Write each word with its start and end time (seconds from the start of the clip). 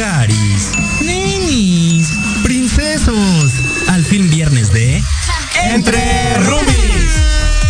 Garis, 0.00 0.70
ninis, 1.02 2.08
princesos, 2.42 3.52
al 3.88 4.02
fin 4.02 4.30
viernes 4.30 4.72
de 4.72 5.04
Entre 5.62 6.38
rubis, 6.38 7.12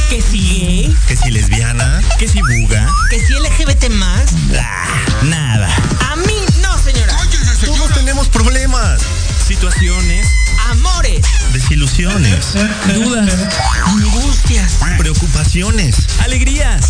Que 0.08 0.22
si 0.22 0.38
gay, 0.38 0.96
que 1.08 1.16
si 1.16 1.28
lesbiana, 1.32 2.00
que 2.20 2.28
si 2.28 2.40
buga, 2.40 2.86
que 3.10 3.18
si 3.18 3.32
LGBT 3.32 3.88
más, 3.94 4.30
ah, 4.56 5.24
nada. 5.24 5.68
A 6.08 6.14
mí 6.14 6.36
no, 6.62 6.78
señora. 6.78 7.16
Oye, 7.20 7.36
señora. 7.36 7.78
Todos 7.78 7.94
tenemos 7.94 8.28
problemas, 8.28 9.02
situaciones, 9.44 10.24
amores, 10.70 11.26
desilusiones, 11.52 12.54
dudas, 12.94 13.34
angustias, 13.86 14.78
preocupaciones, 14.98 15.96
alegrías. 16.20 16.86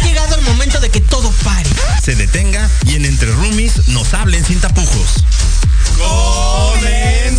Ha 0.00 0.04
llegado 0.04 0.34
el 0.36 0.42
momento 0.42 0.78
de 0.80 0.90
que 0.90 1.00
todo 1.00 1.32
pare, 1.42 1.68
se 2.02 2.14
detenga 2.14 2.70
y 2.86 2.94
en 2.94 3.04
Entre 3.04 3.30
Roomies 3.32 3.88
nos 3.88 4.14
hablen 4.14 4.44
sin 4.44 4.60
tapujos. 4.60 5.24
¡Comenzamos! 5.96 7.38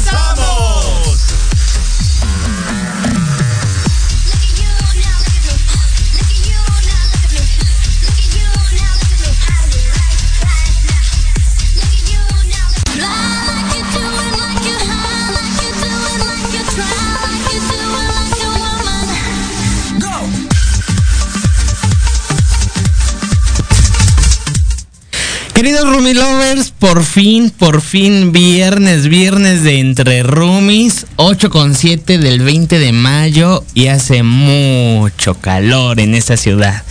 Por 26.80 27.04
fin, 27.04 27.50
por 27.50 27.82
fin, 27.82 28.32
viernes, 28.32 29.10
viernes 29.10 29.64
de 29.64 29.80
Entre 29.80 30.24
Rumis, 30.24 31.06
8 31.18 31.50
con 31.50 31.76
7 31.76 32.20
del 32.20 32.40
20 32.40 32.80
de 32.80 32.94
mayo 32.94 33.66
y 33.74 33.88
hace 33.88 34.24
mucho 34.24 35.34
calor 35.36 36.00
en 36.00 36.16
esta 36.16 36.38
ciudad. 36.38 36.84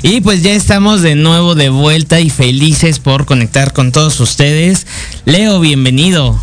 Y 0.00 0.22
pues 0.22 0.42
ya 0.42 0.52
estamos 0.52 1.02
de 1.02 1.16
nuevo 1.16 1.54
de 1.54 1.68
vuelta 1.68 2.20
y 2.20 2.30
felices 2.30 2.98
por 2.98 3.26
conectar 3.26 3.74
con 3.74 3.92
todos 3.92 4.20
ustedes. 4.20 4.86
Leo, 5.26 5.60
bienvenido. 5.60 6.40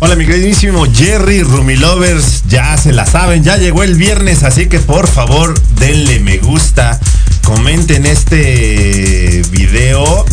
Hola 0.00 0.16
mi 0.16 0.26
queridísimo 0.26 0.84
Jerry 0.92 1.42
Rumilovers, 1.42 2.42
ya 2.46 2.76
se 2.76 2.92
la 2.92 3.06
saben, 3.06 3.42
ya 3.42 3.56
llegó 3.56 3.82
el 3.84 3.94
viernes, 3.94 4.42
así 4.42 4.66
que 4.66 4.80
por 4.80 5.08
favor 5.08 5.54
denle 5.78 6.20
me 6.20 6.36
gusta, 6.36 7.00
comenten 7.42 8.04
este 8.04 9.42
video 9.50 10.26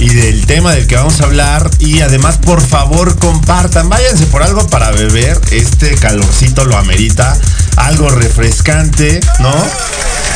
y 0.00 0.08
del 0.08 0.46
tema 0.46 0.72
del 0.72 0.86
que 0.86 0.96
vamos 0.96 1.20
a 1.20 1.24
hablar. 1.24 1.70
Y 1.78 2.00
además, 2.00 2.38
por 2.38 2.60
favor, 2.60 3.16
compartan, 3.18 3.88
váyanse 3.88 4.26
por 4.26 4.42
algo 4.42 4.66
para 4.66 4.90
beber. 4.90 5.38
Este 5.50 5.94
calorcito 5.94 6.64
lo 6.64 6.76
amerita. 6.76 7.36
Algo 7.76 8.08
refrescante, 8.08 9.20
¿no? 9.40 9.54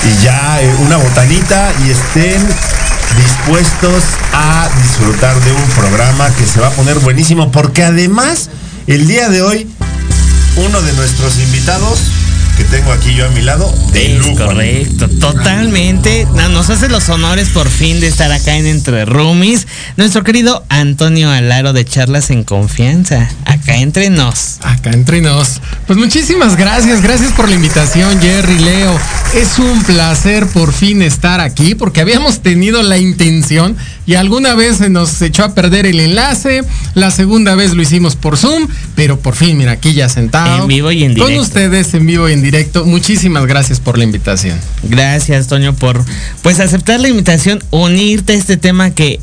Y 0.04 0.22
ya 0.22 0.62
eh, 0.62 0.74
una 0.80 0.98
botanita 0.98 1.72
y 1.84 1.90
estén 1.90 2.46
dispuestos 3.16 4.02
a 4.32 4.68
disfrutar 4.82 5.34
de 5.40 5.52
un 5.52 5.64
programa 5.70 6.28
que 6.36 6.46
se 6.46 6.60
va 6.60 6.68
a 6.68 6.72
poner 6.72 6.98
buenísimo 6.98 7.50
porque 7.50 7.84
además 7.84 8.50
el 8.86 9.06
día 9.06 9.28
de 9.28 9.40
hoy 9.42 9.68
uno 10.56 10.82
de 10.82 10.92
nuestros 10.94 11.38
invitados 11.38 12.00
que 12.56 12.64
tengo 12.64 12.92
aquí 12.92 13.14
yo 13.14 13.26
a 13.26 13.30
mi 13.30 13.40
lado. 13.40 13.72
De 13.92 14.16
es 14.16 14.26
correcto, 14.38 15.08
totalmente. 15.08 16.26
nos 16.50 16.70
hace 16.70 16.88
los 16.88 17.08
honores 17.08 17.48
por 17.48 17.68
fin 17.68 18.00
de 18.00 18.06
estar 18.06 18.30
acá 18.32 18.56
en 18.56 18.66
Entre 18.66 19.04
Roomies. 19.04 19.66
Nuestro 19.96 20.22
querido 20.22 20.64
Antonio 20.68 21.30
Alaro 21.30 21.72
de 21.72 21.84
Charlas 21.84 22.30
en 22.30 22.44
Confianza. 22.44 23.28
Acá 23.44 23.76
entre 23.76 24.10
nos. 24.10 24.58
Acá 24.62 24.90
entre 24.90 25.20
nos. 25.20 25.60
Pues 25.86 25.98
muchísimas 25.98 26.56
gracias, 26.56 27.02
gracias 27.02 27.32
por 27.32 27.48
la 27.48 27.56
invitación, 27.56 28.20
Jerry, 28.20 28.58
Leo. 28.58 28.98
Es 29.34 29.58
un 29.58 29.82
placer 29.82 30.46
por 30.46 30.72
fin 30.72 31.02
estar 31.02 31.40
aquí 31.40 31.74
porque 31.74 32.00
habíamos 32.00 32.40
tenido 32.40 32.82
la 32.82 32.98
intención 32.98 33.76
y 34.06 34.14
alguna 34.14 34.54
vez 34.54 34.78
se 34.78 34.90
nos 34.90 35.20
echó 35.22 35.44
a 35.44 35.54
perder 35.54 35.86
el 35.86 35.98
enlace, 35.98 36.62
la 36.94 37.10
segunda 37.10 37.54
vez 37.54 37.72
lo 37.72 37.82
hicimos 37.82 38.16
por 38.16 38.36
Zoom, 38.36 38.68
pero 38.94 39.18
por 39.18 39.34
fin, 39.34 39.56
mira, 39.56 39.72
aquí 39.72 39.94
ya 39.94 40.08
sentado. 40.08 40.62
En 40.62 40.68
vivo 40.68 40.92
y 40.92 41.04
en 41.04 41.14
directo. 41.14 41.32
Con 41.32 41.40
ustedes 41.40 41.94
en 41.94 42.06
vivo 42.06 42.28
y 42.28 42.34
en 42.34 42.42
directo. 42.44 42.84
Muchísimas 42.84 43.46
gracias 43.46 43.80
por 43.80 43.98
la 43.98 44.04
invitación. 44.04 44.58
Gracias, 44.84 45.48
Toño, 45.48 45.74
por 45.74 46.04
pues 46.42 46.60
aceptar 46.60 47.00
la 47.00 47.08
invitación, 47.08 47.62
unirte 47.70 48.34
a 48.34 48.36
este 48.36 48.56
tema 48.56 48.90
que 48.92 49.18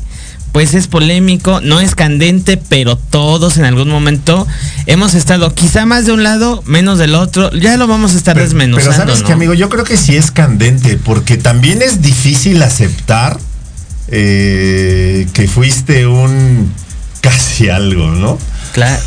pues 0.52 0.74
es 0.74 0.86
polémico, 0.86 1.62
no 1.62 1.80
es 1.80 1.94
candente, 1.94 2.58
pero 2.58 2.96
todos 2.96 3.56
en 3.56 3.64
algún 3.64 3.88
momento 3.88 4.46
hemos 4.84 5.14
estado 5.14 5.54
quizá 5.54 5.86
más 5.86 6.04
de 6.04 6.12
un 6.12 6.22
lado, 6.22 6.62
menos 6.66 6.98
del 6.98 7.14
otro. 7.14 7.50
Ya 7.52 7.78
lo 7.78 7.86
vamos 7.86 8.14
a 8.14 8.18
estar 8.18 8.36
desmenuzando. 8.36 8.92
Pero 8.92 9.06
sabes 9.06 9.22
que 9.22 9.32
amigo, 9.32 9.54
yo 9.54 9.70
creo 9.70 9.84
que 9.84 9.96
sí 9.96 10.14
es 10.14 10.30
candente, 10.30 10.98
porque 11.02 11.38
también 11.38 11.80
es 11.80 12.02
difícil 12.02 12.62
aceptar 12.62 13.38
eh, 14.08 15.26
que 15.32 15.48
fuiste 15.48 16.06
un 16.06 16.70
casi 17.22 17.70
algo, 17.70 18.10
¿no? 18.10 18.38
Claro. 18.72 19.00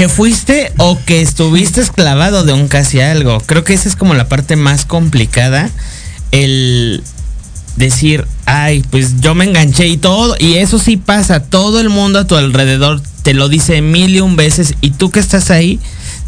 Que 0.00 0.08
fuiste 0.08 0.72
o 0.78 0.98
que 1.04 1.20
estuviste 1.20 1.82
esclavado 1.82 2.42
de 2.42 2.54
un 2.54 2.68
casi 2.68 3.02
algo. 3.02 3.38
Creo 3.40 3.64
que 3.64 3.74
esa 3.74 3.86
es 3.86 3.96
como 3.96 4.14
la 4.14 4.30
parte 4.30 4.56
más 4.56 4.86
complicada. 4.86 5.68
El 6.30 7.02
decir, 7.76 8.26
ay, 8.46 8.82
pues 8.88 9.20
yo 9.20 9.34
me 9.34 9.44
enganché 9.44 9.88
y 9.88 9.98
todo. 9.98 10.36
Y 10.38 10.54
eso 10.54 10.78
sí 10.78 10.96
pasa. 10.96 11.42
Todo 11.42 11.80
el 11.80 11.90
mundo 11.90 12.18
a 12.18 12.26
tu 12.26 12.34
alrededor 12.36 13.02
te 13.22 13.34
lo 13.34 13.50
dice 13.50 13.82
mil 13.82 14.16
y 14.16 14.20
un 14.20 14.36
veces. 14.36 14.72
Y 14.80 14.92
tú 14.92 15.10
que 15.10 15.20
estás 15.20 15.50
ahí, 15.50 15.78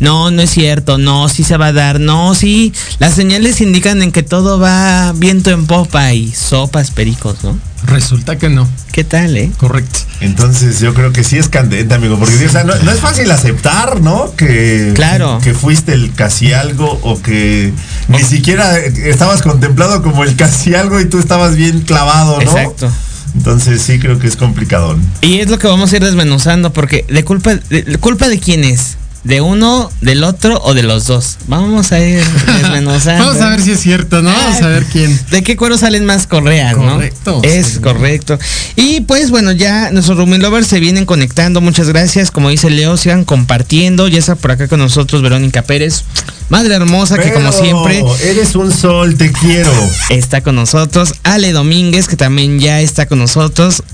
no, 0.02 0.32
no 0.32 0.42
es 0.42 0.50
cierto, 0.50 0.98
no, 0.98 1.28
sí 1.28 1.44
se 1.44 1.56
va 1.56 1.66
a 1.66 1.72
dar, 1.72 2.00
no, 2.00 2.34
sí. 2.34 2.72
Las 2.98 3.14
señales 3.14 3.60
indican 3.60 4.02
en 4.02 4.10
que 4.10 4.24
todo 4.24 4.58
va 4.58 5.12
viento 5.12 5.50
en 5.50 5.66
popa 5.66 6.12
y 6.12 6.32
sopas 6.32 6.90
pericos, 6.90 7.44
¿no? 7.44 7.56
Resulta 7.86 8.36
que 8.36 8.48
no. 8.48 8.68
¿Qué 8.90 9.04
tal, 9.04 9.36
eh? 9.36 9.52
Correcto. 9.58 10.00
Entonces 10.20 10.80
yo 10.80 10.92
creo 10.92 11.12
que 11.12 11.22
sí 11.22 11.38
es 11.38 11.48
candente, 11.48 11.94
amigo, 11.94 12.18
porque 12.18 12.34
no, 12.64 12.90
es 12.90 12.98
fácil 12.98 13.30
aceptar, 13.30 14.00
¿no? 14.00 14.34
Que, 14.34 14.90
claro. 14.96 15.38
que 15.40 15.54
fuiste 15.54 15.92
el 15.92 16.12
casi 16.12 16.52
algo 16.52 16.98
o 17.02 17.22
que 17.22 17.72
ni 18.08 18.24
siquiera 18.24 18.76
estabas 18.78 19.42
contemplado 19.42 20.02
como 20.02 20.24
el 20.24 20.34
casi 20.34 20.74
algo 20.74 21.00
y 21.00 21.04
tú 21.04 21.20
estabas 21.20 21.54
bien 21.54 21.82
clavado, 21.82 22.38
¿no? 22.38 22.42
Exacto. 22.42 22.90
Entonces 23.36 23.80
sí 23.80 24.00
creo 24.00 24.18
que 24.18 24.26
es 24.26 24.34
complicado. 24.34 24.96
Y 25.20 25.38
es 25.38 25.48
lo 25.48 25.60
que 25.60 25.68
vamos 25.68 25.92
a 25.92 25.96
ir 25.96 26.04
desmenuzando, 26.04 26.72
porque 26.72 27.04
de 27.08 27.24
culpa, 27.24 27.54
de, 27.54 27.98
culpa 27.98 28.28
de 28.28 28.40
quién 28.40 28.64
es 28.64 28.96
de 29.24 29.40
uno, 29.40 29.90
del 30.00 30.24
otro 30.24 30.60
o 30.64 30.74
de 30.74 30.82
los 30.82 31.06
dos. 31.06 31.38
Vamos 31.46 31.92
a 31.92 32.00
ir 32.00 32.24
desmenuzando. 32.24 33.24
Vamos 33.26 33.40
a 33.40 33.50
ver 33.50 33.62
si 33.62 33.72
es 33.72 33.80
cierto, 33.80 34.20
¿no? 34.20 34.30
Vamos 34.32 34.62
a 34.62 34.68
ver 34.68 34.84
quién. 34.84 35.18
¿De 35.30 35.42
qué 35.42 35.56
cuero 35.56 35.78
salen 35.78 36.04
más 36.04 36.26
correas, 36.26 36.76
no? 36.76 36.94
Correcto. 36.94 37.40
Es 37.44 37.78
correcto. 37.78 38.38
Y 38.74 39.02
pues 39.02 39.30
bueno, 39.30 39.52
ya 39.52 39.90
nuestros 39.92 40.18
Rooming 40.18 40.42
Lovers 40.42 40.66
se 40.66 40.80
vienen 40.80 41.06
conectando. 41.06 41.60
Muchas 41.60 41.88
gracias. 41.88 42.30
Como 42.30 42.50
dice 42.50 42.70
Leo, 42.70 42.96
sigan 42.96 43.24
compartiendo. 43.24 44.08
Ya 44.08 44.18
está 44.18 44.34
por 44.34 44.50
acá 44.50 44.66
con 44.66 44.80
nosotros 44.80 45.22
Verónica 45.22 45.62
Pérez. 45.62 46.04
Madre 46.48 46.74
hermosa 46.74 47.18
que 47.18 47.32
como 47.32 47.52
siempre. 47.52 48.04
Eres 48.24 48.56
un 48.56 48.72
sol, 48.72 49.16
te 49.16 49.30
quiero. 49.30 49.72
Está 50.10 50.40
con 50.42 50.56
nosotros. 50.56 51.14
Ale 51.22 51.52
Domínguez, 51.52 52.08
que 52.08 52.16
también 52.16 52.58
ya 52.58 52.80
está 52.80 53.06
con 53.06 53.20
nosotros. 53.20 53.84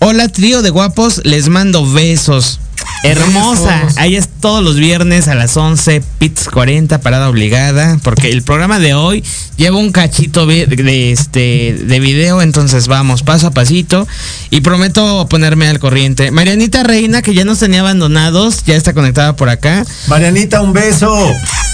Hola, 0.00 0.28
trío 0.28 0.60
de 0.60 0.70
guapos, 0.70 1.22
les 1.24 1.48
mando 1.48 1.90
besos. 1.90 2.60
Hermosa. 3.04 3.86
Ahí 3.96 4.16
es 4.16 4.28
todos 4.40 4.64
los 4.64 4.76
viernes 4.76 5.28
a 5.28 5.34
las 5.34 5.56
11, 5.56 6.02
Pits 6.18 6.48
40, 6.48 7.00
parada 7.00 7.28
obligada. 7.28 7.98
Porque 8.02 8.30
el 8.30 8.42
programa 8.42 8.78
de 8.78 8.94
hoy 8.94 9.22
lleva 9.56 9.76
un 9.76 9.92
cachito 9.92 10.46
de, 10.46 11.12
este, 11.12 11.76
de 11.86 12.00
video. 12.00 12.42
Entonces 12.42 12.88
vamos 12.88 13.22
paso 13.22 13.48
a 13.48 13.50
pasito. 13.50 14.08
Y 14.50 14.62
prometo 14.62 15.26
ponerme 15.28 15.68
al 15.68 15.78
corriente. 15.78 16.30
Marianita 16.30 16.82
Reina, 16.82 17.22
que 17.22 17.34
ya 17.34 17.44
nos 17.44 17.58
tenía 17.58 17.80
abandonados, 17.80 18.64
ya 18.64 18.74
está 18.74 18.94
conectada 18.94 19.36
por 19.36 19.48
acá. 19.48 19.84
Marianita, 20.08 20.62
un 20.62 20.72
beso. 20.72 21.14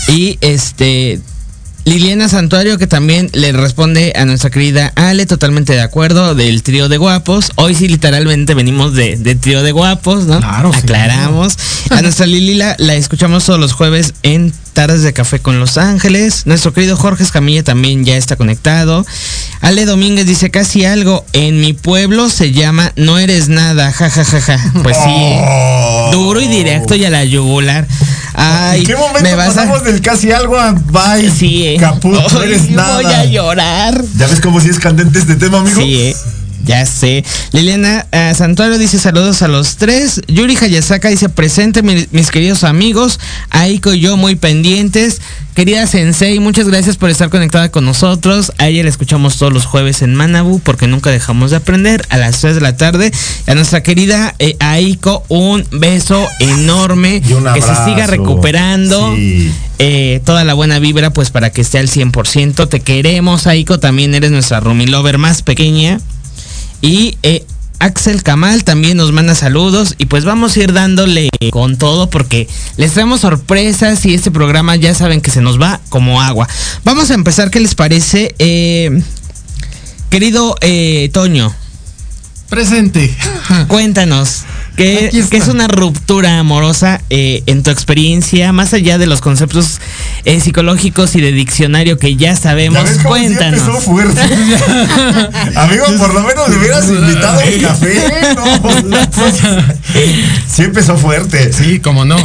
Y 0.09 0.37
este 0.41 1.21
Liliana 1.91 2.29
Santuario, 2.29 2.79
que 2.79 2.87
también 2.87 3.31
le 3.33 3.51
responde 3.51 4.13
a 4.15 4.25
nuestra 4.25 4.49
querida 4.49 4.93
Ale, 4.95 5.27
totalmente 5.27 5.73
de 5.73 5.81
acuerdo, 5.81 6.37
del 6.37 6.63
trío 6.63 6.89
de 6.89 6.99
guapos. 6.99 7.51
Hoy 7.57 7.75
sí, 7.75 7.89
literalmente 7.89 8.55
venimos 8.55 8.95
de, 8.95 9.17
trío 9.41 9.65
de 9.65 9.73
guapos, 9.73 10.25
¿no? 10.27 10.39
Claro. 10.39 10.71
Aclaramos. 10.73 11.59
A 11.91 12.01
nuestra 12.01 12.27
Lili 12.27 12.55
la, 12.55 12.77
escuchamos 12.95 13.45
todos 13.45 13.59
los 13.59 13.73
jueves 13.73 14.15
en 14.23 14.53
Tardes 14.73 15.03
de 15.03 15.13
Café 15.13 15.41
con 15.41 15.59
Los 15.59 15.79
Ángeles. 15.79 16.47
Nuestro 16.47 16.73
querido 16.73 16.97
Jorge 16.97 17.25
Escamilla 17.25 17.65
también 17.65 18.05
ya 18.05 18.17
está 18.17 18.37
conectado. 18.37 19.05
Ale 19.61 19.85
Domínguez 19.85 20.27
dice 20.27 20.53
casi 20.53 20.85
algo. 20.85 21.27
En 21.33 21.61
mi 21.61 21.73
pueblo 21.73 22.29
se 22.29 22.53
llama 22.53 22.93
No 22.95 23.19
eres 23.19 23.49
nada. 23.49 23.91
Ja, 23.91 24.09
ja, 24.11 24.25
ja, 24.25 24.41
ja. 24.41 24.73
Pues 24.85 24.97
sí. 24.97 25.35
Oh. 25.43 26.11
Duro 26.13 26.41
y 26.41 26.47
directo 26.47 26.95
y 26.95 27.05
a 27.05 27.11
la 27.11 27.25
yugular. 27.25 27.89
Ay, 28.43 28.81
¿En 28.81 28.87
qué 28.87 28.97
momento 28.97 29.23
me 29.23 29.37
pasamos 29.37 29.85
del 29.85 30.01
casi 30.01 30.33
algo 30.33 30.59
a 30.59 30.73
bye? 30.73 31.31
Sí, 31.31 31.67
eh. 31.67 31.77
Caput, 31.79 32.15
no 32.33 32.43
eres 32.43 32.71
nada. 32.71 32.95
Voy 32.97 33.05
a 33.05 33.25
llorar. 33.27 34.03
¿Ya 34.17 34.27
ves 34.29 34.41
cómo 34.41 34.61
si 34.61 34.71
es 34.71 34.79
candente 34.79 35.19
este 35.19 35.37
tema, 35.37 35.59
amigo? 35.59 35.79
Sí, 35.79 36.01
eh. 36.01 36.17
Ya 36.65 36.85
sé. 36.87 37.25
Liliana 37.53 38.07
uh, 38.13 38.35
Santuario 38.35 38.79
dice 38.79 38.99
saludos 38.99 39.43
a 39.43 39.49
los 39.49 39.77
tres. 39.77 40.21
Yuri 40.29 40.57
Hayasaka 40.57 41.09
dice 41.09 41.29
presente 41.29 41.83
mis 41.83 42.31
queridos 42.31 42.65
amigos. 42.65 43.19
Aiko 43.51 43.95
y 43.95 44.01
yo 44.01 44.17
muy 44.17 44.37
pendientes. 44.37 45.21
Querida 45.55 45.87
Sensei, 45.87 46.39
muchas 46.39 46.69
gracias 46.69 46.97
por 46.97 47.11
estar 47.11 47.29
conectada 47.29 47.71
con 47.71 47.85
nosotros. 47.85 48.53
A 48.59 48.69
ella 48.69 48.85
la 48.85 48.89
escuchamos 48.89 49.37
todos 49.37 49.53
los 49.53 49.67
jueves 49.67 50.01
en 50.01 50.15
Manabu 50.15 50.61
porque 50.61 50.87
nunca 50.87 51.11
dejamos 51.11 51.51
de 51.51 51.57
aprender 51.57 52.07
a 52.09 52.19
las 52.19 52.41
3 52.41 52.55
de 52.55 52.61
la 52.61 52.77
tarde. 52.77 53.13
A 53.47 53.55
nuestra 53.55 53.83
querida 53.83 54.35
eh, 54.39 54.57
Aiko, 54.61 55.25
un 55.29 55.67
beso 55.73 56.27
enorme. 56.39 57.21
que 57.21 57.63
se 57.63 57.75
siga 57.85 58.07
recuperando. 58.07 59.15
Eh, 59.79 60.21
toda 60.25 60.45
la 60.45 60.55
buena 60.55 60.79
vibra 60.79 61.11
pues 61.11 61.31
para 61.31 61.51
que 61.51 61.63
esté 61.63 61.79
al 61.79 61.89
100%. 61.89 62.69
Te 62.69 62.81
queremos, 62.81 63.47
Aiko. 63.47 63.81
También 63.81 64.15
eres 64.15 64.31
nuestra 64.31 64.61
Rumi 64.61 64.87
Lover 64.87 65.19
más 65.19 65.43
pequeña. 65.43 66.01
Y 66.81 67.19
eh, 67.23 67.45
Axel 67.81 68.23
Kamal 68.23 68.63
también 68.65 68.99
nos 68.99 69.11
manda 69.13 69.35
saludos 69.35 69.95
y 69.97 70.07
pues 70.07 70.25
vamos 70.25 70.55
a 70.55 70.61
ir 70.61 70.73
dándole 70.73 71.31
con 71.51 71.79
todo 71.79 72.11
porque 72.11 72.47
les 72.77 72.93
traemos 72.93 73.23
sorpresas 73.23 74.05
y 74.05 74.15
este 74.15 74.31
programa 74.31 74.77
ya 74.77 74.95
saben 74.95 75.23
que 75.23 75.31
se 75.31 75.41
nos 75.41 75.61
va 75.61 75.81
como 75.89 76.21
agua. 76.21 76.47
Vamos 76.85 77.11
a 77.11 77.15
empezar, 77.15 77.51
¿qué 77.51 77.59
les 77.59 77.75
parece? 77.75 78.35
Eh, 78.39 79.03
querido 80.11 80.57
eh, 80.61 81.09
Toño. 81.13 81.55
Presente. 82.51 83.15
Cuéntanos. 83.69 84.45
¿Qué, 84.81 85.11
es 85.33 85.49
una 85.49 85.69
ruptura 85.69 86.39
amorosa 86.39 87.03
eh, 87.11 87.43
en 87.45 87.63
tu 87.63 87.71
experiencia, 87.71 88.51
más 88.53 88.73
allá 88.73 88.97
de 88.97 89.07
los 89.07 89.21
conceptos 89.21 89.79
eh, 90.25 90.41
psicológicos 90.41 91.15
y 91.17 91.21
de 91.21 91.33
diccionario 91.33 91.99
que 91.99 92.17
ya 92.17 92.35
sabemos? 92.35 92.89
Cuéntanos. 93.05 93.61
empezó 93.61 93.81
fuerte. 93.83 94.21
Amigo, 95.57 95.85
por 95.99 96.15
lo 96.15 96.23
menos 96.23 96.49
le 96.49 96.57
hubieras 96.57 96.89
invitado 96.89 97.41
un 97.41 97.61
café. 97.61 97.95
sí 100.49 100.63
empezó 100.63 100.97
fuerte. 100.97 101.53
Sí, 101.53 101.81
como 101.81 102.07
no. 102.07 102.17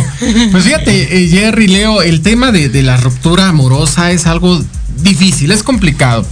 Pues 0.52 0.64
fíjate, 0.64 1.24
eh, 1.24 1.28
Jerry, 1.28 1.68
Leo, 1.68 2.02
el 2.04 2.22
tema 2.22 2.54
de, 2.54 2.70
de 2.70 2.84
la 2.84 2.96
ruptura 2.96 3.50
amorosa 3.50 4.12
es 4.12 4.28
algo 4.28 4.64
difícil, 5.02 5.52
es 5.52 5.62
complicado 5.62 6.26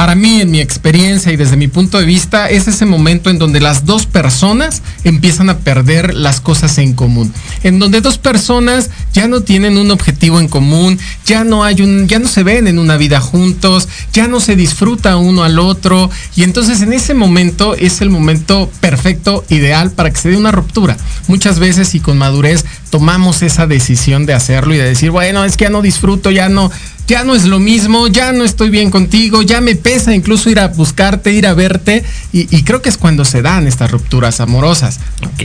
para 0.00 0.14
mí, 0.14 0.40
en 0.40 0.50
mi 0.50 0.60
experiencia 0.60 1.30
y 1.30 1.36
desde 1.36 1.58
mi 1.58 1.68
punto 1.68 1.98
de 1.98 2.06
vista, 2.06 2.48
es 2.48 2.66
ese 2.66 2.86
momento 2.86 3.28
en 3.28 3.38
donde 3.38 3.60
las 3.60 3.84
dos 3.84 4.06
personas 4.06 4.80
empiezan 5.04 5.50
a 5.50 5.58
perder 5.58 6.14
las 6.14 6.40
cosas 6.40 6.78
en 6.78 6.94
común. 6.94 7.30
En 7.64 7.78
donde 7.78 8.00
dos 8.00 8.16
personas 8.16 8.88
ya 9.12 9.28
no 9.28 9.42
tienen 9.42 9.76
un 9.76 9.90
objetivo 9.90 10.40
en 10.40 10.48
común, 10.48 10.98
ya 11.26 11.44
no 11.44 11.64
hay 11.64 11.82
un, 11.82 12.08
ya 12.08 12.18
no 12.18 12.28
se 12.28 12.44
ven 12.44 12.66
en 12.66 12.78
una 12.78 12.96
vida 12.96 13.20
juntos, 13.20 13.88
ya 14.14 14.26
no 14.26 14.40
se 14.40 14.56
disfruta 14.56 15.18
uno 15.18 15.44
al 15.44 15.58
otro. 15.58 16.08
Y 16.34 16.44
entonces 16.44 16.80
en 16.80 16.94
ese 16.94 17.12
momento 17.12 17.74
es 17.74 18.00
el 18.00 18.08
momento 18.08 18.70
perfecto, 18.80 19.44
ideal 19.50 19.90
para 19.90 20.10
que 20.10 20.16
se 20.16 20.30
dé 20.30 20.38
una 20.38 20.50
ruptura. 20.50 20.96
Muchas 21.28 21.58
veces 21.58 21.94
y 21.94 22.00
con 22.00 22.16
madurez 22.16 22.64
tomamos 22.88 23.42
esa 23.42 23.66
decisión 23.66 24.24
de 24.24 24.32
hacerlo 24.32 24.74
y 24.74 24.78
de 24.78 24.84
decir, 24.84 25.10
bueno, 25.10 25.44
es 25.44 25.58
que 25.58 25.64
ya 25.64 25.70
no 25.70 25.82
disfruto, 25.82 26.30
ya 26.30 26.48
no, 26.48 26.70
ya 27.10 27.24
no 27.24 27.34
es 27.34 27.44
lo 27.44 27.58
mismo, 27.58 28.06
ya 28.06 28.30
no 28.30 28.44
estoy 28.44 28.70
bien 28.70 28.88
contigo, 28.88 29.42
ya 29.42 29.60
me 29.60 29.74
pesa 29.74 30.14
incluso 30.14 30.48
ir 30.48 30.60
a 30.60 30.68
buscarte, 30.68 31.32
ir 31.32 31.44
a 31.48 31.54
verte. 31.54 32.04
Y, 32.32 32.62
creo 32.62 32.82
que 32.82 32.88
es 32.88 32.96
cuando 32.96 33.24
se 33.24 33.42
dan 33.42 33.66
estas 33.66 33.90
rupturas 33.90 34.38
amorosas. 34.38 35.00
Ok, 35.24 35.42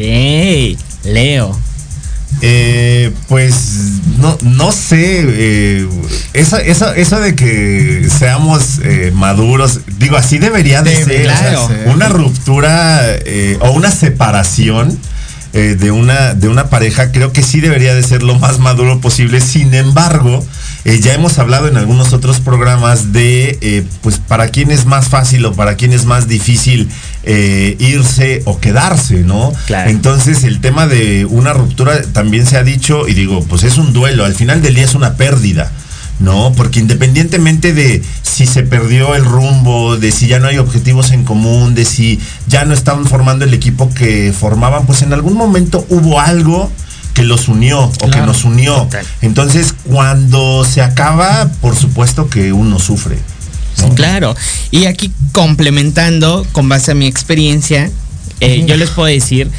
Leo. 1.06 1.60
Eh, 2.42 3.12
pues 3.30 3.56
no, 4.20 4.38
no 4.44 4.72
sé, 4.72 5.24
eh, 5.26 5.88
esa, 6.34 6.60
eso 6.62 7.20
de 7.20 7.34
que 7.34 8.08
seamos 8.16 8.80
eh, 8.84 9.12
maduros, 9.16 9.80
digo, 9.98 10.18
así 10.18 10.38
debería 10.38 10.84
de, 10.84 11.04
ser. 11.04 11.32
una 11.88 12.10
ruptura 12.10 13.02
o 13.62 13.72
una 13.72 13.90
separación 13.90 15.00
de, 15.54 15.90
una, 15.90 16.36
de 16.36 16.50
una 16.50 16.70
pareja, 16.70 17.12
creo 17.14 17.32
que 17.32 17.42
sí 17.42 17.62
debería 17.62 17.96
de 17.96 18.04
ser 18.04 18.22
lo 18.22 18.38
más 18.38 18.60
maduro 18.60 19.00
posible. 19.00 19.40
Sin 19.42 19.74
embargo, 19.74 20.46
eh, 20.86 21.00
ya 21.00 21.16
hemos 21.16 21.40
hablado 21.40 21.68
en 21.68 21.78
algunos 21.78 22.14
otros 22.14 22.40
programas 22.40 23.12
de, 23.12 23.58
eh, 23.62 23.84
pues, 24.02 24.20
para 24.20 24.50
quién 24.50 24.70
es 24.70 24.86
más 24.86 25.08
fácil 25.08 25.44
o 25.46 25.54
para 25.54 25.78
quién 25.78 25.94
es 25.94 26.06
más 26.06 26.28
difícil 26.28 26.88
eh, 27.24 27.76
irse 27.80 28.44
o 28.46 28.60
quedarse, 28.60 29.24
¿no? 29.24 29.52
Entonces, 29.88 30.44
el 30.44 30.62
tema 30.62 30.86
de 30.86 31.26
una 31.26 31.54
ruptura 31.54 32.04
también 32.14 32.46
se 32.46 32.58
ha 32.58 32.64
dicho, 32.64 33.08
y 33.08 33.16
digo, 33.16 33.44
pues 33.46 33.64
es 33.64 33.80
un 33.80 33.94
duelo, 33.94 34.26
al 34.26 34.36
final 34.36 34.62
del 34.62 34.76
día 34.76 34.86
es 34.86 34.94
una 34.94 35.16
pérdida. 35.16 35.72
¿no? 36.18 36.54
Porque 36.56 36.80
independientemente 36.80 37.74
de 37.74 38.02
si 38.22 38.46
se 38.46 38.64
perdió 38.64 39.16
el 39.16 39.26
rumbo, 39.26 39.98
de 39.98 40.14
si 40.14 40.28
ya 40.28 40.40
no 40.40 40.48
hay 40.48 40.60
objetivos 40.60 41.12
en 41.12 41.26
común, 41.26 41.76
de 41.76 41.84
si 41.84 42.22
ya 42.48 42.64
no 42.64 42.74
estaban 42.74 43.06
formando 43.06 43.44
el 43.44 43.54
equipo 43.54 43.94
que 43.94 44.32
formaban, 44.32 44.86
pues 44.86 45.02
en 45.02 45.12
algún 45.12 45.34
momento 45.34 45.86
hubo 45.90 46.22
algo 46.22 46.72
que 47.16 47.24
los 47.24 47.48
unió 47.48 47.92
o 48.02 48.10
que 48.12 48.20
nos 48.20 48.44
unió. 48.44 48.88
Entonces, 49.22 49.74
cuando 49.86 50.64
se 50.66 50.82
acaba, 50.82 51.50
por 51.62 51.76
supuesto 51.76 52.30
que 52.30 52.54
uno 52.54 52.78
sufre. 52.78 53.18
Sí, 53.76 53.86
claro. 53.96 54.36
Y 54.70 54.86
aquí 54.86 55.12
complementando 55.32 56.46
con 56.52 56.70
base 56.70 56.92
a 56.92 56.96
mi 56.96 57.08
experiencia, 57.08 57.90
eh, 58.42 58.66
yo 58.68 58.76
les 58.76 58.90
puedo 58.90 59.08
decir 59.08 59.50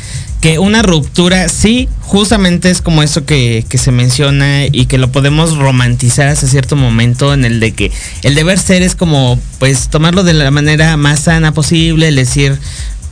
que 0.41 0.59
una 0.59 0.83
ruptura 0.83 1.49
sí, 1.49 1.89
justamente 2.03 2.71
es 2.71 2.83
como 2.83 3.03
eso 3.03 3.25
que, 3.25 3.65
que, 3.69 3.79
se 3.79 3.91
menciona 3.91 4.67
y 4.67 4.85
que 4.85 4.99
lo 4.99 5.11
podemos 5.11 5.57
romantizar 5.57 6.29
hasta 6.29 6.47
cierto 6.47 6.77
momento 6.77 7.33
en 7.33 7.47
el 7.47 7.59
de 7.59 7.73
que 7.73 7.91
el 8.23 8.35
deber 8.35 8.59
ser 8.59 8.83
es 8.83 8.95
como 8.95 9.41
pues 9.59 9.89
tomarlo 9.89 10.25
de 10.25 10.35
la 10.35 10.51
manera 10.51 10.97
más 10.99 11.21
sana 11.21 11.53
posible, 11.53 12.09
el 12.09 12.17
decir, 12.17 12.59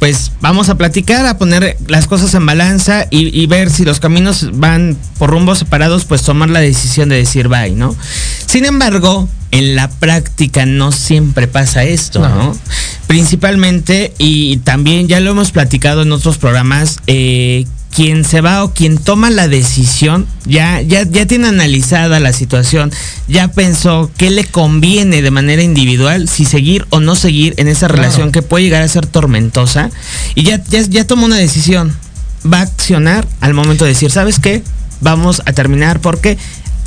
pues 0.05 0.33
vamos 0.43 0.69
a 0.69 0.75
platicar, 0.75 1.25
a 1.25 1.39
poner 1.39 1.79
las 1.87 2.07
cosas 2.07 2.35
en 2.35 2.45
balanza 2.45 3.07
y, 3.09 3.47
ver 3.47 3.71
si 3.71 3.87
los 3.87 4.01
caminos 4.01 4.51
van 4.53 4.99
por 5.17 5.31
rumbos 5.31 5.61
separados, 5.61 6.05
pues 6.05 6.23
tomar 6.23 6.51
la 6.51 6.61
decisión 6.61 7.09
de 7.09 7.17
decir 7.17 7.49
bye, 7.49 7.71
¿no? 7.71 7.97
Sin 8.45 8.67
embargo, 8.67 9.31
en 9.55 9.77
la 9.77 9.89
práctica 9.89 10.67
no 10.67 10.91
siempre 10.91 11.47
pasa 11.47 11.85
esto, 11.85 12.29
¿no? 12.29 12.59
Principalmente, 13.07 14.13
y 14.19 14.57
también 14.59 15.07
ya 15.07 15.21
lo 15.21 15.31
hemos 15.31 15.53
platicado 15.53 16.03
en 16.03 16.11
otros 16.11 16.39
programas, 16.39 16.99
eh, 17.07 17.65
quien 17.95 18.25
se 18.25 18.41
va 18.41 18.65
o 18.65 18.75
quien 18.75 18.99
toma 18.99 19.31
la 19.31 19.47
decisión 19.47 20.27
ya, 20.45 20.81
ya, 20.81 21.05
ya 21.05 21.27
tiene 21.27 21.47
analizada 21.47 22.19
la 22.19 22.33
situación, 22.33 22.91
ya 23.29 23.47
pensó 23.47 24.11
qué 24.17 24.31
le 24.31 24.45
conviene 24.45 25.23
de 25.23 25.31
manera 25.31 25.63
individual, 25.63 26.29
si 26.29 26.47
seguir 26.47 26.85
o 26.91 26.99
no 26.99 27.15
seguir 27.15 27.55
en 27.57 27.69
esa 27.69 27.87
relación 27.87 28.33
que 28.33 28.43
puede 28.43 28.65
llegar 28.65 28.83
a 28.83 28.89
ser 28.89 29.07
tormentosa, 29.07 29.89
y 30.35 30.43
ya, 30.43 30.61
ya, 30.69 30.81
ya 30.83 31.07
tomó 31.07 31.27
una 31.27 31.37
decisión. 31.37 31.97
Va 32.45 32.59
a 32.59 32.63
accionar 32.63 33.25
al 33.41 33.55
momento 33.55 33.85
de 33.85 33.93
decir, 33.93 34.11
¿sabes 34.11 34.41
qué? 34.41 34.65
Vamos 35.01 35.43
a 35.47 35.53
terminar 35.53 36.01
porque 36.01 36.37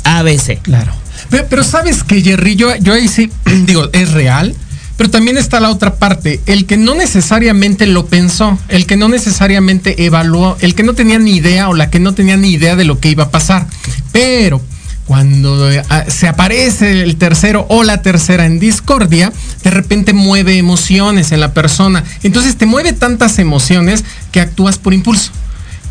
ABC. 0.04 0.60
Claro. 0.60 1.07
Pero, 1.30 1.62
sabes 1.62 2.02
que 2.04 2.22
Jerry, 2.22 2.56
yo, 2.56 2.74
yo 2.76 2.94
ahí 2.94 3.08
sí, 3.08 3.30
digo, 3.66 3.88
es 3.92 4.12
real 4.12 4.54
pero 4.98 5.10
también 5.10 5.38
está 5.38 5.60
la 5.60 5.70
otra 5.70 5.94
parte, 5.94 6.40
el 6.46 6.66
que 6.66 6.76
no 6.76 6.96
necesariamente 6.96 7.86
lo 7.86 8.06
pensó, 8.06 8.58
el 8.68 8.84
que 8.84 8.96
no 8.96 9.08
necesariamente 9.08 10.04
evaluó, 10.04 10.56
el 10.60 10.74
que 10.74 10.82
no 10.82 10.92
tenía 10.92 11.20
ni 11.20 11.36
idea 11.36 11.68
o 11.68 11.74
la 11.74 11.88
que 11.88 12.00
no 12.00 12.14
tenía 12.14 12.36
ni 12.36 12.50
idea 12.50 12.74
de 12.74 12.84
lo 12.84 12.98
que 12.98 13.08
iba 13.08 13.22
a 13.24 13.30
pasar. 13.30 13.68
Pero 14.10 14.60
cuando 15.06 15.70
eh, 15.70 15.84
se 16.08 16.26
aparece 16.26 17.02
el 17.02 17.14
tercero 17.14 17.64
o 17.68 17.84
la 17.84 18.02
tercera 18.02 18.44
en 18.44 18.58
discordia, 18.58 19.32
de 19.62 19.70
repente 19.70 20.14
mueve 20.14 20.58
emociones 20.58 21.30
en 21.30 21.38
la 21.38 21.54
persona. 21.54 22.02
Entonces 22.24 22.56
te 22.56 22.66
mueve 22.66 22.92
tantas 22.92 23.38
emociones 23.38 24.04
que 24.32 24.40
actúas 24.40 24.78
por 24.78 24.94
impulso 24.94 25.30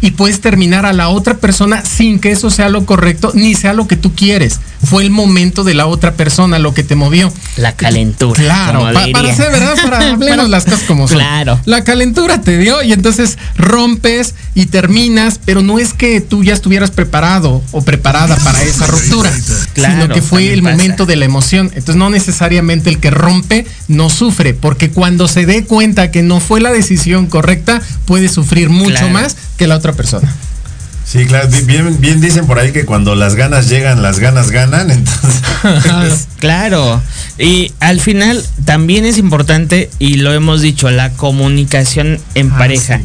y 0.01 0.11
puedes 0.11 0.41
terminar 0.41 0.85
a 0.85 0.93
la 0.93 1.09
otra 1.09 1.37
persona 1.37 1.83
sin 1.83 2.19
que 2.19 2.31
eso 2.31 2.49
sea 2.49 2.69
lo 2.69 2.85
correcto 2.85 3.31
ni 3.33 3.55
sea 3.55 3.73
lo 3.73 3.87
que 3.87 3.95
tú 3.95 4.13
quieres. 4.13 4.59
Fue 4.83 5.03
el 5.03 5.09
momento 5.09 5.63
de 5.63 5.73
la 5.73 5.87
otra 5.87 6.13
persona 6.13 6.59
lo 6.59 6.73
que 6.73 6.83
te 6.83 6.95
movió. 6.95 7.33
La 7.57 7.75
calentura. 7.75 8.39
Claro, 8.39 8.81
para 9.11 9.35
ser 9.35 9.51
verdad, 9.51 9.75
para 9.83 10.09
hablar 10.13 10.49
las 10.49 10.65
cosas 10.65 10.83
como 10.83 11.07
son. 11.07 11.17
Claro. 11.17 11.59
La 11.65 11.83
calentura 11.83 12.41
te 12.41 12.57
dio 12.57 12.83
y 12.83 12.93
entonces 12.93 13.37
rompes 13.55 14.35
y 14.53 14.67
terminas, 14.67 15.39
pero 15.43 15.61
no 15.61 15.79
es 15.79 15.93
que 15.93 16.21
tú 16.21 16.43
ya 16.43 16.53
estuvieras 16.53 16.91
preparado 16.91 17.63
o 17.71 17.81
preparada 17.81 18.35
para 18.37 18.61
esa 18.63 18.85
ruptura, 18.87 19.31
sino 19.73 20.09
que 20.09 20.21
fue 20.21 20.53
el 20.53 20.61
momento 20.61 21.05
de 21.05 21.15
la 21.15 21.25
emoción. 21.25 21.67
Entonces 21.73 21.95
no 21.95 22.09
necesariamente 22.09 22.89
el 22.89 22.99
que 22.99 23.09
rompe 23.09 23.65
no 23.87 24.09
sufre, 24.09 24.53
porque 24.53 24.91
cuando 24.91 25.27
se 25.27 25.45
dé 25.45 25.65
cuenta 25.65 26.11
que 26.11 26.21
no 26.21 26.39
fue 26.39 26.61
la 26.61 26.71
decisión 26.71 27.25
correcta, 27.27 27.81
puede 28.05 28.29
sufrir 28.29 28.69
mucho 28.69 29.09
más 29.09 29.35
que 29.57 29.67
la 29.67 29.75
otra 29.75 29.86
persona. 29.93 30.33
Sí, 31.07 31.25
claro, 31.25 31.47
bien, 31.65 32.01
bien 32.01 32.19
dicen 32.19 32.45
por 32.47 32.59
ahí 32.59 32.73
que 32.73 32.83
cuando 32.83 33.15
las 33.15 33.35
ganas 33.35 33.69
llegan, 33.69 34.01
las 34.01 34.19
ganas 34.19 34.51
ganan, 34.51 34.91
entonces. 34.91 36.27
claro, 36.39 37.01
y 37.39 37.71
al 37.79 38.01
final 38.01 38.43
también 38.65 39.05
es 39.05 39.17
importante, 39.17 39.89
y 39.99 40.15
lo 40.15 40.33
hemos 40.33 40.59
dicho, 40.59 40.89
la 40.89 41.11
comunicación 41.11 42.19
en 42.35 42.51
ah, 42.51 42.57
pareja. 42.57 42.99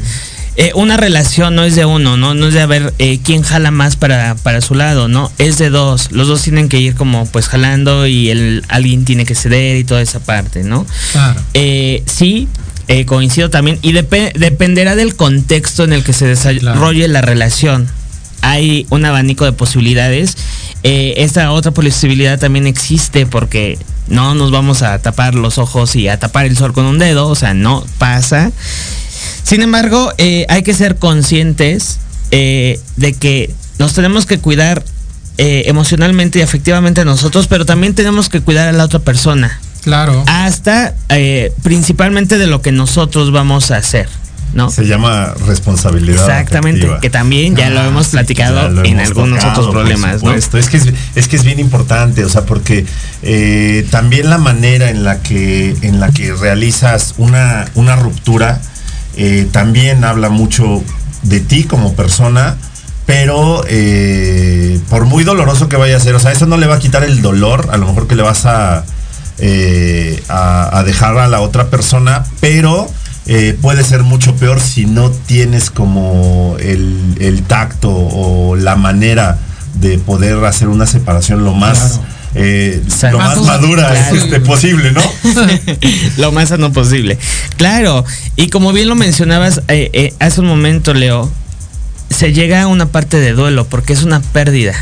Eh, 0.56 0.72
una 0.74 0.96
relación 0.98 1.54
no 1.54 1.64
es 1.64 1.76
de 1.76 1.86
uno, 1.86 2.16
¿no? 2.16 2.34
No 2.34 2.48
es 2.48 2.54
de 2.54 2.66
ver 2.66 2.92
eh, 2.98 3.20
quién 3.24 3.42
jala 3.42 3.70
más 3.70 3.96
para, 3.96 4.34
para 4.34 4.60
su 4.60 4.74
lado, 4.74 5.08
¿no? 5.08 5.32
Es 5.38 5.56
de 5.56 5.70
dos. 5.70 6.12
Los 6.12 6.28
dos 6.28 6.42
tienen 6.42 6.68
que 6.68 6.78
ir 6.78 6.94
como 6.94 7.24
pues 7.26 7.48
jalando 7.48 8.06
y 8.06 8.28
el, 8.28 8.62
alguien 8.68 9.06
tiene 9.06 9.24
que 9.24 9.34
ceder 9.34 9.76
y 9.76 9.84
toda 9.84 10.02
esa 10.02 10.20
parte, 10.20 10.62
¿no? 10.62 10.84
Claro. 11.12 11.40
Eh, 11.54 12.02
sí, 12.06 12.48
eh, 12.88 13.06
coincido 13.06 13.48
también 13.48 13.78
y 13.80 13.92
dependerá 13.92 14.96
del 14.96 15.14
contexto 15.14 15.84
en 15.84 15.92
el 15.92 16.02
que 16.02 16.12
se 16.12 16.26
desarrolle 16.26 17.06
la 17.08 17.20
relación. 17.20 17.88
Hay 18.40 18.86
un 18.90 19.04
abanico 19.04 19.44
de 19.44 19.52
posibilidades. 19.52 20.36
Eh, 20.82 21.14
esta 21.18 21.52
otra 21.52 21.70
posibilidad 21.70 22.40
también 22.40 22.66
existe 22.66 23.24
porque 23.24 23.78
no 24.08 24.34
nos 24.34 24.50
vamos 24.50 24.82
a 24.82 24.98
tapar 24.98 25.36
los 25.36 25.58
ojos 25.58 25.94
y 25.94 26.08
a 26.08 26.18
tapar 26.18 26.46
el 26.46 26.56
sol 26.56 26.72
con 26.72 26.84
un 26.84 26.98
dedo, 26.98 27.28
o 27.28 27.36
sea, 27.36 27.54
no 27.54 27.86
pasa. 27.98 28.50
Sin 29.44 29.62
embargo, 29.62 30.12
eh, 30.18 30.44
hay 30.48 30.64
que 30.64 30.74
ser 30.74 30.96
conscientes 30.96 31.98
de 32.30 33.14
que 33.20 33.54
nos 33.78 33.92
tenemos 33.92 34.24
que 34.24 34.38
cuidar 34.38 34.82
emocionalmente 35.36 36.38
y 36.38 36.42
afectivamente 36.42 37.04
nosotros, 37.04 37.46
pero 37.46 37.66
también 37.66 37.94
tenemos 37.94 38.28
que 38.28 38.40
cuidar 38.40 38.68
a 38.68 38.72
la 38.72 38.84
otra 38.84 39.00
persona. 39.00 39.60
Claro. 39.82 40.22
Hasta 40.26 40.94
eh, 41.08 41.52
principalmente 41.62 42.38
de 42.38 42.46
lo 42.46 42.62
que 42.62 42.72
nosotros 42.72 43.32
vamos 43.32 43.70
a 43.70 43.76
hacer. 43.76 44.08
¿no? 44.54 44.70
Se 44.70 44.86
llama 44.86 45.32
responsabilidad. 45.46 46.28
Exactamente, 46.28 46.86
que 47.00 47.08
también 47.08 47.56
ya 47.56 47.70
lo 47.70 47.80
ah, 47.80 47.86
hemos 47.86 48.08
platicado 48.08 48.84
en 48.84 49.00
algunos 49.00 49.42
otros 49.42 49.68
problemas. 49.68 50.22
¿no? 50.22 50.34
Es 50.34 50.48
que 50.48 50.76
es, 51.14 51.28
que 51.28 51.36
es 51.36 51.44
bien 51.44 51.58
importante, 51.58 52.22
o 52.22 52.28
sea, 52.28 52.44
porque 52.44 52.84
eh, 53.22 53.86
también 53.90 54.28
la 54.28 54.36
manera 54.36 54.90
en 54.90 55.04
la 55.04 55.22
que, 55.22 55.74
en 55.80 56.00
la 56.00 56.10
que 56.10 56.34
realizas 56.34 57.14
una, 57.16 57.64
una 57.74 57.96
ruptura 57.96 58.60
eh, 59.16 59.48
también 59.50 60.04
habla 60.04 60.28
mucho 60.28 60.84
de 61.22 61.40
ti 61.40 61.64
como 61.64 61.94
persona, 61.94 62.58
pero 63.06 63.64
por 64.90 65.06
muy 65.06 65.24
doloroso 65.24 65.70
que 65.70 65.76
vaya 65.76 65.96
a 65.96 66.00
ser, 66.00 66.14
o 66.14 66.20
sea, 66.20 66.30
eso 66.30 66.44
no 66.44 66.58
le 66.58 66.66
va 66.66 66.74
a 66.74 66.78
quitar 66.78 67.04
el 67.04 67.22
dolor, 67.22 67.70
a 67.72 67.78
lo 67.78 67.86
mejor 67.86 68.06
que 68.06 68.16
le 68.16 68.22
vas 68.22 68.44
a 68.44 68.84
eh, 69.44 70.22
a, 70.28 70.82
dejar 70.86 71.18
a 71.18 71.26
la 71.26 71.40
otra 71.40 71.68
persona, 71.68 72.24
pero 72.40 72.88
eh, 73.26 73.58
puede 73.60 73.82
ser 73.82 74.04
mucho 74.04 74.36
peor 74.36 74.60
si 74.60 74.86
no 74.86 75.10
tienes 75.10 75.70
como 75.70 76.56
el, 76.60 77.42
tacto 77.48 77.90
o 77.90 78.54
la 78.54 78.76
manera 78.76 79.38
de 79.74 79.98
poder 79.98 80.44
hacer 80.44 80.68
una 80.68 80.86
separación 80.86 81.44
lo 81.44 81.54
más, 81.54 82.00
eh, 82.36 82.80
lo 83.10 83.18
más 83.18 83.36
Madura, 83.38 83.52
madura 83.52 83.90
claro. 83.90 84.16
este, 84.16 84.40
posible, 84.40 84.92
¿no? 84.92 85.02
lo 86.18 86.30
más 86.30 86.50
sano 86.50 86.72
posible. 86.72 87.18
Claro, 87.56 88.04
y 88.36 88.48
como 88.48 88.72
bien 88.72 88.88
lo 88.88 88.94
mencionabas 88.94 89.60
eh, 89.66 89.90
eh, 89.92 90.14
hace 90.20 90.40
un 90.40 90.46
momento, 90.46 90.94
Leo, 90.94 91.28
se 92.10 92.32
llega 92.32 92.62
a 92.62 92.66
una 92.68 92.86
parte 92.86 93.18
de 93.18 93.32
duelo 93.32 93.66
porque 93.66 93.92
es 93.92 94.04
una 94.04 94.20
pérdida. 94.20 94.74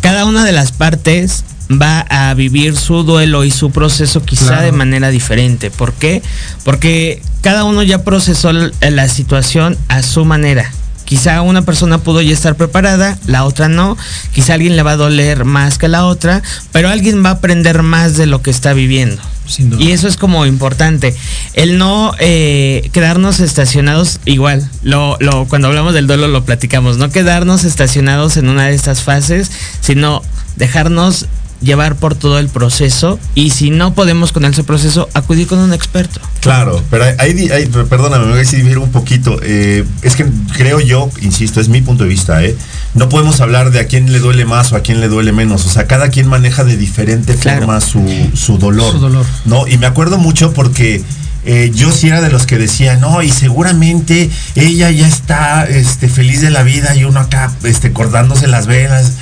Cada 0.00 0.24
una 0.24 0.44
de 0.44 0.52
las 0.52 0.72
partes 0.72 1.44
va 1.80 2.00
a 2.08 2.34
vivir 2.34 2.76
su 2.76 3.02
duelo 3.04 3.44
y 3.44 3.50
su 3.50 3.70
proceso 3.70 4.22
quizá 4.24 4.46
Claro. 4.46 4.62
de 4.62 4.72
manera 4.72 5.10
diferente. 5.10 5.70
¿Por 5.70 5.92
qué? 5.92 6.22
Porque 6.64 7.22
cada 7.40 7.64
uno 7.64 7.82
ya 7.82 8.02
procesó 8.04 8.50
l- 8.50 8.70
la 8.80 9.08
situación 9.08 9.76
a 9.88 10.02
su 10.02 10.24
manera. 10.24 10.70
Quizá 11.04 11.42
una 11.42 11.62
persona 11.62 11.98
pudo 11.98 12.22
ya 12.22 12.32
estar 12.32 12.54
preparada, 12.56 13.18
la 13.26 13.44
otra 13.44 13.68
no. 13.68 13.98
Quizá 14.32 14.54
alguien 14.54 14.76
le 14.76 14.82
va 14.82 14.92
a 14.92 14.96
doler 14.96 15.44
más 15.44 15.76
que 15.76 15.88
la 15.88 16.06
otra, 16.06 16.42
pero 16.70 16.88
alguien 16.88 17.22
va 17.24 17.30
a 17.30 17.32
aprender 17.34 17.82
más 17.82 18.16
de 18.16 18.24
lo 18.26 18.40
que 18.40 18.50
está 18.50 18.72
viviendo. 18.72 19.20
Sin 19.44 19.68
duda. 19.68 19.82
Y 19.82 19.90
eso 19.90 20.08
es 20.08 20.16
como 20.16 20.46
importante. 20.46 21.14
El 21.52 21.76
no 21.76 22.14
eh, 22.18 22.88
quedarnos 22.92 23.40
estacionados, 23.40 24.20
igual, 24.24 24.66
lo, 24.82 25.18
lo, 25.20 25.46
cuando 25.48 25.68
hablamos 25.68 25.92
del 25.92 26.06
duelo 26.06 26.28
lo 26.28 26.44
platicamos, 26.44 26.96
no 26.96 27.10
quedarnos 27.10 27.64
estacionados 27.64 28.36
en 28.38 28.48
una 28.48 28.66
de 28.68 28.74
estas 28.74 29.02
fases, 29.02 29.50
sino 29.82 30.22
dejarnos 30.56 31.26
llevar 31.62 31.96
por 31.96 32.14
todo 32.14 32.38
el 32.38 32.48
proceso 32.48 33.18
y 33.34 33.50
si 33.50 33.70
no 33.70 33.94
podemos 33.94 34.32
con 34.32 34.44
ese 34.44 34.64
proceso, 34.64 35.08
acudir 35.14 35.46
con 35.46 35.58
un 35.58 35.72
experto. 35.72 36.20
Claro, 36.40 36.82
pero 36.90 37.04
hay, 37.04 37.14
hay- 37.18 37.50
hay- 37.50 37.66
perdóname, 37.66 38.24
me 38.26 38.32
voy 38.32 38.40
a 38.40 38.42
dividir 38.50 38.78
un 38.78 38.90
poquito. 38.90 39.38
Eh, 39.42 39.84
es 40.02 40.16
que 40.16 40.26
creo 40.56 40.80
yo, 40.80 41.08
insisto, 41.20 41.60
es 41.60 41.68
mi 41.68 41.80
punto 41.82 42.02
de 42.04 42.08
vista, 42.10 42.42
¿eh? 42.44 42.56
No 42.94 43.08
podemos 43.08 43.40
hablar 43.40 43.70
de 43.70 43.80
a 43.80 43.86
quién 43.86 44.12
le 44.12 44.18
duele 44.18 44.44
más 44.44 44.72
o 44.72 44.76
a 44.76 44.80
quién 44.80 45.00
le 45.00 45.08
duele 45.08 45.32
menos. 45.32 45.64
O 45.66 45.70
sea, 45.70 45.86
cada 45.86 46.08
quien 46.10 46.26
maneja 46.28 46.64
de 46.64 46.76
diferente 46.76 47.34
Claro. 47.36 47.60
forma 47.60 47.80
su, 47.80 48.04
su 48.34 48.58
dolor. 48.58 48.92
Su 48.92 48.98
dolor. 48.98 49.24
¿No? 49.46 49.66
Y 49.66 49.78
me 49.78 49.86
acuerdo 49.86 50.18
mucho 50.18 50.52
porque 50.52 51.02
eh, 51.44 51.72
yo 51.74 51.90
sí 51.90 52.08
era 52.08 52.20
de 52.20 52.30
los 52.30 52.44
que 52.46 52.58
decía, 52.58 52.96
no, 52.96 53.22
y 53.22 53.30
seguramente 53.30 54.30
ella 54.54 54.90
ya 54.90 55.08
está 55.08 55.64
este, 55.66 56.08
feliz 56.08 56.40
de 56.40 56.50
la 56.50 56.62
vida 56.62 56.94
y 56.94 57.04
uno 57.04 57.20
acá 57.20 57.52
este, 57.64 57.92
cortándose 57.92 58.46
las 58.46 58.66
velas. 58.66 59.12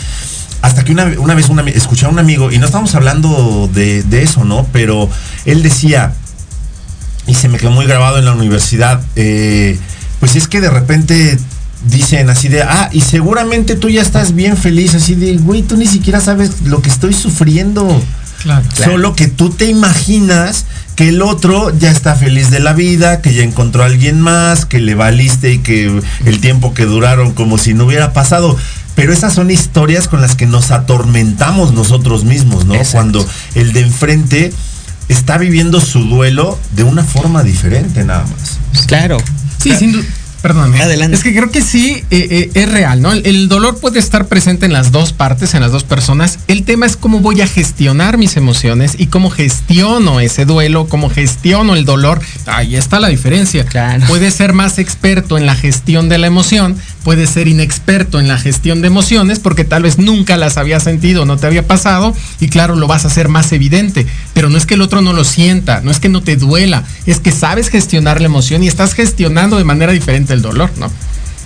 Hasta 0.63 0.85
que 0.85 0.93
una, 0.93 1.05
una 1.19 1.35
vez 1.35 1.49
una, 1.49 1.63
escuché 1.63 2.07
a 2.07 2.09
un 2.09 2.19
amigo, 2.19 2.53
y 2.53 2.59
no 2.59 2.67
estamos 2.67 2.95
hablando 2.95 3.69
de, 3.73 4.03
de 4.03 4.23
eso, 4.23 4.45
¿no? 4.45 4.67
Pero 4.73 5.09
él 5.47 5.63
decía, 5.63 6.15
y 7.27 7.35
se 7.35 7.49
me 7.49 7.59
quedó 7.59 7.71
muy 7.71 7.87
grabado 7.87 8.19
en 8.19 8.25
la 8.25 8.33
universidad, 8.33 9.01
eh, 9.17 9.79
pues 10.19 10.37
es 10.37 10.49
que 10.49 10.61
de 10.61 10.71
repente 10.71 11.39
dicen 11.87 12.29
así 12.29 12.49
de, 12.49 12.63
ah, 12.63 12.91
y 12.93 13.01
seguramente 13.01 13.77
tú 13.77 13.89
ya 13.89 14.03
estás 14.03 14.35
bien 14.35 14.57
feliz, 14.57 14.95
así 14.95 15.15
de, 15.15 15.37
güey, 15.37 15.63
tú 15.63 15.77
ni 15.77 15.87
siquiera 15.87 16.21
sabes 16.21 16.63
lo 16.63 16.83
que 16.83 16.91
estoy 16.91 17.15
sufriendo. 17.15 18.03
Claro. 18.43 18.65
Solo 18.75 19.15
que 19.15 19.29
tú 19.29 19.51
te 19.51 19.67
imaginas 19.67 20.65
que 20.97 21.11
el 21.11 21.23
otro 21.23 21.77
ya 21.79 21.91
está 21.91 22.15
feliz 22.15 22.51
de 22.51 22.59
la 22.59 22.73
vida, 22.73 23.21
que 23.21 23.35
ya 23.35 23.43
encontró 23.43 23.83
a 23.83 23.87
alguien 23.87 24.21
más, 24.21 24.65
que 24.65 24.81
le 24.81 24.95
valiste 24.95 25.53
y 25.53 25.59
que 25.59 26.01
el 26.25 26.41
tiempo 26.41 26.75
que 26.75 26.85
duraron 26.85 27.33
como 27.33 27.59
si 27.59 27.75
no 27.75 27.85
hubiera 27.85 28.13
pasado. 28.13 28.57
Pero 29.01 29.15
esas 29.15 29.33
son 29.33 29.51
historias 29.51 30.09
con 30.09 30.21
las 30.21 30.35
que 30.35 30.45
nos 30.47 30.71
atormentamos 30.71 31.73
nosotros 31.73 32.25
mismos, 32.25 32.67
¿no? 32.67 32.75
Exacto. 32.75 32.97
Cuando 32.99 33.27
el 33.55 33.73
de 33.73 33.81
enfrente 33.81 34.53
está 35.09 35.39
viviendo 35.39 35.81
su 35.81 36.01
duelo 36.01 36.59
de 36.73 36.83
una 36.83 37.03
forma 37.03 37.43
diferente 37.43 38.05
nada 38.05 38.25
más. 38.25 38.59
Claro. 38.87 39.17
Sí, 39.59 39.75
sin 39.75 39.93
duda. 39.93 40.05
Perdón. 40.43 40.75
¿eh? 40.75 40.83
Adelante. 40.83 41.17
Es 41.17 41.23
que 41.23 41.35
creo 41.35 41.51
que 41.51 41.61
sí 41.61 42.03
eh, 42.11 42.29
eh, 42.31 42.51
es 42.55 42.71
real, 42.71 43.03
¿no? 43.03 43.13
El, 43.13 43.27
el 43.27 43.49
dolor 43.49 43.79
puede 43.79 43.99
estar 43.99 44.27
presente 44.27 44.67
en 44.67 44.73
las 44.73 44.91
dos 44.93 45.13
partes, 45.13 45.55
en 45.55 45.61
las 45.61 45.73
dos 45.73 45.85
personas. 45.85 46.39
El 46.49 46.65
tema 46.65 46.87
es 46.87 46.97
cómo 46.97 47.21
voy 47.21 47.41
a 47.43 47.47
gestionar 47.47 48.17
mis 48.17 48.37
emociones 48.37 48.95
y 48.99 49.07
cómo 49.07 49.31
gestiono 49.31 50.21
ese 50.21 50.47
duelo, 50.47 50.87
cómo 50.89 51.11
gestiono 51.11 51.75
el 51.75 51.85
dolor. 51.85 52.21
Ahí 52.47 52.77
está 52.77 53.01
la 53.01 53.09
diferencia. 53.09 53.65
Claro. 53.65 54.07
Puedes 54.07 54.35
ser 54.35 54.53
más 54.55 54.79
experto 54.79 55.37
en 55.37 55.47
la 55.47 55.55
gestión 55.55 56.09
de 56.09 56.19
la 56.19 56.27
emoción, 56.27 56.77
puedes 57.05 57.31
ser 57.31 57.49
inexperto 57.49 58.19
en 58.19 58.29
la 58.29 58.39
gestión 58.39 58.81
de 58.81 58.87
emociones 58.87 59.39
porque 59.39 59.65
tal 59.65 59.83
vez 59.83 59.99
nunca 59.99 60.37
las 60.37 60.57
había 60.57 60.81
sentido, 60.81 61.27
no 61.27 61.37
te 61.37 61.47
había 61.47 61.67
pasado 61.67 62.15
y 62.41 62.49
claro, 62.49 62.77
lo 62.77 62.87
vas 62.87 63.05
a 63.05 63.09
hacer 63.09 63.29
más 63.29 63.53
evidente. 63.53 64.07
Pero 64.33 64.49
no 64.49 64.57
es 64.57 64.67
que 64.67 64.75
el 64.75 64.83
otro 64.83 65.03
no 65.03 65.13
lo 65.13 65.25
sienta, 65.25 65.81
no 65.83 65.91
es 65.91 66.01
que 66.01 66.09
no 66.09 66.23
te 66.23 66.37
duela, 66.37 66.85
es 67.07 67.21
que 67.21 67.33
sabes 67.33 67.69
gestionar 67.69 68.21
la 68.21 68.27
emoción 68.27 68.63
y 68.63 68.69
estás 68.69 68.95
gestionando 68.95 69.59
de 69.59 69.65
manera 69.65 69.93
diferente 69.93 70.30
el 70.31 70.43
dolor, 70.43 70.71
¿no? 70.79 70.91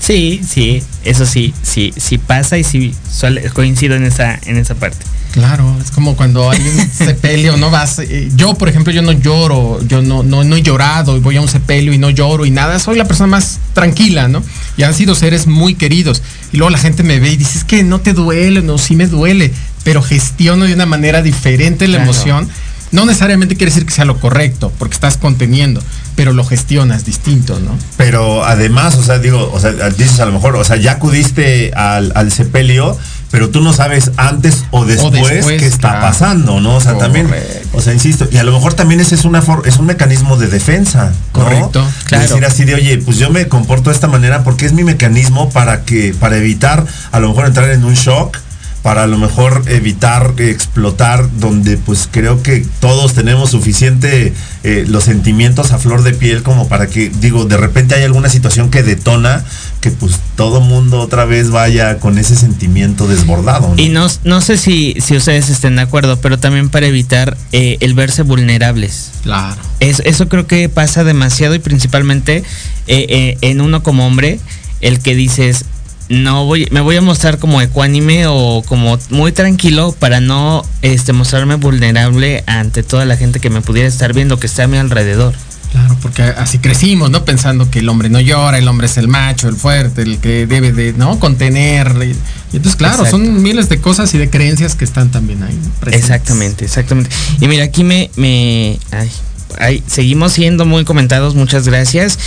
Sí, 0.00 0.42
sí, 0.46 0.82
eso 1.04 1.24
sí, 1.24 1.54
sí, 1.62 1.94
sí 1.96 2.18
pasa 2.18 2.58
y 2.58 2.64
sí 2.64 2.94
suele- 3.10 3.48
coincido 3.50 3.94
en 3.96 4.04
esa, 4.04 4.38
en 4.44 4.58
esa 4.58 4.74
parte. 4.74 4.98
Claro, 5.32 5.76
es 5.82 5.90
como 5.90 6.14
cuando 6.14 6.50
alguien 6.50 6.90
se 6.92 7.14
pelea 7.14 7.54
o 7.54 7.56
no 7.56 7.70
vas. 7.70 7.98
eh, 8.00 8.28
yo, 8.36 8.54
por 8.54 8.68
ejemplo, 8.68 8.92
yo 8.92 9.00
no 9.02 9.12
lloro, 9.12 9.80
yo 9.86 10.02
no, 10.02 10.22
no, 10.22 10.44
no 10.44 10.56
he 10.56 10.62
llorado 10.62 11.16
y 11.16 11.20
voy 11.20 11.36
a 11.38 11.40
un 11.40 11.48
sepelio 11.48 11.92
y 11.94 11.98
no 11.98 12.10
lloro 12.10 12.44
y 12.44 12.50
nada. 12.50 12.78
Soy 12.78 12.96
la 12.98 13.06
persona 13.06 13.28
más 13.28 13.58
tranquila, 13.72 14.28
¿no? 14.28 14.42
Y 14.76 14.82
han 14.82 14.92
sido 14.94 15.14
seres 15.14 15.46
muy 15.46 15.74
queridos. 15.74 16.22
Y 16.52 16.58
luego 16.58 16.70
la 16.70 16.78
gente 16.78 17.02
me 17.02 17.18
ve 17.18 17.30
y 17.32 17.36
dice, 17.38 17.58
es 17.58 17.64
que 17.64 17.82
no 17.82 18.00
te 18.00 18.12
duele, 18.12 18.60
no, 18.62 18.76
sí 18.78 18.94
me 18.96 19.06
duele, 19.06 19.52
pero 19.84 20.02
gestiono 20.02 20.66
de 20.66 20.74
una 20.74 20.86
manera 20.86 21.22
diferente 21.22 21.88
la 21.88 21.96
Claro. 21.98 22.12
emoción. 22.12 22.48
No 22.94 23.04
necesariamente 23.07 23.57
quiere 23.57 23.70
decir 23.72 23.85
que 23.87 23.92
sea 23.92 24.04
lo 24.04 24.20
correcto, 24.20 24.72
porque 24.78 24.94
estás 24.94 25.16
conteniendo, 25.16 25.83
pero 26.14 26.33
lo 26.33 26.44
gestionas 26.44 27.04
distinto, 27.04 27.59
¿no? 27.59 27.76
Pero 27.96 28.44
además, 28.44 28.94
o 28.94 29.02
sea, 29.02 29.18
digo, 29.18 29.50
o 29.52 29.59
sea, 29.59 29.72
dices 29.90 30.20
a 30.20 30.26
lo 30.26 30.33
mejor, 30.33 30.54
o 30.54 30.62
sea, 30.64 30.76
ya 30.76 30.92
acudiste 30.92 31.72
al, 31.74 32.12
al 32.14 32.30
sepelio, 32.30 32.96
pero 33.33 33.50
tú 33.50 33.61
no 33.62 33.72
sabes 33.72 34.12
antes 34.16 34.64
o 34.70 34.85
después, 34.85 35.12
después, 35.28 35.61
qué 35.61 35.66
está 35.66 35.88
claro. 35.90 36.00
pasando, 36.07 36.61
¿no? 36.61 36.76
O 36.76 36.80
sea, 36.80 36.96
también, 36.96 37.28
o 37.72 37.80
sea, 37.83 37.92
insisto, 37.92 38.28
y 38.30 38.37
a 38.37 38.44
lo 38.44 38.52
mejor 38.52 38.74
también 38.74 39.00
ese 39.00 39.16
es 39.16 39.24
una 39.24 39.42
for- 39.42 39.66
es 39.66 39.78
un 39.78 39.87
mecanismo 39.87 40.37
de 40.37 40.46
defensa, 40.46 41.11
¿no? 41.35 41.42
Correcto, 41.42 41.85
claro. 42.04 42.28
Decir 42.28 42.44
así 42.44 42.64
de, 42.64 42.76
oye, 42.76 42.98
pues 42.98 43.18
yo 43.18 43.28
me 43.30 43.48
comporto 43.48 43.90
de 43.90 43.94
esta 43.94 44.07
manera 44.07 44.44
porque 44.44 44.66
es 44.66 44.72
mi 44.72 44.85
mecanismo 44.85 45.50
para 45.50 45.83
que, 45.85 46.14
para 46.20 46.37
evitar 46.37 46.87
a 47.11 47.18
lo 47.18 47.28
mejor 47.30 47.46
entrar 47.46 47.70
en 47.70 47.85
un 47.85 47.94
shock 47.94 48.38
para 48.84 49.04
a 49.04 49.06
lo 49.06 49.16
mejor 49.18 49.62
evitar 49.66 50.34
explotar 50.38 51.28
donde 51.40 51.78
pues 51.78 52.06
creo 52.10 52.42
que 52.42 52.64
todos 52.80 53.14
tenemos 53.14 53.50
suficiente 53.50 54.34
eh, 54.62 54.84
los 54.86 55.04
sentimientos 55.04 55.72
a 55.72 55.78
flor 55.78 56.02
de 56.02 56.12
piel 56.12 56.42
como 56.42 56.68
para 56.68 56.86
que 56.86 57.08
digo 57.08 57.46
de 57.46 57.56
repente 57.56 57.94
hay 57.94 58.02
alguna 58.04 58.28
situación 58.28 58.68
que 58.70 58.82
detona 58.82 59.42
que 59.80 59.90
pues 59.90 60.20
todo 60.36 60.60
mundo 60.60 61.00
otra 61.00 61.24
vez 61.24 61.50
vaya 61.50 61.98
con 61.98 62.18
ese 62.18 62.36
sentimiento 62.36 63.08
desbordado 63.08 63.68
¿no? 63.74 63.82
Y 63.82 63.88
no, 63.88 64.06
no 64.24 64.40
sé 64.42 64.58
si, 64.58 64.94
si 65.00 65.16
ustedes 65.16 65.48
estén 65.48 65.76
de 65.76 65.82
acuerdo, 65.82 66.18
pero 66.20 66.38
también 66.38 66.68
para 66.68 66.86
evitar 66.86 67.36
eh, 67.52 67.78
el 67.80 67.94
verse 67.94 68.20
vulnerables. 68.22 69.10
Claro. 69.22 69.56
Es- 69.80 70.02
eso 70.04 70.28
creo 70.28 70.46
que 70.46 70.68
pasa 70.68 71.04
demasiado 71.04 71.54
y 71.54 71.58
principalmente 71.58 72.38
eh, 72.86 73.06
eh, 73.08 73.38
en 73.40 73.62
uno 73.62 73.82
como 73.82 74.06
hombre, 74.06 74.38
el 74.82 75.00
que 75.00 75.14
dices, 75.14 75.64
no 76.08 76.44
voy, 76.44 76.68
me 76.70 76.80
voy 76.80 76.96
a 76.96 77.00
mostrar 77.00 77.38
como 77.38 77.60
ecuánime 77.62 78.26
o 78.26 78.62
como 78.66 78.98
muy 79.10 79.32
tranquilo 79.32 79.94
para 79.98 80.20
no 80.20 80.62
este, 80.82 81.12
mostrarme 81.12 81.54
vulnerable 81.54 82.44
ante 82.46 82.82
toda 82.82 83.04
la 83.04 83.16
gente 83.16 83.40
que 83.40 83.50
me 83.50 83.60
pudiera 83.60 83.88
estar 83.88 84.12
viendo, 84.12 84.38
que 84.38 84.46
está 84.46 84.64
a 84.64 84.66
mi 84.66 84.76
alrededor. 84.76 85.34
Claro, 85.72 85.96
porque 86.00 86.22
así 86.22 86.58
crecimos, 86.58 87.10
¿no? 87.10 87.24
Pensando 87.24 87.68
que 87.68 87.80
el 87.80 87.88
hombre 87.88 88.08
no 88.08 88.20
llora, 88.20 88.58
el 88.58 88.68
hombre 88.68 88.86
es 88.86 88.96
el 88.96 89.08
macho, 89.08 89.48
el 89.48 89.56
fuerte, 89.56 90.02
el 90.02 90.18
que 90.18 90.46
debe 90.46 90.70
de, 90.72 90.92
¿no? 90.92 91.18
Contener. 91.18 91.88
Y, 92.00 92.14
entonces, 92.56 92.76
claro, 92.76 93.02
Exacto. 93.02 93.16
son 93.16 93.42
miles 93.42 93.68
de 93.68 93.80
cosas 93.80 94.14
y 94.14 94.18
de 94.18 94.30
creencias 94.30 94.76
que 94.76 94.84
están 94.84 95.10
también 95.10 95.42
ahí. 95.42 95.58
Exactamente, 95.90 96.64
exactamente. 96.64 97.10
Y 97.40 97.48
mira, 97.48 97.64
aquí 97.64 97.82
me, 97.82 98.08
me 98.14 98.78
ay, 98.92 99.10
ay, 99.58 99.82
seguimos 99.88 100.32
siendo 100.34 100.64
muy 100.64 100.84
comentados, 100.84 101.34
muchas 101.34 101.66
gracias. 101.66 102.20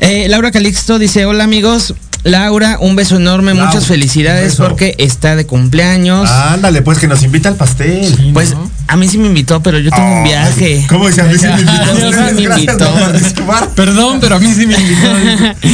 Eh, 0.00 0.26
Laura 0.28 0.50
Calixto 0.50 0.98
dice, 0.98 1.24
hola 1.24 1.44
amigos. 1.44 1.94
Laura, 2.26 2.78
un 2.80 2.96
beso 2.96 3.16
enorme, 3.16 3.54
muchas 3.54 3.86
felicidades 3.86 4.56
porque 4.56 4.94
está 4.98 5.36
de 5.36 5.46
cumpleaños. 5.46 6.28
ándale 6.28 6.82
pues 6.82 6.98
que 6.98 7.06
nos 7.08 7.22
invita 7.22 7.48
al 7.48 7.54
pastel 7.56 8.04
Sí, 8.04 8.30
pues 8.34 8.50
¿no? 8.54 8.70
a 8.88 8.96
mí 8.96 9.06
sí 9.08 9.16
me 9.18 9.26
invitó, 9.28 9.62
pero 9.62 9.78
yo 9.78 9.90
tengo 9.90 10.18
un 10.18 10.24
viaje. 10.24 10.84
¿Cómo 10.88 11.06
dice? 11.08 11.20
A 11.22 11.24
mí 11.24 11.38
sí 11.38 11.46
me 11.46 11.52
invitó. 11.60 11.82
A 11.86 11.94
mí 11.94 12.00
sí 12.40 12.48
me 12.48 12.54
invitó. 12.60 13.74
Perdón, 13.74 14.18
pero 14.20 14.36
a 14.36 14.38
mí 14.38 14.52
sí 14.52 14.66
me 14.66 14.74
invitó. 14.74 15.08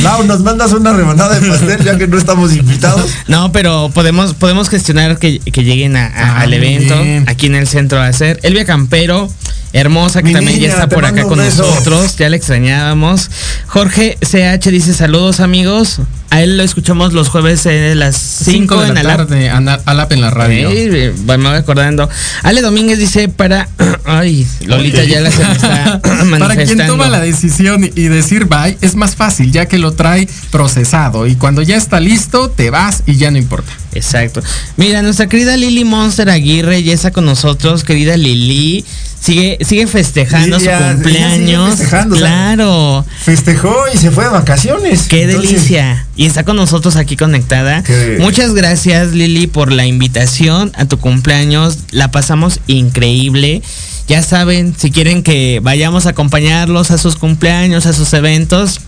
Lau, 0.03 0.25
nos 0.25 0.41
mandas 0.41 0.73
una 0.73 0.93
rebanada 0.93 1.39
de 1.39 1.49
pastel 1.49 1.83
ya 1.85 1.97
que 1.97 2.07
no 2.07 2.19
estamos 2.19 2.55
invitados. 2.55 3.11
No, 3.29 3.51
pero 3.53 3.91
podemos, 3.95 4.35
podemos 4.35 4.69
gestionar 4.69 5.19
que, 5.19 5.39
que 5.41 5.65
lleguen 5.65 5.97
a- 5.97 6.07
a- 6.07 6.13
Ah, 6.23 6.41
al 6.43 6.53
evento 6.55 7.01
bien. 7.03 7.25
aquí 7.29 7.47
en 7.47 7.55
el 7.55 7.67
centro 7.67 8.01
a 8.01 8.07
hacer. 8.07 8.39
Elvia 8.43 8.65
Campero, 8.65 9.31
hermosa, 9.73 10.21
que 10.23 10.29
Mi 10.29 10.33
también 10.35 10.57
niña, 10.59 10.69
ya 10.69 10.75
está 10.75 10.89
por 10.89 11.05
acá 11.05 11.23
con 11.25 11.39
beso. 11.39 11.63
nosotros, 11.65 12.17
ya 12.17 12.29
la 12.29 12.37
extrañábamos. 12.37 13.31
Jorge 13.67 14.19
CH 14.21 14.71
dice 14.71 14.93
saludos 14.95 15.41
amigos. 15.41 15.99
A 16.33 16.41
él 16.41 16.57
lo 16.57 16.63
escuchamos 16.63 17.13
los 17.13 17.29
jueves 17.29 17.67
a 17.67 17.71
las 17.95 18.17
5 18.17 18.81
de 18.81 18.95
la 18.95 19.03
tarde, 19.03 19.51
Alap 19.51 20.13
en 20.13 20.23
la 20.23 20.31
radio. 20.31 20.71
me 20.71 21.37
voy 21.37 21.57
acordando. 21.57 22.09
Ale 22.43 22.63
Domínguez 22.63 22.99
dice 22.99 23.29
para. 23.29 23.69
Ay, 24.07 24.47
Lolita 24.65 25.05
ya 25.05 25.21
la 25.21 25.31
se 25.31 25.43
está 25.43 26.01
manifestando. 26.25 26.39
Para 26.49 26.65
quien 26.65 26.87
toma 26.87 27.09
la 27.11 27.21
decisión 27.21 27.85
y 27.85 28.09
decir 28.09 28.47
bye, 28.47 28.79
es 28.81 28.95
más 28.95 29.15
fácil, 29.15 29.53
ya 29.53 29.67
que 29.67 29.77
lo 29.77 29.93
trae 29.93 30.27
procesado. 30.51 31.27
Y 31.27 31.37
cuando 31.37 31.61
ya 31.61 31.77
está 31.77 32.01
listo, 32.01 32.49
te 32.49 32.71
vas 32.71 33.03
y 33.05 33.17
ya 33.17 33.31
no 33.31 33.37
importa. 33.37 33.71
Exacto. 33.93 34.43
Mira, 34.79 35.03
nuestra 35.03 35.27
querida 35.27 35.57
Lili 35.59 35.85
Monster 35.85 36.31
Aguirre 36.31 36.83
ya 36.83 36.95
está 36.95 37.11
con 37.11 37.27
nosotros, 37.27 37.85
querida 37.85 38.17
Lili. 38.17 38.87
Sigue, 39.21 39.59
sigue 39.61 39.87
festejando 39.87 40.59
su 40.59 40.69
cumpleaños. 40.69 41.79
claro. 42.11 43.05
Festejó 43.25 43.73
y 43.95 43.97
se 43.97 44.11
fue 44.11 44.25
de 44.25 44.31
vacaciones. 44.31 45.03
Qué 45.03 45.29
delicia. 45.29 46.07
Y 46.23 46.27
está 46.27 46.45
con 46.45 46.55
nosotros 46.55 46.95
aquí 46.95 47.17
conectada. 47.17 47.83
Muchas 48.21 48.55
gracias, 48.55 49.11
Lili, 49.11 49.49
por 49.49 49.73
la 49.73 49.87
invitación 49.87 50.71
a 50.77 50.85
tu 50.85 50.99
cumpleaños. 50.99 51.79
La 51.91 52.13
pasamos 52.13 52.61
increíble. 52.69 53.61
Ya 54.07 54.23
saben, 54.23 54.73
si 54.79 54.93
quieren 54.93 55.25
que 55.25 55.59
vayamos 55.65 56.07
a 56.07 56.11
acompañarlos 56.11 56.93
a 56.93 56.99
sus 56.99 57.17
cumpleaños, 57.17 57.87
a 57.87 57.93
sus 57.93 58.13
eventos, 58.13 58.81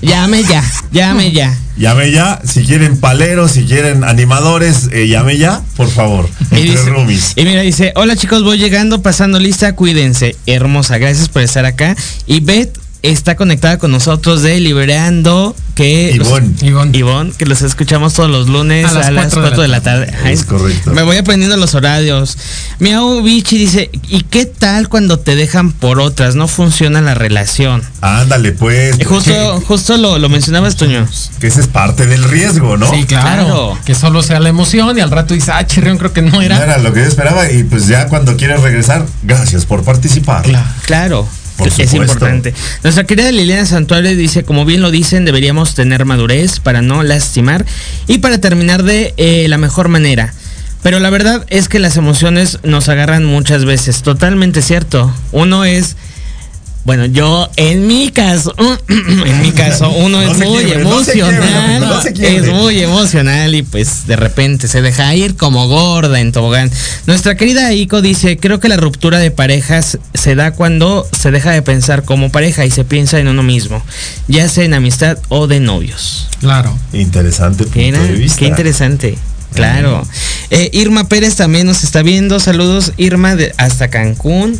Llame 0.00 0.44
ya, 0.44 0.64
llame 0.92 1.32
ya. 1.32 1.58
Llame 1.76 2.12
ya, 2.12 2.40
si 2.44 2.64
quieren 2.64 2.98
paleros, 2.98 3.50
si 3.50 3.64
quieren 3.64 4.04
animadores, 4.04 4.88
eh, 4.92 5.08
llame 5.08 5.36
ya, 5.36 5.60
por 5.76 5.90
favor. 5.90 6.28
Y, 6.52 6.70
y 7.40 7.44
mira, 7.44 7.62
dice, 7.62 7.92
hola 7.96 8.14
chicos, 8.14 8.44
voy 8.44 8.58
llegando, 8.58 9.02
pasando 9.02 9.40
lista, 9.40 9.74
cuídense. 9.74 10.36
Hermosa, 10.46 10.98
gracias 10.98 11.28
por 11.28 11.42
estar 11.42 11.64
acá. 11.64 11.96
Y 12.26 12.40
Beth 12.40 12.78
está 13.02 13.36
conectada 13.36 13.78
con 13.78 13.90
nosotros 13.90 14.42
de 14.42 14.58
Liberando, 14.60 15.54
que 15.74 16.18
Ivonne. 16.62 17.32
que 17.38 17.46
los 17.46 17.62
escuchamos 17.62 18.14
todos 18.14 18.28
los 18.28 18.48
lunes 18.48 18.86
a 18.86 19.10
las, 19.10 19.32
4, 19.32 19.62
de 19.62 19.68
la 19.68 19.80
tarde. 19.80 20.12
Es 20.26 20.44
correcto. 20.44 20.92
Me 20.92 21.02
voy 21.02 21.16
aprendiendo 21.16 21.56
los 21.56 21.74
horarios. 21.74 22.36
Miau 22.80 23.22
Bichi 23.22 23.58
dice, 23.58 23.90
¿y 24.08 24.22
qué 24.22 24.46
tal 24.46 24.88
cuando 24.88 25.20
te 25.20 25.36
dejan 25.36 25.70
por 25.70 26.00
otras? 26.00 26.34
No 26.34 26.48
funciona 26.48 27.00
la 27.00 27.14
relación. 27.14 27.82
Ándale, 28.00 28.52
pues. 28.52 28.96
justo, 29.06 29.60
justo 29.60 29.96
lo, 29.96 30.18
lo 30.18 30.28
mencionabas, 30.28 30.76
Toño. 30.76 31.06
Que 31.38 31.46
ese 31.46 31.60
es 31.60 31.68
parte 31.68 32.06
del 32.06 32.24
riesgo, 32.24 32.76
¿no? 32.76 32.90
Sí, 32.90 33.04
claro. 33.04 33.78
Que 33.84 33.94
solo 33.94 34.22
sea 34.22 34.40
la 34.40 34.48
emoción 34.48 34.98
y 34.98 35.00
al 35.00 35.10
rato 35.10 35.34
dice, 35.34 35.52
ah, 35.52 35.64
chirrión, 35.64 35.98
creo 35.98 36.12
que 36.12 36.22
no 36.22 36.42
era. 36.42 36.56
No 36.58 36.64
era 36.64 36.78
lo 36.78 36.92
que 36.92 37.00
yo 37.00 37.06
esperaba 37.06 37.50
y 37.50 37.62
pues 37.62 37.86
ya 37.86 38.08
cuando 38.08 38.36
quieres 38.36 38.60
regresar, 38.60 39.06
gracias 39.22 39.64
por 39.64 39.84
participar. 39.84 40.44
claro 40.82 41.28
es 41.64 41.94
importante. 41.94 42.54
Nuestra 42.82 43.04
querida 43.04 43.30
Liliana 43.32 43.66
Santuario 43.66 44.14
dice, 44.16 44.44
como 44.44 44.64
bien 44.64 44.82
lo 44.82 44.90
dicen, 44.90 45.24
deberíamos 45.24 45.74
tener 45.74 46.04
madurez 46.04 46.60
para 46.60 46.82
no 46.82 47.02
lastimar 47.02 47.64
y 48.06 48.18
para 48.18 48.38
terminar 48.38 48.82
de 48.82 49.14
eh, 49.16 49.46
la 49.48 49.58
mejor 49.58 49.88
manera. 49.88 50.32
Pero 50.82 51.00
la 51.00 51.10
verdad 51.10 51.44
es 51.50 51.68
que 51.68 51.80
las 51.80 51.96
emociones 51.96 52.60
nos 52.62 52.88
agarran 52.88 53.24
muchas 53.24 53.64
veces, 53.64 54.02
totalmente 54.02 54.62
cierto. 54.62 55.12
Uno 55.32 55.64
es 55.64 55.96
bueno, 56.88 57.04
yo 57.04 57.50
en 57.56 57.86
mi 57.86 58.10
caso, 58.10 58.54
en 58.88 59.42
mi 59.42 59.52
caso, 59.52 59.90
uno 59.90 60.22
es 60.22 60.38
muy 60.38 60.72
emocional, 60.72 62.02
es 62.18 62.48
muy 62.48 62.80
emocional 62.80 63.54
y 63.54 63.62
pues 63.62 64.06
de 64.06 64.16
repente 64.16 64.68
se 64.68 64.80
deja 64.80 65.14
ir 65.14 65.36
como 65.36 65.68
gorda 65.68 66.18
en 66.18 66.32
tobogán. 66.32 66.70
Nuestra 67.04 67.36
querida 67.36 67.70
Ico 67.74 68.00
dice, 68.00 68.38
creo 68.38 68.58
que 68.58 68.70
la 68.70 68.78
ruptura 68.78 69.18
de 69.18 69.30
parejas 69.30 69.98
se 70.14 70.34
da 70.34 70.52
cuando 70.52 71.06
se 71.12 71.30
deja 71.30 71.50
de 71.50 71.60
pensar 71.60 72.04
como 72.04 72.32
pareja 72.32 72.64
y 72.64 72.70
se 72.70 72.84
piensa 72.84 73.18
en 73.18 73.28
uno 73.28 73.42
mismo, 73.42 73.82
ya 74.26 74.48
sea 74.48 74.64
en 74.64 74.72
amistad 74.72 75.18
o 75.28 75.46
de 75.46 75.60
novios. 75.60 76.26
Claro. 76.40 76.74
Interesante 76.94 77.64
punto 77.64 78.02
de 78.02 78.12
vista. 78.12 78.38
Qué 78.38 78.46
interesante. 78.46 79.18
Claro. 79.52 80.06
Eh, 80.48 80.70
Irma 80.72 81.06
Pérez 81.06 81.36
también 81.36 81.66
nos 81.66 81.84
está 81.84 82.00
viendo. 82.00 82.40
Saludos, 82.40 82.92
Irma, 82.96 83.36
de, 83.36 83.52
hasta 83.58 83.88
Cancún. 83.88 84.58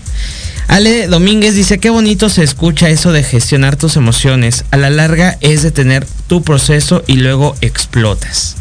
Ale 0.69 1.09
Domínguez 1.09 1.55
dice, 1.55 1.79
qué 1.79 1.89
bonito 1.89 2.29
se 2.29 2.45
escucha 2.45 2.91
eso 2.91 3.11
de 3.11 3.23
gestionar 3.23 3.77
tus 3.77 3.97
emociones. 3.97 4.67
A 4.71 4.77
la 4.77 4.91
larga 4.91 5.39
es 5.41 5.63
de 5.63 5.71
tener 5.71 6.07
tu 6.27 6.43
proceso 6.43 7.03
y 7.07 7.15
luego 7.15 7.57
explotas. 7.63 8.57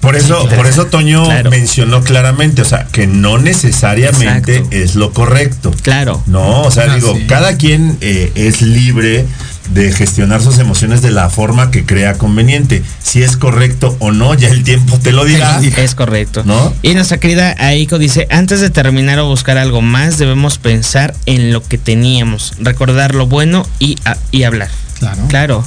Por 0.00 0.14
eso, 0.14 0.48
por 0.54 0.66
eso 0.66 0.86
Toño 0.86 1.26
mencionó 1.50 2.04
claramente, 2.04 2.62
o 2.62 2.64
sea, 2.64 2.86
que 2.92 3.08
no 3.08 3.38
necesariamente 3.38 4.64
es 4.70 4.94
lo 4.94 5.12
correcto. 5.12 5.74
Claro. 5.82 6.22
No, 6.26 6.62
o 6.62 6.70
sea, 6.70 6.94
digo, 6.94 7.18
cada 7.26 7.56
quien 7.56 7.96
eh, 8.02 8.30
es 8.36 8.62
libre 8.62 9.26
de 9.70 9.92
gestionar 9.92 10.42
sus 10.42 10.58
emociones 10.58 11.02
de 11.02 11.10
la 11.10 11.30
forma 11.30 11.70
que 11.70 11.84
crea 11.84 12.14
conveniente. 12.14 12.82
Si 13.02 13.22
es 13.22 13.36
correcto 13.36 13.96
o 14.00 14.12
no, 14.12 14.34
ya 14.34 14.48
el 14.48 14.64
tiempo 14.64 14.98
te 14.98 15.12
lo 15.12 15.24
dirá. 15.24 15.60
Es 15.76 15.94
correcto. 15.94 16.42
¿No? 16.44 16.72
Y 16.82 16.94
nuestra 16.94 17.18
querida 17.18 17.54
Aiko 17.58 17.98
dice, 17.98 18.26
antes 18.30 18.60
de 18.60 18.70
terminar 18.70 19.18
o 19.18 19.26
buscar 19.26 19.58
algo 19.58 19.82
más, 19.82 20.18
debemos 20.18 20.58
pensar 20.58 21.14
en 21.26 21.52
lo 21.52 21.62
que 21.62 21.78
teníamos, 21.78 22.54
recordar 22.58 23.14
lo 23.14 23.26
bueno 23.26 23.66
y, 23.78 23.96
y 24.30 24.44
hablar. 24.44 24.70
Claro. 24.98 25.22
Claro. 25.28 25.64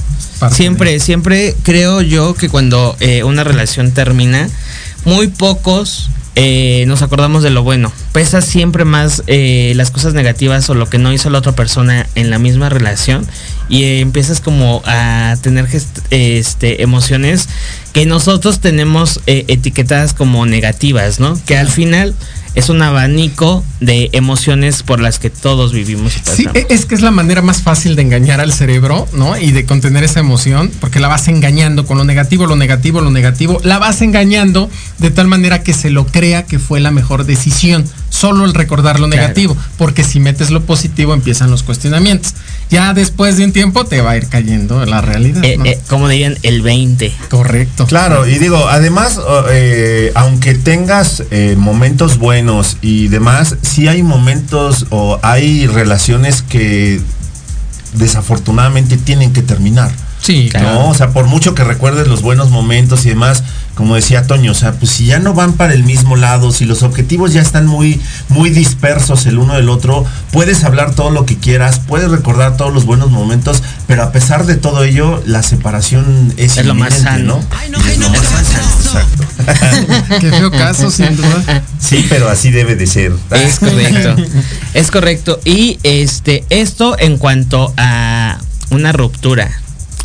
Siempre, 0.50 0.98
siempre 1.00 1.54
creo 1.62 2.00
yo 2.00 2.34
que 2.34 2.48
cuando 2.48 2.96
eh, 3.00 3.24
una 3.24 3.44
relación 3.44 3.92
termina, 3.92 4.48
muy 5.04 5.28
pocos 5.28 6.10
eh, 6.36 6.84
nos 6.86 7.02
acordamos 7.02 7.42
de 7.42 7.50
lo 7.50 7.62
bueno. 7.62 7.92
Pesa 8.12 8.40
siempre 8.40 8.84
más 8.84 9.22
eh, 9.26 9.72
las 9.76 9.90
cosas 9.90 10.14
negativas 10.14 10.70
o 10.70 10.74
lo 10.74 10.88
que 10.88 10.98
no 10.98 11.12
hizo 11.12 11.28
la 11.28 11.38
otra 11.38 11.52
persona 11.52 12.06
en 12.14 12.30
la 12.30 12.38
misma 12.38 12.68
relación 12.68 13.26
y 13.70 13.84
eh, 13.84 14.00
empiezas 14.00 14.40
como 14.40 14.82
a 14.84 15.36
tener 15.40 15.66
este, 16.10 16.82
emociones 16.82 17.48
que 17.94 18.04
nosotros 18.04 18.60
tenemos 18.60 19.20
etiquetadas 19.26 20.12
como 20.12 20.44
negativas, 20.44 21.20
¿no? 21.20 21.40
Que 21.46 21.56
al 21.56 21.68
final 21.68 22.14
es 22.54 22.68
un 22.68 22.82
abanico 22.82 23.64
de 23.80 24.10
emociones 24.12 24.82
por 24.82 25.00
las 25.00 25.18
que 25.18 25.30
todos 25.30 25.72
vivimos 25.72 26.16
y 26.16 26.20
Sí, 26.30 26.48
e, 26.54 26.66
es 26.68 26.84
que 26.84 26.94
es 26.94 27.00
la 27.00 27.10
manera 27.10 27.42
más 27.42 27.62
fácil 27.62 27.96
de 27.96 28.02
engañar 28.02 28.40
al 28.40 28.52
cerebro, 28.52 29.08
¿no? 29.12 29.36
Y 29.38 29.52
de 29.52 29.64
contener 29.64 30.04
esa 30.04 30.20
emoción, 30.20 30.70
porque 30.80 31.00
la 31.00 31.08
vas 31.08 31.28
engañando 31.28 31.86
con 31.86 31.98
lo 31.98 32.04
negativo, 32.04 32.46
lo 32.46 32.56
negativo, 32.56 33.00
lo 33.00 33.10
negativo, 33.10 33.60
la 33.64 33.78
vas 33.78 34.02
engañando 34.02 34.68
de 34.98 35.10
tal 35.10 35.28
manera 35.28 35.62
que 35.62 35.72
se 35.72 35.90
lo 35.90 36.06
crea 36.06 36.44
que 36.44 36.58
fue 36.58 36.80
la 36.80 36.90
mejor 36.90 37.24
decisión, 37.24 37.84
solo 38.08 38.44
el 38.44 38.54
recordar 38.54 39.00
lo 39.00 39.06
negativo, 39.06 39.56
porque 39.78 40.04
si 40.04 40.20
metes 40.20 40.50
lo 40.50 40.62
positivo 40.62 41.14
empiezan 41.14 41.50
los 41.50 41.62
cuestionamientos. 41.62 42.34
Ya 42.70 42.94
después 42.94 43.36
de 43.36 43.44
un 43.44 43.52
tiempo 43.52 43.84
te 43.84 44.00
va 44.00 44.12
a 44.12 44.16
ir 44.16 44.28
cayendo 44.28 44.84
la 44.86 45.00
realidad. 45.00 45.42
Eh, 45.44 45.58
eh, 45.64 45.80
como 45.88 46.08
dirían, 46.08 46.38
el 46.42 46.62
20. 46.62 47.12
Correcto. 47.28 47.86
Claro, 47.86 48.28
y 48.28 48.38
digo, 48.38 48.68
además, 48.68 49.18
eh, 49.50 50.12
aunque 50.14 50.54
tengas 50.54 51.24
momentos 51.56 52.18
buenos, 52.18 52.39
y 52.82 53.08
demás, 53.08 53.56
si 53.62 53.88
hay 53.88 54.02
momentos 54.02 54.86
o 54.90 55.18
hay 55.22 55.66
relaciones 55.66 56.42
que 56.42 57.00
desafortunadamente 57.94 58.96
tienen 58.96 59.32
que 59.32 59.42
terminar. 59.42 59.90
Sí, 60.20 60.50
¿no? 60.60 60.90
O 60.90 60.94
sea, 60.94 61.10
por 61.10 61.26
mucho 61.26 61.54
que 61.54 61.64
recuerdes 61.64 62.06
los 62.06 62.22
buenos 62.22 62.50
momentos 62.50 63.06
y 63.06 63.10
demás, 63.10 63.42
como 63.74 63.94
decía 63.94 64.26
Toño, 64.26 64.52
o 64.52 64.54
sea, 64.54 64.72
pues 64.72 64.90
si 64.90 65.06
ya 65.06 65.18
no 65.18 65.34
van 65.34 65.54
para 65.54 65.72
el 65.72 65.84
mismo 65.84 66.16
lado, 66.16 66.52
si 66.52 66.64
los 66.64 66.82
objetivos 66.82 67.32
ya 67.32 67.40
están 67.40 67.66
muy, 67.66 68.00
muy 68.28 68.50
dispersos 68.50 69.26
el 69.26 69.38
uno 69.38 69.54
del 69.54 69.68
otro, 69.68 70.04
puedes 70.32 70.64
hablar 70.64 70.94
todo 70.94 71.10
lo 71.10 71.24
que 71.24 71.36
quieras, 71.38 71.80
puedes 71.86 72.10
recordar 72.10 72.56
todos 72.56 72.72
los 72.74 72.84
buenos 72.84 73.10
momentos, 73.10 73.62
pero 73.86 74.02
a 74.02 74.12
pesar 74.12 74.46
de 74.46 74.56
todo 74.56 74.84
ello, 74.84 75.22
la 75.26 75.42
separación 75.42 76.34
es, 76.36 76.62
lo 76.64 76.74
más 76.74 76.94
sano. 76.94 77.40
¿no? 77.70 77.78
es 77.88 77.98
lo 77.98 78.10
más 78.10 78.26
sano, 78.26 78.68
exacto. 78.84 80.20
Qué 80.20 80.30
feo 80.30 80.50
caso, 80.50 80.90
sin 80.90 81.16
duda. 81.16 81.62
Sí, 81.78 82.06
pero 82.08 82.28
así 82.28 82.50
debe 82.50 82.76
de 82.76 82.86
ser. 82.86 83.12
Es 83.30 83.58
correcto. 83.58 84.16
es 84.74 84.90
correcto. 84.90 85.40
Y 85.44 85.78
este, 85.82 86.44
esto 86.50 86.98
en 86.98 87.18
cuanto 87.18 87.72
a 87.76 88.38
una 88.70 88.92
ruptura 88.92 89.50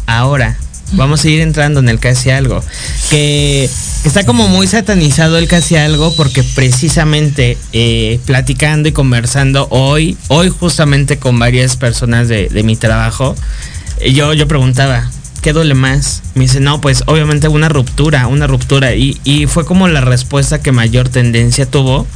ahora. 0.07 0.57
Vamos 0.93 1.25
a 1.25 1.29
ir 1.29 1.41
entrando 1.41 1.79
en 1.79 1.89
el 1.89 1.99
casi 1.99 2.29
algo. 2.29 2.63
Que 3.09 3.69
está 4.03 4.25
como 4.25 4.47
muy 4.47 4.67
satanizado 4.67 5.37
el 5.37 5.47
casi 5.47 5.75
algo 5.75 6.15
porque 6.15 6.43
precisamente 6.43 7.57
eh, 7.73 8.19
platicando 8.25 8.87
y 8.89 8.91
conversando 8.91 9.67
hoy, 9.71 10.17
hoy 10.27 10.49
justamente 10.49 11.17
con 11.17 11.39
varias 11.39 11.75
personas 11.75 12.27
de, 12.27 12.49
mi 12.63 12.75
trabajo, 12.75 13.35
eh, 13.99 14.13
yo, 14.13 14.33
yo 14.33 14.47
preguntaba, 14.47 15.09
¿qué 15.41 15.53
duele 15.53 15.73
más? 15.73 16.21
Me 16.35 16.43
dice, 16.43 16.59
no, 16.59 16.81
pues 16.81 17.03
obviamente 17.07 17.47
una 17.47 17.67
ruptura, 17.67 18.27
una 18.27 18.47
ruptura. 18.47 18.95
Y, 18.95 19.19
y 19.23 19.47
fue 19.47 19.65
como 19.65 19.87
la 19.87 20.01
respuesta 20.01 20.61
que 20.61 20.71
mayor 20.71 21.09
tendencia 21.09 21.65
tuvo, 21.65 22.07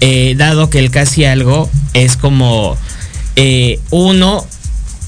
eh, 0.00 0.34
dado 0.36 0.68
que 0.68 0.78
el 0.78 0.90
casi 0.90 1.24
algo 1.24 1.70
es 1.94 2.16
como 2.16 2.76
uno 3.90 4.46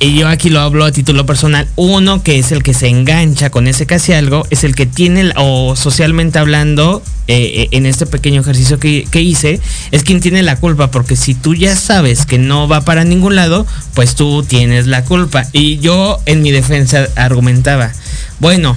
y 0.00 0.18
yo 0.18 0.28
aquí 0.28 0.50
lo 0.50 0.61
hablo 0.61 0.85
a 0.85 0.92
título 0.92 1.24
personal, 1.24 1.68
uno 1.76 2.22
que 2.22 2.38
es 2.38 2.52
el 2.52 2.62
que 2.62 2.74
se 2.74 2.88
engancha 2.88 3.50
con 3.50 3.68
ese 3.68 3.87
casi 3.87 4.12
algo, 4.12 4.44
es 4.50 4.64
el 4.64 4.74
que 4.74 4.87
tiene, 4.87 5.33
o 5.37 5.76
socialmente 5.76 6.38
hablando, 6.38 7.02
eh, 7.26 7.62
eh, 7.62 7.68
en 7.70 7.87
este 7.87 8.04
pequeño 8.04 8.40
ejercicio 8.42 8.78
que, 8.78 9.07
hice, 9.14 9.61
es 9.92 10.02
quien 10.02 10.20
tiene 10.20 10.42
la 10.42 10.57
culpa, 10.57 10.90
porque 10.90 11.16
si 11.16 11.35
tú 11.35 11.54
ya 11.54 11.76
sabes 11.76 12.26
que 12.26 12.38
no 12.38 12.68
va 12.68 12.83
para 12.83 13.04
ningún 13.04 13.37
lado, 13.37 13.66
pues 13.94 14.14
tú 14.14 14.42
tienes 14.42 14.87
la 14.88 15.04
culpa. 15.04 15.46
Y 15.52 15.78
yo 15.78 16.20
en 16.26 16.42
mi 16.42 16.50
defensa 16.50 17.09
argumentaba, 17.16 17.92
Bueno, 18.40 18.76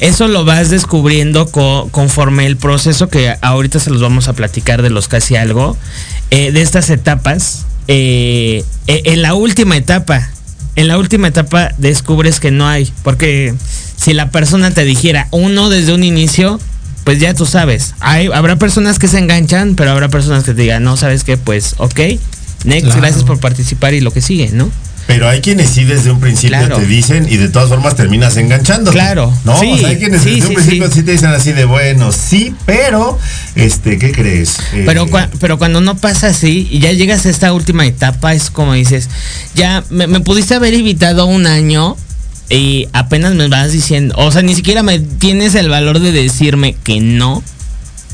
eso 0.00 0.28
lo 0.28 0.44
vas 0.44 0.70
descubriendo 0.70 1.46
conforme 1.50 2.46
el 2.46 2.56
proceso 2.56 3.08
que 3.08 3.36
ahorita 3.42 3.78
se 3.78 3.90
los 3.90 4.00
vamos 4.00 4.28
a 4.28 4.32
platicar 4.32 4.82
de 4.82 4.90
los 4.90 5.08
casi 5.08 5.36
algo, 5.36 5.76
eh, 6.30 6.52
de 6.52 6.62
estas 6.62 6.88
etapas. 6.90 7.66
En 7.86 9.22
la 9.22 9.34
última 9.34 9.76
etapa, 9.76 10.30
en 10.78 10.86
la 10.86 10.96
última 10.96 11.26
etapa 11.26 11.72
descubres 11.76 12.38
que 12.38 12.52
no 12.52 12.68
hay, 12.68 12.92
porque 13.02 13.52
si 13.96 14.14
la 14.14 14.30
persona 14.30 14.70
te 14.70 14.84
dijera 14.84 15.26
uno 15.32 15.70
desde 15.70 15.92
un 15.92 16.04
inicio, 16.04 16.60
pues 17.02 17.18
ya 17.18 17.34
tú 17.34 17.46
sabes. 17.46 17.96
Hay, 17.98 18.28
habrá 18.32 18.54
personas 18.56 19.00
que 19.00 19.08
se 19.08 19.18
enganchan, 19.18 19.74
pero 19.74 19.90
habrá 19.90 20.08
personas 20.08 20.44
que 20.44 20.54
te 20.54 20.62
digan, 20.62 20.84
no, 20.84 20.96
¿sabes 20.96 21.24
qué? 21.24 21.36
Pues, 21.36 21.74
ok, 21.78 21.98
next, 22.64 22.94
gracias 22.94 23.24
por 23.24 23.40
participar 23.40 23.92
y 23.92 24.00
lo 24.00 24.12
que 24.12 24.20
sigue, 24.20 24.50
¿no? 24.52 24.70
Pero 25.08 25.26
hay 25.26 25.40
quienes 25.40 25.70
sí 25.70 25.84
desde 25.84 26.10
un 26.10 26.20
principio 26.20 26.68
te 26.68 26.84
dicen 26.84 27.26
y 27.30 27.38
de 27.38 27.48
todas 27.48 27.70
formas 27.70 27.96
terminas 27.96 28.36
enganchando. 28.36 28.92
Claro. 28.92 29.32
No, 29.42 29.58
sí, 29.58 29.82
hay 29.82 29.96
quienes 29.96 30.22
desde 30.22 30.46
un 30.48 30.54
principio 30.54 30.90
sí. 30.90 31.02
te 31.02 31.12
dicen 31.12 31.30
así 31.30 31.52
de 31.52 31.64
bueno, 31.64 32.12
sí, 32.12 32.54
pero 32.66 33.18
este, 33.54 33.96
¿qué 33.96 34.12
crees? 34.12 34.58
Pero, 34.84 35.06
eh, 35.06 35.28
pero 35.40 35.56
cuando 35.56 35.80
no 35.80 35.96
pasa 35.96 36.26
así 36.26 36.68
y 36.70 36.80
ya 36.80 36.92
llegas 36.92 37.24
a 37.24 37.30
esta 37.30 37.54
última 37.54 37.86
etapa, 37.86 38.34
es 38.34 38.50
como 38.50 38.74
dices, 38.74 39.08
ya 39.54 39.82
me, 39.88 40.06
me 40.08 40.20
pudiste 40.20 40.54
haber 40.54 40.74
evitado 40.74 41.24
un 41.24 41.46
año 41.46 41.96
y 42.50 42.86
apenas 42.92 43.34
me 43.34 43.48
vas 43.48 43.72
diciendo, 43.72 44.14
o 44.18 44.30
sea, 44.30 44.42
ni 44.42 44.54
siquiera 44.54 44.82
me 44.82 44.98
tienes 44.98 45.54
el 45.54 45.70
valor 45.70 46.00
de 46.00 46.12
decirme 46.12 46.76
que 46.84 47.00
no, 47.00 47.42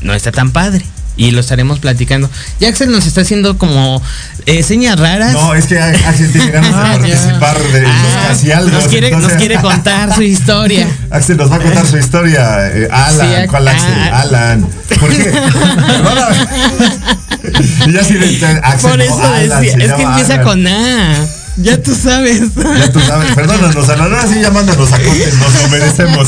no 0.01 0.13
está 0.13 0.31
tan 0.31 0.51
padre 0.51 0.85
y 1.17 1.31
lo 1.31 1.39
estaremos 1.39 1.79
platicando. 1.79 2.29
Y 2.59 2.65
Axel 2.65 2.91
nos 2.91 3.07
está 3.07 3.21
haciendo 3.21 3.57
como 3.57 4.01
eh, 4.45 4.61
señas 4.63 4.99
raras. 4.99 5.31
No, 5.33 5.55
es 5.55 5.65
que 5.65 5.79
Axel 5.79 6.31
tiene 6.31 6.51
ganas 6.51 6.71
de 6.71 6.77
ah, 6.77 6.97
participar 6.97 7.57
de 7.71 7.87
ah, 7.87 8.25
casi 8.27 8.51
algo. 8.51 8.71
Nos 8.71 8.83
quiere, 8.85 9.11
nos 9.11 9.31
quiere 9.33 9.61
contar 9.61 10.13
su 10.13 10.23
historia. 10.23 10.87
Axel 11.11 11.37
nos 11.37 11.49
va 11.51 11.55
a 11.55 11.59
contar 11.59 11.87
su 11.87 11.97
historia. 11.97 12.67
Eh, 12.67 12.89
Alan, 12.91 13.47
¿cuál 13.47 13.67
Axel? 13.67 13.93
Ah. 13.93 14.21
Alan. 14.21 14.67
¿Por 14.99 15.09
qué? 15.09 15.31
y 17.87 17.93
ya 17.93 18.03
sí 18.03 18.17
Axel. 18.63 18.91
Por 18.91 19.01
eso 19.01 19.31
decía, 19.31 19.85
es 19.85 19.93
que 19.93 20.03
empieza 20.03 20.41
con 20.41 20.67
A. 20.67 21.25
Ya 21.57 21.81
tú 21.81 21.95
sabes. 21.95 22.53
Ya 22.55 22.91
tú 22.91 22.99
sabes. 22.99 23.33
Perdónanos, 23.33 23.87
Alan. 23.89 24.13
Ahora 24.13 24.27
sí 24.27 24.41
ya 24.41 24.51
mándanos 24.51 24.91
a 24.91 24.97
nos 24.97 25.61
lo 25.61 25.69
merecemos. 25.69 26.27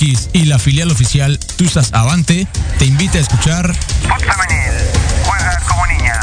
MX 0.00 0.30
y 0.32 0.44
la 0.46 0.58
filial 0.58 0.90
oficial 0.90 1.38
Tusas 1.56 1.92
Avante 1.92 2.46
te 2.78 2.86
invita 2.86 3.18
a 3.18 3.20
escuchar 3.20 3.74
juegas 5.24 5.64
como 5.64 5.86
niña. 5.86 6.14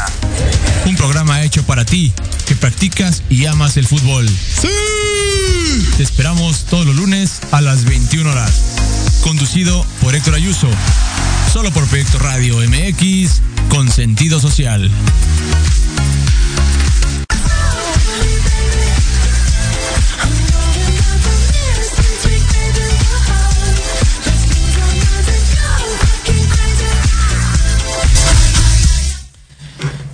Un 0.86 0.96
programa 0.96 1.42
hecho 1.42 1.62
para 1.64 1.84
ti, 1.84 2.12
que 2.46 2.56
practicas 2.56 3.22
y 3.28 3.46
amas 3.46 3.76
el 3.76 3.86
fútbol. 3.86 4.28
¡Sí! 4.28 4.68
Te 5.96 6.02
esperamos 6.02 6.64
todos 6.64 6.86
los 6.86 6.96
lunes 6.96 7.40
a 7.52 7.60
las 7.60 7.84
21 7.84 8.30
horas. 8.30 9.20
Conducido 9.22 9.84
por 10.00 10.14
Héctor 10.14 10.34
Ayuso. 10.34 10.68
Solo 11.52 11.70
por 11.70 11.86
Proyecto 11.86 12.18
Radio 12.18 12.56
MX 12.58 13.40
con 13.68 13.90
sentido 13.90 14.40
social. 14.40 14.90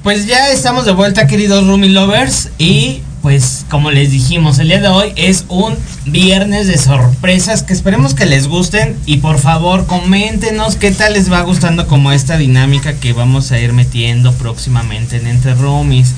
Pues 0.05 0.27
ya 0.27 0.51
estamos 0.51 0.85
de 0.85 0.93
vuelta, 0.93 1.27
queridos 1.27 1.67
Rumi 1.67 1.89
Lovers. 1.89 2.51
Y 2.59 3.01
pues, 3.23 3.65
como 3.71 3.91
les 3.91 4.11
dijimos, 4.11 4.59
el 4.59 4.69
día 4.69 4.83
de 4.83 4.89
hoy 4.89 5.15
es 5.17 5.47
un 5.49 5.75
viernes 6.05 6.67
de 6.67 6.77
sorpresas 6.77 7.63
que 7.63 7.73
esperemos 7.73 8.13
que 8.13 8.27
les 8.27 8.47
gusten. 8.47 8.99
Y 9.07 9.17
por 9.17 9.39
favor, 9.39 9.87
coméntenos 9.87 10.77
qué 10.77 10.91
tal 10.91 11.15
les 11.15 11.33
va 11.33 11.41
gustando 11.41 11.87
como 11.87 12.13
esta 12.13 12.37
dinámica 12.37 12.93
que 12.93 13.15
vamos 13.15 13.51
a 13.51 13.59
ir 13.59 13.73
metiendo 13.73 14.35
próximamente 14.35 15.17
en 15.17 15.27
Entre 15.27 15.55
Roomies 15.55 16.13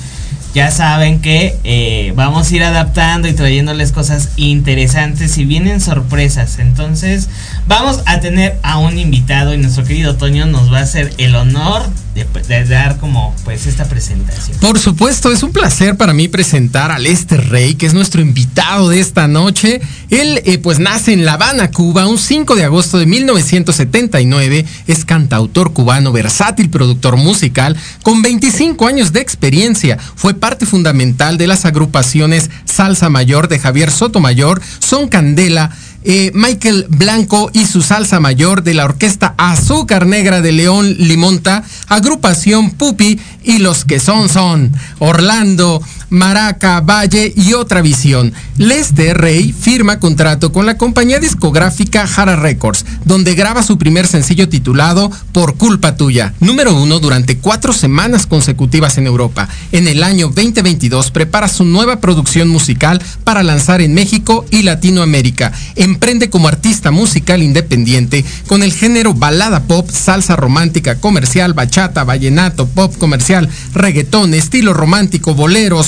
ya 0.57 0.71
saben 0.71 1.19
que 1.19 1.55
eh, 1.63 2.13
vamos 2.15 2.49
a 2.49 2.55
ir 2.55 2.63
adaptando 2.63 3.27
y 3.27 3.33
trayéndoles 3.33 3.91
cosas 3.91 4.29
interesantes 4.37 5.37
y 5.37 5.45
vienen 5.45 5.79
sorpresas. 5.79 6.57
Entonces 6.57 7.29
vamos 7.67 8.01
a 8.07 8.21
tener 8.21 8.57
a 8.63 8.79
un 8.79 8.97
invitado 8.97 9.53
y 9.53 9.59
nuestro 9.59 9.83
querido 9.83 10.15
Toño 10.15 10.47
nos 10.47 10.73
va 10.73 10.79
a 10.79 10.81
hacer 10.81 11.13
el 11.19 11.35
honor 11.35 11.83
de, 12.25 12.65
dar 12.65 12.97
como 12.97 13.35
pues 13.43 13.67
esta 13.67 13.85
presentación. 13.85 14.57
Por 14.59 14.79
supuesto, 14.79 15.31
es 15.31 15.43
un 15.43 15.51
placer 15.51 15.95
para 15.97 16.13
mí 16.13 16.27
presentar 16.27 16.91
al 16.91 17.05
Este 17.05 17.37
Rey, 17.37 17.75
que 17.75 17.85
es 17.85 17.93
nuestro 17.93 18.21
invitado 18.21 18.89
de 18.89 18.99
esta 18.99 19.27
noche. 19.27 19.81
Él 20.09 20.41
eh, 20.45 20.57
pues 20.57 20.79
nace 20.79 21.13
en 21.13 21.25
La 21.25 21.33
Habana, 21.33 21.71
Cuba, 21.71 22.07
un 22.07 22.17
5 22.17 22.55
de 22.55 22.63
agosto 22.63 22.97
de 22.97 23.05
1979. 23.05 24.65
Es 24.87 25.05
cantautor 25.05 25.73
cubano, 25.73 26.11
versátil 26.11 26.69
productor 26.69 27.17
musical, 27.17 27.77
con 28.03 28.21
25 28.21 28.87
años 28.87 29.13
de 29.13 29.21
experiencia. 29.21 29.97
Fue 30.15 30.33
parte 30.33 30.65
fundamental 30.65 31.37
de 31.37 31.47
las 31.47 31.65
agrupaciones 31.65 32.49
Salsa 32.65 33.09
Mayor 33.09 33.47
de 33.47 33.59
Javier 33.59 33.91
Sotomayor, 33.91 34.61
Son 34.79 35.07
Candela, 35.07 35.71
eh, 36.09 36.31
Michael 36.33 36.85
Blanco 36.87 37.49
y 37.51 37.65
su 37.65 37.81
salsa 37.81 38.21
mayor 38.21 38.63
de 38.63 38.73
la 38.73 38.85
orquesta 38.85 39.35
Azúcar 39.37 40.05
Negra 40.05 40.39
de 40.39 40.53
León 40.53 40.95
Limonta, 40.99 41.65
agrupación 41.89 42.71
Pupi 42.71 43.19
y 43.43 43.57
los 43.57 43.83
que 43.83 43.99
son 43.99 44.29
son 44.29 44.71
Orlando, 44.99 45.81
Maraca, 46.09 46.79
Valle 46.81 47.33
y 47.35 47.53
Otra 47.53 47.81
Visión. 47.81 48.33
Lester 48.57 49.17
Rey 49.17 49.53
firma 49.53 49.99
contrato 49.99 50.51
con 50.51 50.65
la 50.65 50.77
compañía 50.77 51.19
discográfica 51.19 52.07
Jara 52.07 52.35
Records, 52.35 52.85
donde 53.05 53.35
graba 53.35 53.63
su 53.63 53.77
primer 53.77 54.07
sencillo 54.07 54.49
titulado 54.49 55.11
Por 55.31 55.57
culpa 55.57 55.95
tuya, 55.95 56.33
número 56.39 56.73
uno 56.75 56.99
durante 56.99 57.37
cuatro 57.37 57.73
semanas 57.73 58.25
consecutivas 58.25 58.97
en 58.97 59.07
Europa. 59.07 59.47
En 59.71 59.87
el 59.87 60.03
año 60.03 60.27
2022 60.27 61.11
prepara 61.11 61.47
su 61.47 61.65
nueva 61.65 61.99
producción 61.99 62.49
musical 62.49 63.01
para 63.23 63.43
lanzar 63.43 63.81
en 63.81 63.93
México 63.93 64.45
y 64.49 64.63
Latinoamérica. 64.63 65.51
Emprende 65.75 66.29
como 66.29 66.47
artista 66.47 66.91
musical 66.91 67.43
independiente 67.43 68.25
con 68.47 68.63
el 68.63 68.73
género 68.73 69.13
balada 69.13 69.63
pop, 69.63 69.89
salsa 69.91 70.35
romántica, 70.35 70.99
comercial, 70.99 71.53
bachata, 71.53 72.03
vallenato, 72.03 72.67
pop 72.67 72.95
comercial, 72.97 73.49
reggaetón, 73.73 74.33
estilo 74.33 74.73
romántico, 74.73 75.35
bolero, 75.35 75.83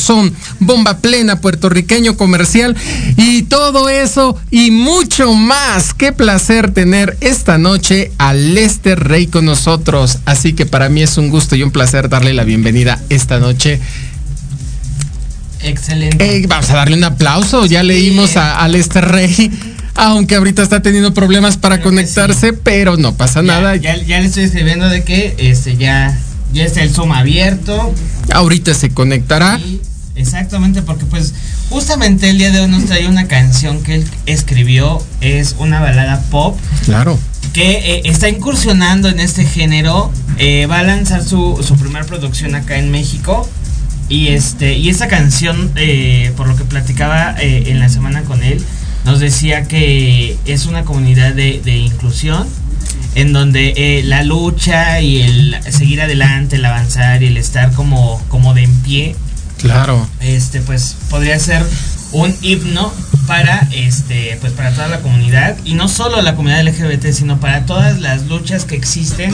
bomba 0.60 0.98
plena, 0.98 1.42
puertorriqueño 1.42 2.18
comercial 2.18 2.76
y 3.18 3.44
todo 3.44 3.90
eso 3.90 4.38
y 4.52 4.72
mucho 4.72 5.34
más. 5.34 5.94
Qué 5.94 6.12
placer 6.12 6.72
tener 6.72 7.18
esta 7.22 7.58
noche 7.58 8.12
a 8.18 8.34
Lester 8.34 9.00
Rey 9.00 9.28
con 9.28 9.46
nosotros. 9.46 10.20
Así 10.26 10.54
que 10.54 10.66
para 10.66 10.90
mí 10.90 11.02
es 11.02 11.18
un 11.18 11.30
gusto 11.30 11.56
y 11.56 11.64
un 11.64 11.72
placer 11.72 12.10
darle 12.10 12.34
la 12.34 12.44
bienvenida 12.44 13.00
esta 13.10 13.40
noche. 13.40 13.80
Excelente. 15.62 16.38
Eh, 16.38 16.46
vamos 16.48 16.70
a 16.70 16.76
darle 16.76 16.96
un 16.98 17.04
aplauso. 17.04 17.66
Ya 17.66 17.84
leímos 17.84 18.38
a, 18.38 18.60
a 18.64 18.68
Lester 18.68 19.06
Rey. 19.06 19.52
Aunque 19.96 20.36
ahorita 20.36 20.64
está 20.64 20.82
teniendo 20.82 21.14
problemas 21.14 21.58
para 21.58 21.78
Creo 21.80 21.90
conectarse, 21.90 22.54
pero 22.54 22.96
no 22.96 23.16
pasa 23.16 23.42
Ya- 23.42 23.48
nada. 23.48 23.76
Ya, 23.76 23.98
ya 23.98 24.20
le 24.22 24.28
estoy 24.28 24.46
escribiendo 24.46 24.88
de 24.88 25.04
que 25.04 25.36
este 25.38 25.76
ya, 25.76 26.18
ya 26.54 26.64
está 26.64 26.82
el 26.82 26.92
Zoom 26.92 27.12
abierto. 27.12 27.94
Ahorita 28.32 28.74
se 28.74 28.92
conectará. 28.92 29.60
Exactamente, 30.20 30.82
porque 30.82 31.06
pues 31.06 31.34
justamente 31.70 32.30
el 32.30 32.38
día 32.38 32.52
de 32.52 32.62
hoy 32.62 32.68
nos 32.70 32.86
trae 32.86 33.08
una 33.08 33.28
canción 33.28 33.82
que 33.84 33.96
él 33.96 34.06
escribió. 34.26 35.02
Es 35.22 35.56
una 35.60 35.80
balada 35.80 36.22
pop 36.30 36.58
Claro. 36.86 37.18
que 37.54 37.72
eh, 37.96 38.02
está 38.06 38.30
incursionando 38.30 39.10
en 39.10 39.20
este 39.20 39.46
género. 39.46 40.12
eh, 40.38 40.66
va 40.68 40.80
a 40.80 40.84
lanzar 40.84 41.24
su, 41.24 41.60
su 41.66 41.76
primer 41.76 42.06
producción 42.06 42.56
acá 42.56 42.78
en 42.78 42.92
México. 42.92 43.50
Y 44.08 44.30
este 44.30 44.76
y 44.78 44.90
esta 44.90 45.08
canción, 45.08 45.72
eh, 45.76 46.32
por 46.36 46.48
lo 46.48 46.56
que 46.56 46.64
platicaba 46.64 47.36
en 47.40 47.80
la 47.80 47.90
semana 47.90 48.24
con 48.24 48.42
él, 48.44 48.64
nos 49.06 49.20
decía 49.20 49.66
que 49.66 50.36
es 50.46 50.66
una 50.66 50.84
comunidad 50.84 51.34
de, 51.34 51.62
de 51.64 51.78
inclusión 51.78 52.48
en 53.16 53.34
donde 53.34 53.74
eh, 53.78 54.02
la 54.04 54.24
lucha 54.24 55.00
y 55.02 55.22
el 55.22 55.58
seguir 55.72 56.02
adelante, 56.02 56.56
el 56.56 56.66
avanzar 56.66 57.22
y 57.22 57.28
el 57.28 57.38
estar 57.38 57.72
como, 57.74 58.20
como 58.30 58.54
de 58.56 58.64
en 58.64 58.74
pie, 58.82 59.16
Claro. 59.60 60.08
este 60.20 60.62
pues 60.62 60.96
podría 61.10 61.38
ser 61.40 61.64
un 62.12 62.36
himno 62.42 62.94
para 63.28 63.68
este 63.72 64.38
pues 64.42 64.54
para 64.54 64.72
toda 64.72 64.88
la 64.88 65.00
comunidad 65.02 65.56
y 65.64 65.76
no 65.76 65.88
solo 65.88 66.22
la 66.22 66.36
comunidad 66.36 66.64
LGBT 66.64 67.12
sino 67.12 67.40
para 67.40 67.66
todas 67.66 68.00
las 68.00 68.26
luchas 68.28 68.66
que 68.66 68.76
existen 68.76 69.32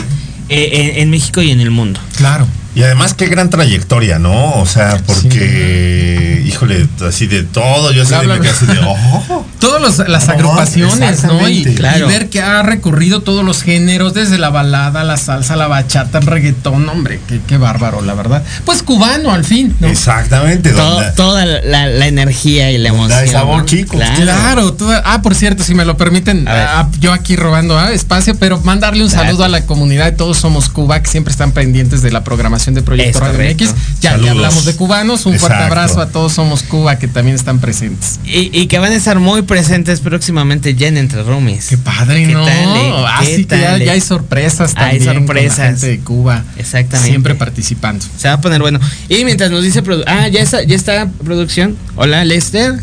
eh, 0.50 0.70
en, 0.74 1.02
en 1.04 1.10
México 1.10 1.42
y 1.42 1.52
en 1.52 1.62
el 1.62 1.72
mundo 1.72 2.00
Claro. 2.18 2.48
Y 2.76 2.84
además 2.84 3.14
qué 3.14 3.28
gran 3.28 3.50
trayectoria, 3.50 4.20
¿no? 4.20 4.52
O 4.56 4.66
sea, 4.66 5.02
porque, 5.06 6.44
híjole, 6.46 6.88
así 7.08 7.28
de 7.28 7.44
todo, 7.44 7.92
yo 7.92 8.04
así 8.04 8.10
Bla, 8.12 8.20
de, 8.20 8.26
bla, 8.28 8.38
me 8.40 8.50
así 8.50 8.66
de, 8.66 8.80
oh, 8.86 9.46
Todas 9.60 10.08
las 10.08 10.30
agrupaciones, 10.30 11.24
¿no? 11.24 11.48
Y, 11.50 11.64
ver 12.08 12.30
que 12.30 12.42
ha 12.42 12.62
recorrido 12.62 13.22
todos 13.22 13.44
los 13.44 13.64
géneros, 13.64 14.14
desde 14.14 14.38
la 14.38 14.50
balada, 14.50 15.04
la 15.04 15.18
salsa, 15.18 15.56
la 15.56 15.68
bachata, 15.68 16.20
el 16.20 16.28
reggaetón, 16.28 16.88
hombre, 16.88 17.20
qué, 17.28 17.40
qué 17.48 17.58
bárbaro, 17.58 18.02
la 18.02 18.14
verdad. 18.14 18.44
Pues 18.64 18.84
cubano 18.84 19.32
al 19.32 19.44
fin, 19.44 19.76
¿no? 19.80 19.88
exactamente. 19.88 20.72
To- 20.72 21.02
toda 21.16 21.46
la, 21.46 21.88
la 21.88 22.08
energía 22.08 22.72
y 22.72 22.78
la 22.78 22.90
emoción 22.90 23.20
hay 23.20 23.30
sabor, 23.30 23.60
¿no? 23.60 23.66
chicos. 23.66 23.96
Claro. 23.98 24.16
Claro, 24.24 24.74
toda- 24.74 25.02
ah, 25.06 25.22
por 25.22 25.36
cierto, 25.36 25.64
si 25.64 25.74
me 25.74 25.86
lo 25.86 25.98
permiten, 25.98 26.46
ah, 26.48 26.90
yo 27.00 27.14
aquí 27.14 27.36
robando 27.36 27.78
ah, 27.78 27.92
espacio, 27.92 28.36
pero 28.36 28.60
mandarle 28.62 29.04
un 29.04 29.10
saludo 29.10 29.44
a 29.44 29.50
la 29.50 29.66
comunidad 29.66 30.06
de 30.06 30.12
Todos 30.12 30.38
Somos 30.38 30.70
Cuba, 30.70 31.02
que 31.02 31.10
siempre 31.10 31.32
están 31.32 31.52
pendientes 31.52 32.02
de 32.02 32.12
la 32.12 32.24
programación 32.24 32.76
de 32.76 32.82
Proyecto 32.82 33.18
Es 33.18 33.24
Radio 33.24 33.34
correcto. 33.34 33.64
MX. 33.66 33.76
Ya, 34.02 34.18
ya 34.18 34.32
hablamos 34.32 34.66
de 34.66 34.76
cubanos, 34.76 35.26
un 35.26 35.40
fuerte 35.40 35.64
abrazo 35.64 36.02
a 36.02 36.08
Todos 36.08 36.35
Somos 36.36 36.64
Cuba, 36.64 37.00
que 37.00 37.08
también 37.08 37.36
están 37.36 37.60
presentes. 37.60 38.20
y, 38.26 38.50
y 38.52 38.68
que 38.68 38.78
van 38.80 38.92
a 38.92 38.96
estar 38.96 39.20
muy 39.20 39.44
presentes 39.44 40.02
próximamente 40.02 40.76
ya 40.76 40.88
en 40.88 40.98
Entre 40.98 41.24
Roomies 41.24 41.68
Qué 41.68 41.78
padre, 41.78 42.26
¿Qué 42.28 42.34
¿no? 42.34 42.46
tal, 42.46 42.76
eh? 42.76 43.06
Así 43.08 43.46
¿Qué 43.46 43.48
que 43.48 43.60
ya, 43.62 43.78
eh? 43.78 43.86
ya 43.86 43.92
hay 43.94 44.02
sorpresas 44.02 44.74
Hay 44.76 45.00
también 45.00 45.06
con 45.06 45.16
sorpresas. 45.28 45.58
la 45.60 45.66
gente 45.68 45.88
de 45.88 46.00
Cuba. 46.02 46.44
Exactamente. 46.58 47.10
Siempre 47.10 47.36
participando. 47.36 48.06
se 48.18 48.28
va 48.28 48.34
a 48.34 48.42
poner 48.42 48.60
bueno 48.62 48.80
y 49.08 49.24
mientras 49.24 49.50
nos 49.50 49.64
dice 49.64 49.82
ah 50.08 50.28
ya 50.28 50.42
está 50.42 50.62
ya 50.64 50.76
está 50.76 51.08
producción 51.24 51.78
hola 51.96 52.26
Lester 52.26 52.80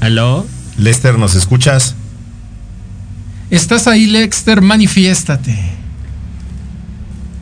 aló 0.00 0.46
Lester, 0.78 1.18
¿nos 1.18 1.34
escuchas? 1.36 1.94
Estás 3.50 3.86
ahí, 3.86 4.06
Lexter, 4.06 4.60
manifiéstate. 4.60 5.56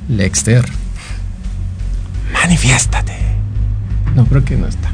Lexter. 0.08 0.64
Manifiéstate. 2.42 3.12
No, 4.16 4.26
creo 4.26 4.44
que 4.44 4.56
no 4.56 4.66
está. 4.66 4.90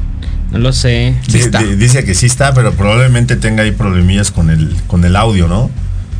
no 0.51 0.59
lo 0.59 0.71
sé 0.71 1.15
Sí 1.27 1.41
dice 1.77 2.03
que 2.05 2.13
sí 2.15 2.27
está, 2.27 2.53
pero 2.53 2.73
probablemente 2.73 3.35
tenga 3.35 3.63
ahí 3.63 3.71
problemillas 3.71 4.31
con 4.31 4.49
el, 4.49 4.75
con 4.87 5.03
el 5.03 5.15
audio, 5.15 5.47
¿no? 5.47 5.69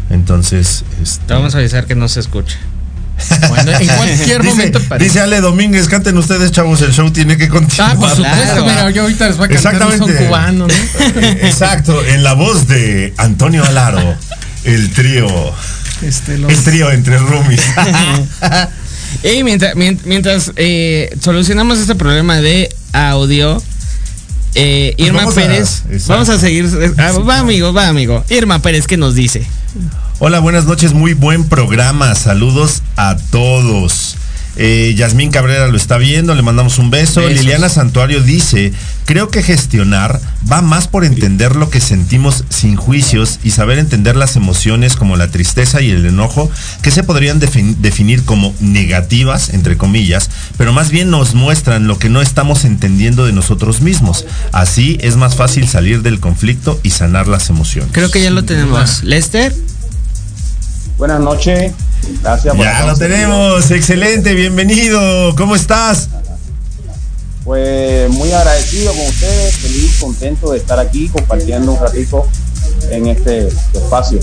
Entonces, 0.09 0.83
este, 1.01 1.25
Te 1.27 1.33
vamos 1.33 1.53
a 1.55 1.59
avisar 1.59 1.85
que 1.85 1.93
no 1.95 2.07
se 2.07 2.19
escucha. 2.19 2.57
Bueno, 3.47 3.71
en 3.71 3.87
cualquier 3.87 4.41
dice, 4.41 4.55
momento 4.55 4.79
parece. 4.89 5.03
dice 5.09 5.19
Ale 5.21 5.39
Domínguez, 5.41 5.87
canten 5.87 6.17
ustedes, 6.17 6.51
chavos, 6.51 6.81
el 6.81 6.93
show 6.93 7.11
tiene 7.11 7.37
que 7.37 7.47
continuar. 7.47 7.91
Ah, 7.91 7.99
por 7.99 8.09
supuesto, 8.09 8.43
Claro. 8.43 8.65
mira, 8.65 8.89
yo 8.89 9.03
ahorita 9.03 9.27
les 9.27 9.37
voy 9.37 9.45
a 9.45 9.49
cantar 9.49 9.73
un 9.75 9.79
son 9.81 9.91
Exactamente. 10.09 10.25
cubano, 10.25 10.67
¿no? 10.67 11.19
Exacto, 11.47 12.05
en 12.05 12.23
la 12.23 12.33
voz 12.33 12.67
de 12.67 13.13
Antonio 13.17 13.63
Alaro, 13.63 14.15
el 14.63 14.91
trío, 14.93 15.27
Este, 16.01 16.37
los- 16.39 16.51
el 16.51 16.63
trío 16.63 16.91
entre 16.91 17.17
roomies. 17.19 17.61
Y 19.23 19.43
mientras, 19.43 19.75
mien- 19.75 19.99
mientras 20.05 20.51
eh, 20.55 21.15
solucionamos 21.21 21.79
este 21.79 21.95
problema 21.95 22.37
de 22.41 22.69
audio, 22.93 23.61
eh, 24.55 24.93
Pues 24.97 25.07
Irma 25.07 25.19
vamos 25.19 25.33
Pérez, 25.35 25.83
vamos 26.07 26.29
a 26.29 26.39
seguir. 26.39 26.69
ah, 26.97 27.11
va 27.27 27.39
amigo, 27.39 27.73
va 27.73 27.87
amigo. 27.87 28.23
Irma 28.29 28.59
Pérez, 28.61 28.87
¿qué 28.87 28.97
nos 28.97 29.15
dice? 29.15 29.45
Hola, 30.19 30.39
buenas 30.39 30.65
noches, 30.65 30.93
muy 30.93 31.13
buen 31.13 31.45
programa, 31.47 32.13
saludos 32.15 32.81
a 32.97 33.15
todos. 33.31 34.15
Eh, 34.55 34.93
Yasmín 34.97 35.31
Cabrera 35.31 35.67
lo 35.67 35.77
está 35.77 35.97
viendo, 35.97 36.35
le 36.35 36.41
mandamos 36.41 36.79
un 36.79 36.89
beso. 36.89 37.21
Besos. 37.21 37.37
Liliana 37.39 37.69
Santuario 37.69 38.21
dice, 38.21 38.73
creo 39.05 39.29
que 39.29 39.41
gestionar 39.41 40.19
va 40.51 40.61
más 40.61 40.87
por 40.87 41.05
entender 41.05 41.55
lo 41.55 41.69
que 41.69 41.79
sentimos 41.79 42.43
sin 42.49 42.75
juicios 42.75 43.39
y 43.43 43.51
saber 43.51 43.79
entender 43.79 44.15
las 44.15 44.35
emociones 44.35 44.95
como 44.95 45.15
la 45.17 45.29
tristeza 45.29 45.81
y 45.81 45.91
el 45.91 46.05
enojo 46.05 46.51
que 46.81 46.91
se 46.91 47.03
podrían 47.03 47.39
defin- 47.39 47.75
definir 47.77 48.23
como 48.25 48.53
negativas, 48.59 49.49
entre 49.49 49.77
comillas, 49.77 50.29
pero 50.57 50.73
más 50.73 50.89
bien 50.89 51.09
nos 51.09 51.35
muestran 51.35 51.87
lo 51.87 51.97
que 51.99 52.09
no 52.09 52.21
estamos 52.21 52.65
entendiendo 52.65 53.25
de 53.25 53.33
nosotros 53.33 53.81
mismos. 53.81 54.25
Así 54.51 54.97
es 55.01 55.15
más 55.15 55.35
fácil 55.35 55.67
salir 55.67 56.01
del 56.01 56.19
conflicto 56.19 56.79
y 56.83 56.89
sanar 56.89 57.27
las 57.27 57.49
emociones. 57.49 57.91
Creo 57.93 58.11
que 58.11 58.21
ya 58.21 58.31
lo 58.31 58.43
tenemos. 58.43 59.03
Lester, 59.03 59.53
Buenas 60.99 61.19
noches. 61.21 61.71
Gracias 62.21 62.53
por 62.55 62.63
Ya 62.63 62.81
lo 62.85 62.93
conmigo. 62.93 62.97
tenemos, 62.99 63.71
excelente, 63.71 64.33
bienvenido. 64.35 65.33
¿Cómo 65.35 65.55
estás? 65.55 66.09
Pues 67.45 68.11
muy 68.11 68.31
agradecido 68.31 68.93
con 68.93 69.07
ustedes, 69.07 69.55
feliz, 69.57 69.97
contento 69.99 70.51
de 70.51 70.57
estar 70.59 70.77
aquí 70.77 71.07
compartiendo 71.09 71.71
un 71.71 71.79
ratito 71.79 72.27
en 72.91 73.07
este 73.07 73.47
espacio. 73.47 74.19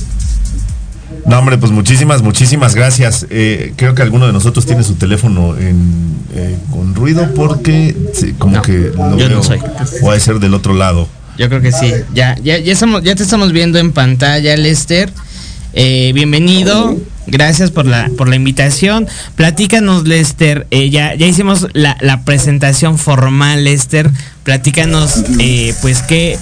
No, 1.24 1.38
hombre, 1.38 1.56
pues 1.58 1.72
muchísimas, 1.72 2.22
muchísimas 2.22 2.74
gracias. 2.74 3.26
Eh, 3.30 3.72
creo 3.76 3.94
que 3.94 4.02
alguno 4.02 4.26
de 4.26 4.32
nosotros 4.32 4.66
tiene 4.66 4.84
su 4.84 4.94
teléfono 4.96 5.56
en, 5.56 6.14
eh, 6.34 6.56
con 6.70 6.94
ruido 6.94 7.32
porque 7.34 7.96
sí, 8.12 8.34
como 8.38 8.56
No, 8.56 8.62
que 8.62 8.92
lo 8.94 9.16
yo 9.16 9.28
no 9.28 9.42
soy. 9.42 9.60
O 10.02 10.10
ha 10.10 10.14
de 10.14 10.20
ser 10.20 10.38
del 10.40 10.54
otro 10.54 10.74
lado. 10.74 11.08
yo 11.38 11.48
creo 11.48 11.60
que 11.62 11.72
sí. 11.72 11.90
Ya, 12.14 12.36
ya, 12.42 12.58
ya, 12.58 12.72
estamos, 12.72 13.02
ya 13.02 13.14
te 13.16 13.22
estamos 13.22 13.50
viendo 13.52 13.78
en 13.78 13.92
pantalla, 13.92 14.54
Lester. 14.56 15.10
Eh, 15.78 16.12
bienvenido. 16.14 16.96
Gracias 17.26 17.70
por 17.70 17.84
la, 17.84 18.10
por 18.16 18.28
la 18.28 18.36
invitación. 18.36 19.06
Platícanos, 19.34 20.08
Lester. 20.08 20.66
eh, 20.70 20.88
ya, 20.88 21.14
ya 21.14 21.26
hicimos 21.26 21.66
la, 21.74 21.98
la 22.00 22.22
presentación 22.22 22.96
formal, 22.96 23.64
Lester. 23.64 24.10
Platícanos, 24.42 25.22
eh, 25.38 25.74
pues, 25.82 26.00
qué, 26.00 26.38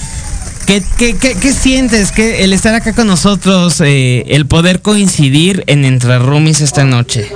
qué, 0.69 0.85
qué, 0.97 1.53
sientes 1.53 2.13
que 2.13 2.45
el 2.45 2.53
estar 2.53 2.77
acá 2.77 2.93
con 2.93 3.09
nosotros, 3.09 3.81
eh, 3.81 4.25
el 4.29 4.47
poder 4.47 4.83
coincidir 4.83 5.65
en 5.67 5.85
Entre 5.85 6.17
Roomies 6.21 6.61
esta 6.61 6.85
noche. 6.85 7.29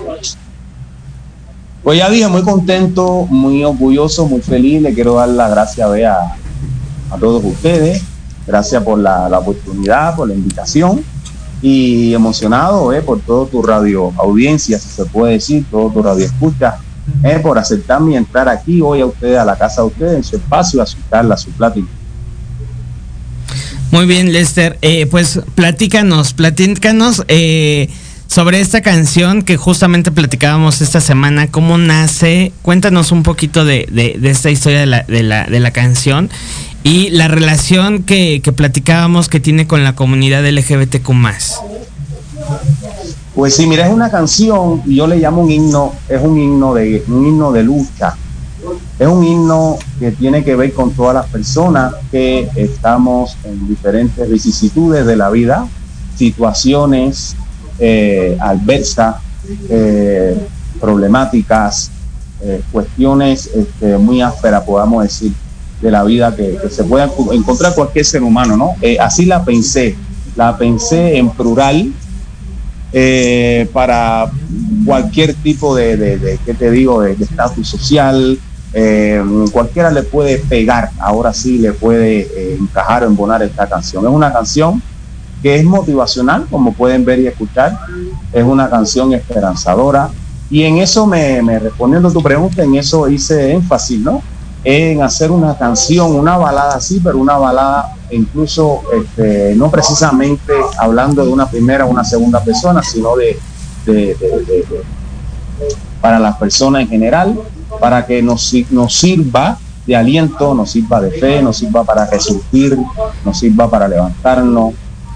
Pues 1.82 1.98
ya 1.98 2.08
dije, 2.10 2.28
muy 2.28 2.42
contento, 2.42 3.26
muy 3.28 3.64
orgulloso, 3.64 4.24
muy 4.26 4.40
feliz. 4.40 4.82
Le 4.82 4.94
quiero 4.94 5.14
dar 5.14 5.30
las 5.30 5.50
gracias 5.50 5.88
a, 6.06 6.36
a 7.12 7.18
todos 7.18 7.42
ustedes. 7.44 8.02
Gracias 8.46 8.84
por 8.84 9.00
la, 9.00 9.28
la 9.28 9.40
oportunidad, 9.40 10.14
por 10.14 10.28
la 10.28 10.34
invitación. 10.34 11.02
Y 11.60 12.14
emocionado 12.14 12.88
ve, 12.88 13.02
por 13.02 13.20
todo 13.20 13.46
tu 13.46 13.62
radio 13.62 14.12
audiencia, 14.18 14.78
si 14.78 14.88
se 14.88 15.04
puede 15.06 15.34
decir, 15.34 15.64
todo 15.70 15.90
tu 15.90 16.02
radio 16.02 16.24
escucha. 16.24 16.76
eh, 17.24 17.38
por 17.42 17.58
aceptarme 17.58 18.16
entrar 18.16 18.48
aquí 18.48 18.80
hoy 18.82 19.00
a 19.00 19.06
ustedes, 19.06 19.38
a 19.38 19.44
la 19.44 19.56
casa 19.56 19.80
de 19.82 19.88
ustedes, 19.88 20.16
en 20.16 20.22
su 20.24 20.36
espacio, 20.36 20.82
a 20.82 20.86
su 20.86 20.98
charla, 21.10 21.34
a 21.34 21.38
su 21.38 21.50
plática. 21.50 21.88
Muy 23.90 24.06
bien, 24.06 24.32
Lester. 24.32 24.78
Eh, 24.82 25.06
pues 25.06 25.40
platícanos, 25.54 26.34
platícanos 26.34 27.24
eh, 27.28 27.88
sobre 28.26 28.60
esta 28.60 28.82
canción 28.82 29.40
que 29.42 29.56
justamente 29.56 30.10
platicábamos 30.12 30.82
esta 30.82 31.00
semana, 31.00 31.46
cómo 31.50 31.78
nace. 31.78 32.52
Cuéntanos 32.60 33.10
un 33.12 33.22
poquito 33.22 33.64
de, 33.64 33.88
de- 33.90 34.18
de 34.20 34.30
esta 34.30 34.50
historia 34.50 34.80
de 34.80 34.86
la, 34.86 35.02
de, 35.04 35.22
la, 35.22 35.44
de 35.46 35.60
la 35.60 35.70
canción 35.70 36.28
y 36.82 37.10
la 37.10 37.28
relación 37.28 38.02
que, 38.02 38.40
que 38.42 38.52
platicábamos 38.52 39.28
que 39.28 39.40
tiene 39.40 39.66
con 39.66 39.84
la 39.84 39.94
comunidad 39.94 40.46
LGBTQ. 40.48 41.10
Pues 43.34 43.54
sí, 43.54 43.66
mira, 43.68 43.86
es 43.86 43.92
una 43.92 44.10
canción, 44.10 44.82
yo 44.84 45.06
le 45.06 45.16
llamo 45.18 45.42
un 45.42 45.50
himno, 45.50 45.92
es 46.08 46.20
un 46.20 46.38
himno 46.40 46.74
de, 46.74 47.04
un 47.06 47.26
himno 47.26 47.52
de 47.52 47.62
lucha. 47.62 48.16
Es 48.98 49.06
un 49.06 49.24
himno 49.24 49.78
que 50.00 50.10
tiene 50.10 50.42
que 50.42 50.56
ver 50.56 50.72
con 50.72 50.90
todas 50.90 51.14
las 51.14 51.26
personas 51.26 51.94
que 52.10 52.48
estamos 52.56 53.36
en 53.44 53.68
diferentes 53.68 54.28
vicisitudes 54.28 55.06
de 55.06 55.14
la 55.14 55.30
vida, 55.30 55.68
situaciones 56.16 57.36
eh, 57.78 58.36
adversas, 58.40 59.16
eh, 59.70 60.36
problemáticas, 60.80 61.92
eh, 62.40 62.60
cuestiones 62.72 63.48
este, 63.54 63.98
muy 63.98 64.20
ásperas, 64.20 64.64
podamos 64.64 65.04
decir, 65.04 65.32
de 65.80 65.90
la 65.90 66.02
vida 66.04 66.34
que, 66.34 66.58
se 66.70 66.84
pueda 66.84 67.10
encontrar 67.32 67.74
cualquier 67.74 68.04
ser 68.04 68.22
humano, 68.22 68.56
¿no? 68.56 68.72
Eh, 68.80 68.98
así 69.00 69.24
la 69.24 69.44
pensé, 69.44 69.96
la 70.36 70.56
pensé 70.56 71.16
en 71.16 71.30
plural, 71.30 71.92
eh, 72.92 73.68
para 73.72 74.30
cualquier 74.86 75.34
tipo 75.34 75.76
de, 75.76 75.96
de, 75.96 76.38
¿qué 76.44 76.54
te 76.54 76.70
digo?, 76.70 77.02
de 77.02 77.14
de 77.14 77.24
estatus 77.24 77.68
social. 77.68 78.38
eh, 78.72 79.22
cualquiera 79.52 79.90
le 79.90 80.02
puede 80.02 80.38
pegar, 80.38 80.90
ahora 80.98 81.32
sí 81.32 81.58
le 81.58 81.72
puede 81.72 82.20
eh, 82.20 82.58
encajar 82.60 83.02
o 83.02 83.06
embonar 83.06 83.42
esta 83.42 83.66
canción. 83.66 84.04
Es 84.06 84.12
una 84.12 84.32
canción 84.32 84.82
que 85.42 85.56
es 85.56 85.64
motivacional, 85.64 86.46
como 86.50 86.72
pueden 86.72 87.04
ver 87.04 87.18
y 87.20 87.26
escuchar. 87.26 87.78
Es 88.32 88.44
una 88.44 88.68
canción 88.68 89.12
esperanzadora. 89.12 90.10
Y 90.50 90.62
en 90.62 90.78
eso 90.78 91.06
me, 91.06 91.42
me 91.42 91.58
respondiendo 91.58 92.08
a 92.08 92.12
tu 92.12 92.22
pregunta, 92.22 92.62
en 92.62 92.74
eso 92.74 93.08
hice 93.08 93.52
énfasis, 93.52 94.00
¿no? 94.00 94.22
En 94.64 95.02
hacer 95.02 95.30
una 95.30 95.56
canción, 95.56 96.14
una 96.14 96.36
balada 96.36 96.74
así, 96.76 97.00
pero 97.02 97.18
una 97.18 97.36
balada 97.38 97.94
incluso 98.10 98.82
este, 98.92 99.54
no 99.54 99.70
precisamente 99.70 100.52
hablando 100.78 101.24
de 101.24 101.30
una 101.30 101.48
primera 101.48 101.84
o 101.86 101.90
una 101.90 102.04
segunda 102.04 102.42
persona, 102.42 102.82
sino 102.82 103.16
de, 103.16 103.38
de- 103.86 104.14
de- 104.14 104.44
de- 104.46 104.64
para 106.00 106.18
las 106.18 106.36
personas 106.36 106.82
en 106.82 106.88
general, 106.88 107.38
para 107.80 108.06
que 108.06 108.22
nos, 108.22 108.52
nos 108.70 108.94
sirva 108.94 109.58
de 109.86 109.96
aliento, 109.96 110.54
nos 110.54 110.70
sirva 110.70 111.00
de 111.00 111.10
fe, 111.10 111.42
nos 111.42 111.56
sirva 111.58 111.82
para 111.84 112.06
resurgir, 112.06 112.76
nos 113.24 113.38
sirva 113.38 113.70
para 113.70 113.88
levantarnos. 113.88 114.74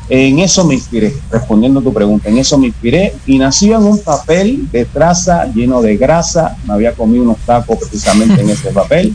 En 0.09 0.40
eso 0.40 0.64
me 0.64 0.74
inspiré, 0.74 1.14
respondiendo 1.30 1.80
a 1.80 1.82
tu 1.82 1.93
pregunta, 1.93 2.28
en 2.28 2.38
eso 2.38 2.59
me 2.59 2.66
inspiré 2.66 3.14
y 3.26 3.38
nació 3.38 3.76
en 3.78 3.84
un 3.84 3.99
papel 4.01 4.68
de 4.70 4.84
traza 4.84 5.47
lleno 5.47 5.80
de 5.80 5.97
grasa, 5.97 6.57
me 6.66 6.74
había 6.74 6.93
comido 6.93 7.22
unos 7.22 7.38
tacos 7.47 7.78
precisamente 7.78 8.40
en 8.43 8.51
ese 8.51 8.70
papel. 8.72 9.14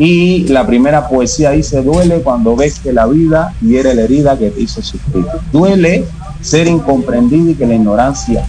Y 0.00 0.48
la 0.48 0.66
primera 0.66 1.10
poesía 1.10 1.50
dice, 1.50 1.82
duele 1.82 2.22
cuando 2.22 2.56
ves 2.56 2.80
que 2.80 2.90
la 2.90 3.06
vida 3.06 3.54
hiere 3.60 3.94
la 3.94 4.00
herida 4.00 4.38
que 4.38 4.48
te 4.48 4.62
hizo 4.62 4.80
sufrir. 4.80 5.26
Duele 5.52 6.06
ser 6.40 6.68
incomprendido 6.68 7.50
y 7.50 7.54
que 7.54 7.66
la 7.66 7.74
ignorancia 7.74 8.46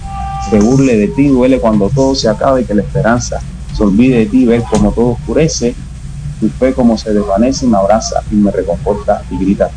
se 0.50 0.60
burle 0.62 0.96
de 0.96 1.10
ti. 1.10 1.28
Duele 1.28 1.60
cuando 1.60 1.90
todo 1.90 2.16
se 2.16 2.30
acaba 2.30 2.62
y 2.62 2.64
que 2.64 2.74
la 2.74 2.84
esperanza 2.84 3.42
se 3.76 3.84
olvide 3.84 4.20
de 4.20 4.26
ti. 4.28 4.46
Ver 4.46 4.64
como 4.64 4.94
todo 4.94 5.10
oscurece, 5.10 5.76
tu 6.40 6.48
fe 6.48 6.72
como 6.72 6.98
se 6.98 7.14
desvanece 7.14 7.66
y 7.66 7.68
me 7.68 7.78
abraza 7.78 8.24
y 8.32 8.36
me 8.36 8.50
reconforta 8.50 9.22
y 9.30 9.38
grita. 9.38 9.70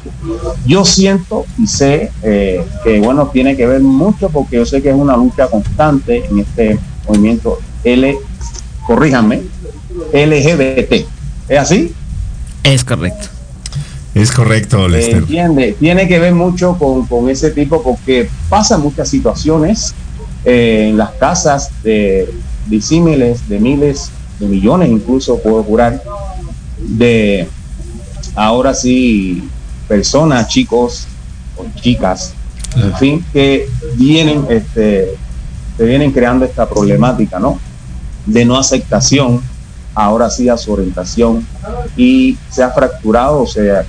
Yo 0.64 0.85
siento 0.85 1.45
y 1.59 1.66
sé 1.66 2.12
eh, 2.22 2.64
que, 2.85 3.01
bueno, 3.01 3.31
tiene 3.33 3.57
que 3.57 3.66
ver 3.66 3.81
mucho 3.81 4.29
porque 4.29 4.59
yo 4.59 4.64
sé 4.64 4.81
que 4.81 4.91
es 4.91 4.97
una 4.97 5.16
lucha 5.16 5.49
constante 5.49 6.25
en 6.25 6.39
este 6.39 6.79
movimiento 7.09 7.59
L, 7.83 8.16
LGBT. 10.12 11.14
¿Es 11.49 11.59
así? 11.59 11.95
Es 12.62 12.84
correcto. 12.84 13.28
Es 14.14 14.30
correcto, 14.30 14.86
Lester. 14.86 15.16
entiende, 15.16 15.76
tiene 15.78 16.07
que 16.07 16.20
ver 16.20 16.34
mucho 16.34 16.78
con, 16.78 17.05
con 17.07 17.28
ese 17.28 17.51
tipo 17.51 17.82
porque 17.82 18.28
pasan 18.49 18.80
muchas 18.80 19.09
situaciones 19.09 19.92
eh, 20.45 20.88
en 20.90 20.97
las 20.97 21.11
casas 21.12 21.70
de 21.82 22.32
disímiles, 22.66 23.49
de 23.49 23.59
miles, 23.59 24.11
de 24.38 24.47
millones 24.47 24.90
incluso, 24.90 25.38
puedo 25.38 25.62
jurar, 25.64 26.03
de 26.78 27.49
ahora 28.36 28.74
sí 28.74 29.49
personas, 29.88 30.49
chicos 30.49 31.07
o 31.57 31.64
chicas, 31.80 32.34
en 32.76 32.95
fin, 32.97 33.24
que 33.32 33.68
vienen, 33.97 34.45
este, 34.49 35.14
se 35.76 35.84
vienen 35.84 36.12
creando 36.12 36.45
esta 36.45 36.68
problemática, 36.68 37.38
¿no? 37.38 37.59
De 38.26 38.45
no 38.45 38.59
aceptación, 38.59 39.40
ahora 39.95 40.28
sí 40.30 40.49
a 40.49 40.57
su 40.57 40.72
orientación, 40.72 41.47
y 41.97 42.36
se 42.51 42.62
ha 42.62 42.70
fracturado, 42.70 43.42
o 43.42 43.47
sea, 43.47 43.84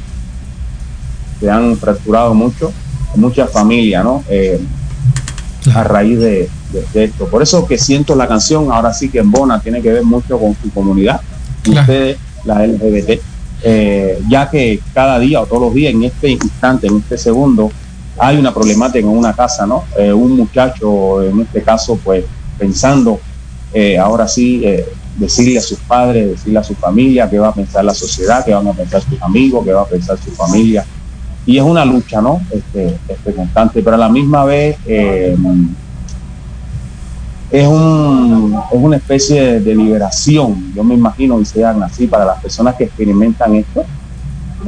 se 1.40 1.50
han 1.50 1.76
fracturado 1.78 2.34
mucho, 2.34 2.72
muchas 3.16 3.50
familias, 3.52 4.04
¿no? 4.04 4.24
Eh, 4.30 4.60
a 5.74 5.84
raíz 5.84 6.20
de, 6.20 6.50
de- 6.72 6.86
de 6.94 7.04
esto. 7.06 7.28
Por 7.28 7.42
eso 7.42 7.66
que 7.66 7.78
siento 7.78 8.16
la 8.16 8.28
canción, 8.28 8.72
ahora 8.72 8.94
sí 8.94 9.10
que 9.10 9.20
en 9.20 9.32
Bona 9.32 9.60
tiene 9.60 9.82
que 9.82 9.92
ver 9.92 10.04
mucho 10.04 10.38
con 10.40 10.56
su 10.62 10.70
comunidad, 10.72 11.22
y 11.66 11.72
Claro. 11.72 11.82
ustedes, 11.82 12.18
la 12.46 12.64
LGBT, 12.66 13.20
eh, 13.64 14.22
ya 14.30 14.50
que 14.50 14.80
cada 14.94 15.18
día 15.18 15.42
o 15.42 15.46
todos 15.48 15.64
los 15.64 15.74
días, 15.74 15.94
en 15.94 16.04
este 16.04 16.30
instante, 16.30 16.86
en 16.88 16.98
este 16.98 17.18
segundo, 17.18 17.72
hay 18.18 18.38
una 18.38 18.54
problemática 18.54 19.00
en 19.00 19.08
una 19.08 19.34
casa, 19.34 19.66
¿no? 19.66 19.84
Eh, 19.98 20.14
un 20.14 20.38
muchacho, 20.38 21.24
en 21.24 21.42
este 21.42 21.62
caso, 21.64 22.00
pues 22.04 22.24
pensando, 22.60 23.20
eh, 23.74 23.98
ahora 23.98 24.28
sí, 24.28 24.62
eh, 24.64 24.86
decirle 25.18 25.58
a 25.58 25.62
sus 25.62 25.80
padres, 25.80 26.30
decirle 26.30 26.60
a 26.60 26.64
su 26.64 26.76
familia 26.76 27.30
qué 27.30 27.40
va 27.40 27.50
a 27.50 27.54
pensar 27.54 27.86
la 27.86 27.94
sociedad, 27.94 28.44
qué 28.44 28.54
van 28.54 28.68
a 28.68 28.74
pensar 28.74 29.02
sus 29.02 29.22
amigos, 29.22 29.66
qué 29.66 29.74
va 29.74 29.82
a 29.82 29.88
pensar 29.88 30.18
su 30.18 30.32
familia. 30.32 30.86
Y 31.46 31.58
es 31.58 31.64
una 31.64 31.86
lucha, 31.86 32.22
¿no? 32.22 32.42
Este, 32.52 32.98
este 33.08 33.34
constante, 33.34 33.82
pero 33.84 33.96
a 33.96 34.00
la 34.00 34.10
misma 34.10 34.46
vez 34.46 34.78
eh, 34.86 35.36
es, 37.52 37.68
un, 37.68 38.60
es 38.72 38.80
una 38.80 38.98
especie 38.98 39.60
de, 39.60 39.76
liberación, 39.76 40.74
yo 40.76 40.84
me 40.84 40.96
imagino 40.96 41.40
y 41.40 41.46
sean 41.46 41.84
así 41.84 42.08
para 42.08 42.26
las 42.26 42.42
personas 42.42 42.76
que 42.76 42.86
experimentan 42.86 43.56
esto. 43.56 43.86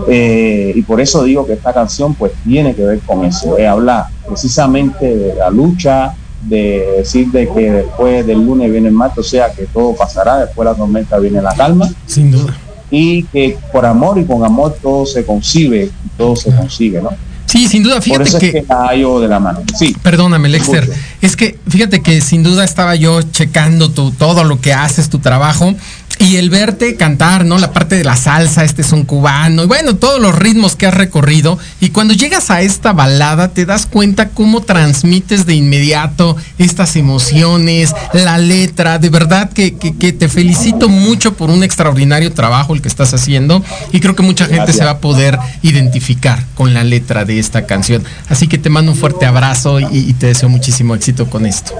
Eh, 0.08 0.74
y 0.76 0.82
por 0.84 1.02
eso 1.02 1.24
digo 1.24 1.48
que 1.48 1.54
esta 1.54 1.74
canción 1.74 2.14
pues 2.14 2.32
tiene 2.44 2.76
que 2.76 2.84
ver 2.84 3.00
con 3.00 3.26
eso, 3.26 3.58
eh, 3.58 3.66
habla 3.66 4.08
precisamente 4.28 5.16
de 5.16 5.34
la 5.34 5.50
lucha, 5.50 6.14
de 6.48 6.96
decir 6.98 7.28
de 7.32 7.48
que 7.48 7.72
después 7.72 8.26
del 8.26 8.46
lunes 8.46 8.72
viene 8.72 8.88
el 8.88 8.94
martes, 8.94 9.20
o 9.20 9.30
sea 9.30 9.52
que 9.52 9.66
todo 9.66 9.96
pasará, 9.96 10.38
después 10.38 10.66
de 10.66 10.72
la 10.72 10.78
tormenta 10.78 11.18
viene 11.20 11.42
la 11.42 11.54
calma 11.54 11.90
Sin 12.06 12.32
duda. 12.32 12.58
y 12.90 13.24
que 13.24 13.58
por 13.72 13.86
amor 13.86 14.18
y 14.18 14.26
con 14.26 14.44
amor 14.46 14.78
todo 14.82 15.06
se 15.06 15.26
concibe 15.26 15.90
todo 16.18 16.36
se 16.36 16.54
consigue, 16.56 17.02
¿no? 17.02 17.10
Sí, 17.46 17.66
sin 17.70 17.82
duda, 17.82 17.96
Por 17.96 18.04
fíjate 18.04 18.24
eso 18.30 18.40
que... 18.40 18.48
es 18.48 18.54
que 18.54 18.66
la 18.68 18.88
hallo 18.88 19.22
de 19.22 19.28
la 19.30 19.40
mano. 19.40 19.62
Sí. 19.80 19.96
Perdóname, 20.04 20.50
Lexter. 20.50 20.84
Escucho. 20.84 21.00
Es 21.22 21.36
que 21.38 21.58
fíjate 21.70 22.02
que 22.02 22.20
sin 22.20 22.44
duda 22.44 22.66
estaba 22.66 22.96
yo 22.96 23.22
checando 23.22 23.90
tu, 23.90 24.12
todo 24.12 24.44
lo 24.44 24.60
que 24.60 24.74
haces, 24.74 25.10
tu 25.10 25.20
trabajo. 25.20 25.74
Y 26.20 26.38
el 26.38 26.50
verte 26.50 26.96
cantar, 26.96 27.46
¿no? 27.46 27.60
La 27.60 27.72
parte 27.72 27.96
de 27.96 28.04
la 28.04 28.16
salsa, 28.16 28.64
este 28.64 28.82
son 28.84 29.04
cubano, 29.04 29.64
y 29.64 29.68
bueno, 29.68 29.96
todos 29.96 30.20
los 30.20 30.34
ritmos 30.36 30.76
que 30.76 30.88
has 30.88 30.94
recorrido. 30.96 31.60
Y 31.80 31.90
cuando 31.90 32.14
llegas 32.16 32.50
a 32.50 32.62
esta 32.62 32.92
balada, 32.92 33.50
te 33.50 33.66
das 33.68 33.86
cuenta 33.86 34.30
cómo 34.30 34.62
transmites 34.62 35.46
de 35.46 35.54
inmediato 35.54 36.36
estas 36.58 36.96
emociones, 36.96 37.94
la 38.14 38.40
letra. 38.40 38.98
De 38.98 39.10
verdad 39.10 39.52
que, 39.52 39.76
que- 39.76 39.96
que 39.96 40.12
te 40.12 40.28
felicito 40.28 40.90
mucho 40.90 41.34
por 41.36 41.50
un 41.52 41.64
extraordinario 41.64 42.34
trabajo 42.34 42.74
el 42.74 42.82
que 42.82 42.88
estás 42.88 43.14
haciendo. 43.14 43.64
Y 43.92 44.00
creo 44.00 44.16
que 44.16 44.24
mucha 44.24 44.46
gente 44.46 44.58
Gracias. 44.58 44.78
se 44.78 44.86
va 44.86 44.92
a 44.92 44.98
poder 45.00 45.38
identificar 45.62 46.44
con 46.56 46.74
la 46.74 46.84
letra 46.84 47.26
de 47.26 47.38
esta 47.40 47.66
canción. 47.68 48.04
Así 48.28 48.48
que 48.48 48.58
te 48.58 48.70
mando 48.70 48.92
un 48.92 48.98
fuerte 48.98 49.26
abrazo 49.28 49.80
y, 49.80 49.86
y 49.92 50.14
te 50.14 50.28
deseo 50.28 50.50
muchísimo 50.50 50.96
éxito 50.96 51.30
con 51.30 51.46
esto. 51.46 51.74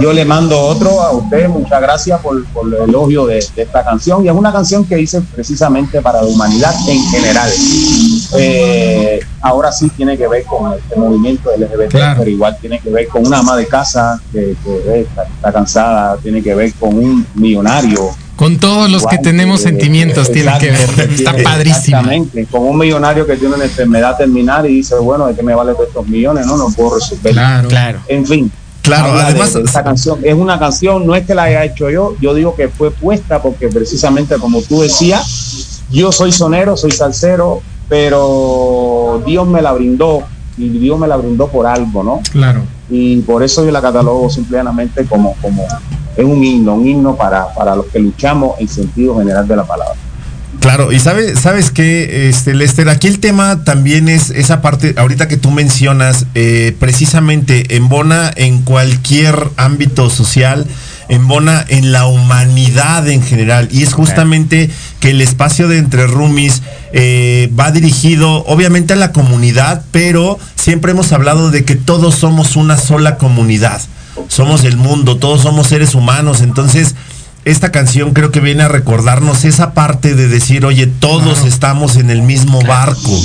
Yo 0.00 0.12
le 0.12 0.24
mando 0.24 0.58
otro 0.60 1.00
a 1.02 1.12
usted, 1.12 1.48
muchas 1.48 1.80
gracias 1.80 2.20
por, 2.20 2.44
por 2.46 2.66
el 2.66 2.88
elogio 2.88 3.26
de, 3.26 3.44
de 3.56 3.62
esta 3.62 3.82
canción. 3.84 4.24
Y 4.24 4.28
es 4.28 4.34
una 4.34 4.52
canción 4.52 4.84
que 4.84 5.00
hice 5.00 5.20
precisamente 5.20 6.00
para 6.00 6.20
la 6.22 6.26
humanidad 6.28 6.74
en 6.88 7.02
general. 7.10 7.50
Eh, 8.36 9.20
ahora 9.40 9.72
sí 9.72 9.88
tiene 9.96 10.16
que 10.18 10.28
ver 10.28 10.44
con 10.44 10.72
este 10.74 10.96
movimiento 10.96 11.50
LGBT, 11.56 11.90
Claro. 11.90 12.18
pero 12.20 12.30
igual 12.30 12.56
tiene 12.60 12.78
que 12.80 12.90
ver 12.90 13.08
con 13.08 13.26
una 13.26 13.38
ama 13.38 13.56
de 13.56 13.66
casa 13.66 14.20
que, 14.32 14.54
que, 14.62 14.76
eh, 14.86 15.00
está, 15.08 15.22
está 15.24 15.52
cansada, 15.52 16.16
tiene 16.18 16.42
que 16.42 16.54
ver 16.54 16.72
con 16.74 16.94
un 16.96 17.26
millonario. 17.34 18.10
Con 18.36 18.58
todos 18.58 18.88
los 18.88 19.04
que 19.06 19.18
tenemos 19.18 19.60
eh, 19.60 19.64
sentimientos 19.64 20.30
tiene 20.30 20.52
que 20.60 20.70
ver. 20.70 21.10
Está 21.10 21.32
padrísimo. 21.42 21.98
Exactamente, 21.98 22.46
con 22.46 22.62
un 22.68 22.78
millonario 22.78 23.26
que 23.26 23.36
tiene 23.36 23.54
una 23.56 23.64
enfermedad 23.64 24.16
terminal 24.16 24.64
y 24.66 24.74
dice, 24.74 24.94
bueno, 24.96 25.26
¿de 25.26 25.34
qué 25.34 25.42
me 25.42 25.54
vale 25.54 25.72
todos 25.72 25.88
estos 25.88 26.06
millones? 26.06 26.46
No, 26.46 26.56
no 26.56 26.68
puedo 26.70 26.96
resolver. 26.96 27.32
Claro. 27.32 27.68
Claro. 27.68 27.98
En 28.06 28.24
fin, 28.24 28.52
Claro, 28.88 29.08
habla 29.10 29.24
de- 29.24 29.30
además- 29.30 29.54
de 29.54 29.62
esta 29.62 29.84
canción 29.84 30.18
es 30.22 30.34
una 30.34 30.58
canción, 30.58 31.06
no 31.06 31.14
es 31.14 31.24
que 31.26 31.34
la 31.34 31.44
haya 31.44 31.64
hecho 31.64 31.88
yo, 31.90 32.14
yo 32.20 32.34
digo 32.34 32.54
que 32.56 32.68
fue 32.68 32.90
puesta 32.90 33.40
porque 33.40 33.68
precisamente 33.68 34.36
como 34.36 34.60
tú 34.62 34.80
decías, 34.80 35.82
yo 35.90 36.10
soy 36.12 36.32
sonero, 36.32 36.76
soy 36.76 36.90
salsero, 36.90 37.62
pero 37.88 39.22
Dios 39.26 39.46
me 39.46 39.62
la 39.62 39.72
brindó 39.72 40.22
y 40.56 40.68
Dios 40.70 40.98
me 40.98 41.06
la 41.06 41.16
brindó 41.16 41.48
por 41.48 41.66
algo, 41.66 42.02
¿no? 42.02 42.20
Claro. 42.32 42.62
Y 42.90 43.20
por 43.22 43.42
eso 43.42 43.64
yo 43.64 43.70
la 43.70 43.80
catalogo 43.82 44.28
simplemente 44.30 45.04
como, 45.06 45.34
como 45.40 45.64
es 46.16 46.24
un 46.24 46.42
himno, 46.42 46.74
un 46.74 46.86
himno 46.86 47.14
para, 47.16 47.52
para 47.54 47.76
los 47.76 47.86
que 47.86 47.98
luchamos 47.98 48.58
en 48.58 48.68
sentido 48.68 49.16
general 49.18 49.46
de 49.46 49.56
la 49.56 49.64
palabra. 49.64 49.94
Claro, 50.68 50.92
y 50.92 51.00
sabe, 51.00 51.34
sabes 51.34 51.70
que, 51.70 52.28
este, 52.28 52.52
Lester, 52.52 52.90
aquí 52.90 53.06
el 53.06 53.20
tema 53.20 53.64
también 53.64 54.06
es 54.06 54.28
esa 54.28 54.60
parte, 54.60 54.92
ahorita 54.98 55.26
que 55.26 55.38
tú 55.38 55.50
mencionas, 55.50 56.26
eh, 56.34 56.76
precisamente 56.78 57.74
embona 57.76 58.30
en 58.36 58.60
cualquier 58.60 59.48
ámbito 59.56 60.10
social, 60.10 60.66
embona 61.08 61.64
en 61.68 61.90
la 61.90 62.04
humanidad 62.04 63.08
en 63.08 63.22
general, 63.22 63.70
y 63.72 63.82
es 63.82 63.94
justamente 63.94 64.68
que 65.00 65.12
el 65.12 65.22
espacio 65.22 65.68
de 65.68 65.78
Entre 65.78 66.06
Rumis 66.06 66.60
eh, 66.92 67.50
va 67.58 67.70
dirigido 67.70 68.44
obviamente 68.44 68.92
a 68.92 68.96
la 68.96 69.12
comunidad, 69.12 69.84
pero 69.90 70.38
siempre 70.54 70.92
hemos 70.92 71.12
hablado 71.12 71.50
de 71.50 71.64
que 71.64 71.76
todos 71.76 72.14
somos 72.16 72.56
una 72.56 72.76
sola 72.76 73.16
comunidad, 73.16 73.80
somos 74.28 74.64
el 74.64 74.76
mundo, 74.76 75.16
todos 75.16 75.40
somos 75.40 75.68
seres 75.68 75.94
humanos, 75.94 76.42
entonces 76.42 76.94
esta 77.50 77.72
canción 77.72 78.12
creo 78.12 78.30
que 78.30 78.40
viene 78.40 78.62
a 78.62 78.68
recordarnos 78.68 79.44
esa 79.44 79.72
parte 79.72 80.14
de 80.14 80.28
decir, 80.28 80.64
oye, 80.64 80.86
todos 80.86 81.44
estamos 81.44 81.96
en 81.96 82.10
el 82.10 82.22
mismo 82.22 82.60
barco, 82.62 83.20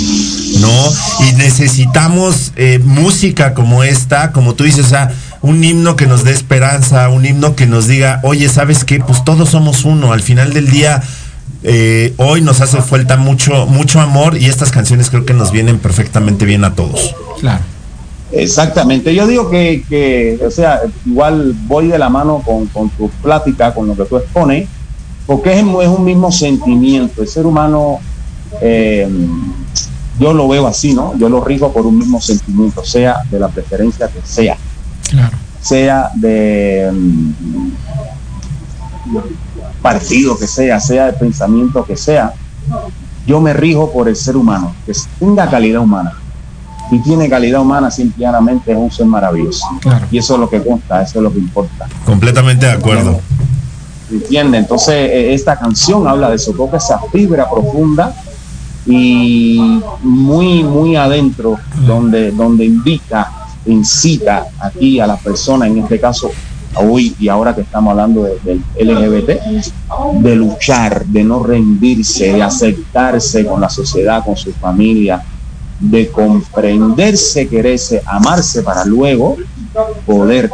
¿no? 0.60 0.92
Y 1.28 1.34
necesitamos 1.34 2.54
eh, 2.56 2.80
música 2.84 3.54
como 3.54 3.84
esta, 3.84 4.32
como 4.32 4.56
tú 4.56 4.64
dices, 4.64 4.86
o 4.86 4.90
sea, 4.90 5.12
un 5.42 5.64
himno 5.64 5.96
que 5.96 6.08
nos 6.08 6.24
dé 6.24 6.32
esperanza, 6.32 7.10
un 7.10 7.26
himno 7.26 7.56
que 7.56 7.68
nos 7.68 7.88
diga, 7.88 8.20
oye, 8.24 8.48
¿sabes 8.50 8.86
qué? 8.86 9.00
Pues 9.00 9.24
todos 9.26 9.50
somos 9.50 9.86
uno, 9.86 10.14
al 10.14 10.22
final 10.22 10.54
del 10.54 10.70
día... 10.70 11.02
eh, 11.64 12.14
hoy 12.18 12.42
nos 12.42 12.60
hace 12.60 12.82
falta 12.82 13.16
mucho, 13.16 13.66
mucho 13.68 14.02
amor 14.02 14.36
y 14.38 14.48
estas 14.48 14.72
canciones 14.72 15.10
creo 15.10 15.26
que 15.26 15.34
nos 15.34 15.52
vienen 15.52 15.80
perfectamente 15.80 16.46
bien 16.46 16.66
a 16.66 16.76
todos. 16.76 17.16
Claro. 17.40 17.73
Exactamente, 18.36 19.14
yo 19.14 19.28
digo 19.28 19.50
que, 19.50 19.84
que, 19.88 20.40
o 20.46 20.50
sea, 20.50 20.82
igual 21.06 21.54
voy 21.68 21.88
de 21.88 22.00
la 22.00 22.10
mano 22.10 22.42
con, 22.44 22.66
con 22.68 22.90
tu 22.90 23.08
plática, 23.10 23.74
con 23.74 23.88
lo 23.88 23.96
que 23.96 24.06
tú 24.06 24.18
expones, 24.18 24.68
porque 25.28 25.54
es, 25.54 25.60
es 25.60 25.88
un 25.88 26.04
mismo 26.04 26.32
sentimiento. 26.32 27.22
El 27.22 27.28
ser 27.28 27.46
humano, 27.46 28.00
eh, 28.60 29.08
yo 30.20 30.34
lo 30.34 30.48
veo 30.48 30.66
así, 30.66 30.94
¿no? 30.94 31.16
Yo 31.18 31.30
lo 31.30 31.44
rijo 31.44 31.72
por 31.72 31.86
un 31.86 31.98
mismo 32.00 32.20
sentimiento, 32.20 32.84
sea 32.84 33.18
de 33.30 33.40
la 33.40 33.50
preferencia 33.50 34.08
que 34.08 34.20
sea, 34.24 34.58
Claro. 35.10 35.38
sea 35.62 36.10
de 36.16 36.92
partido 39.82 40.38
que 40.40 40.48
sea, 40.48 40.80
sea 40.80 41.06
de 41.06 41.14
pensamiento 41.14 41.86
que 41.86 41.96
sea. 41.96 42.34
Yo 43.28 43.40
me 43.40 43.54
rijo 43.54 43.92
por 43.92 44.10
el 44.10 44.16
ser 44.16 44.36
humano, 44.36 44.74
que 44.88 44.94
tenga 45.20 45.48
calidad 45.50 45.82
humana 45.82 46.14
y 46.92 47.00
tiene 47.00 47.30
calidad 47.30 47.62
humana, 47.62 47.90
simplemente 47.90 48.72
es 48.72 48.78
un 48.78 48.92
ser 48.92 49.06
maravilloso. 49.06 49.66
Claro. 49.82 50.06
Y 50.12 50.18
eso 50.18 50.34
es 50.36 50.40
lo 50.40 50.50
que 50.50 50.64
consta, 50.64 51.02
eso 51.02 51.20
es 51.20 51.24
lo 51.24 51.32
que 51.34 51.40
importa. 51.40 51.88
Completamente 52.06 52.66
de 52.66 52.72
acuerdo. 52.74 53.20
¿Entiende? 54.12 54.58
Entonces, 54.60 54.94
eh, 54.94 55.34
esta 55.34 55.58
canción 55.58 56.08
habla 56.08 56.30
de 56.30 56.36
eso, 56.36 56.52
toca 56.52 56.78
esa 56.78 57.00
fibra 57.12 57.50
profunda 57.50 58.14
y 58.86 59.80
muy, 60.02 60.64
muy 60.64 60.96
adentro, 60.96 61.58
donde, 61.88 62.32
donde 62.32 62.66
invita, 62.66 63.32
incita 63.66 64.46
aquí 64.60 65.00
a 65.00 65.08
las 65.08 65.22
personas, 65.22 65.70
en 65.70 65.80
este 65.80 66.00
caso, 66.00 66.30
hoy 66.76 67.16
y 67.20 67.28
ahora 67.30 67.56
que 67.56 67.62
estamos 67.62 67.92
hablando 67.92 68.24
de- 68.24 68.40
del 68.44 68.62
LGBT, 68.90 69.40
de 70.20 70.36
luchar, 70.36 71.06
de 71.06 71.24
no 71.24 71.42
rendirse, 71.44 72.34
de 72.34 72.44
aceptarse 72.44 73.46
con 73.46 73.62
la 73.62 73.70
sociedad, 73.70 74.24
con 74.26 74.36
su 74.36 74.52
familia, 74.54 75.24
de 75.80 76.10
comprenderse, 76.10 77.48
quererse, 77.48 78.02
amarse 78.06 78.64
para 78.64 78.86
luego 78.86 79.38
poder 80.06 80.50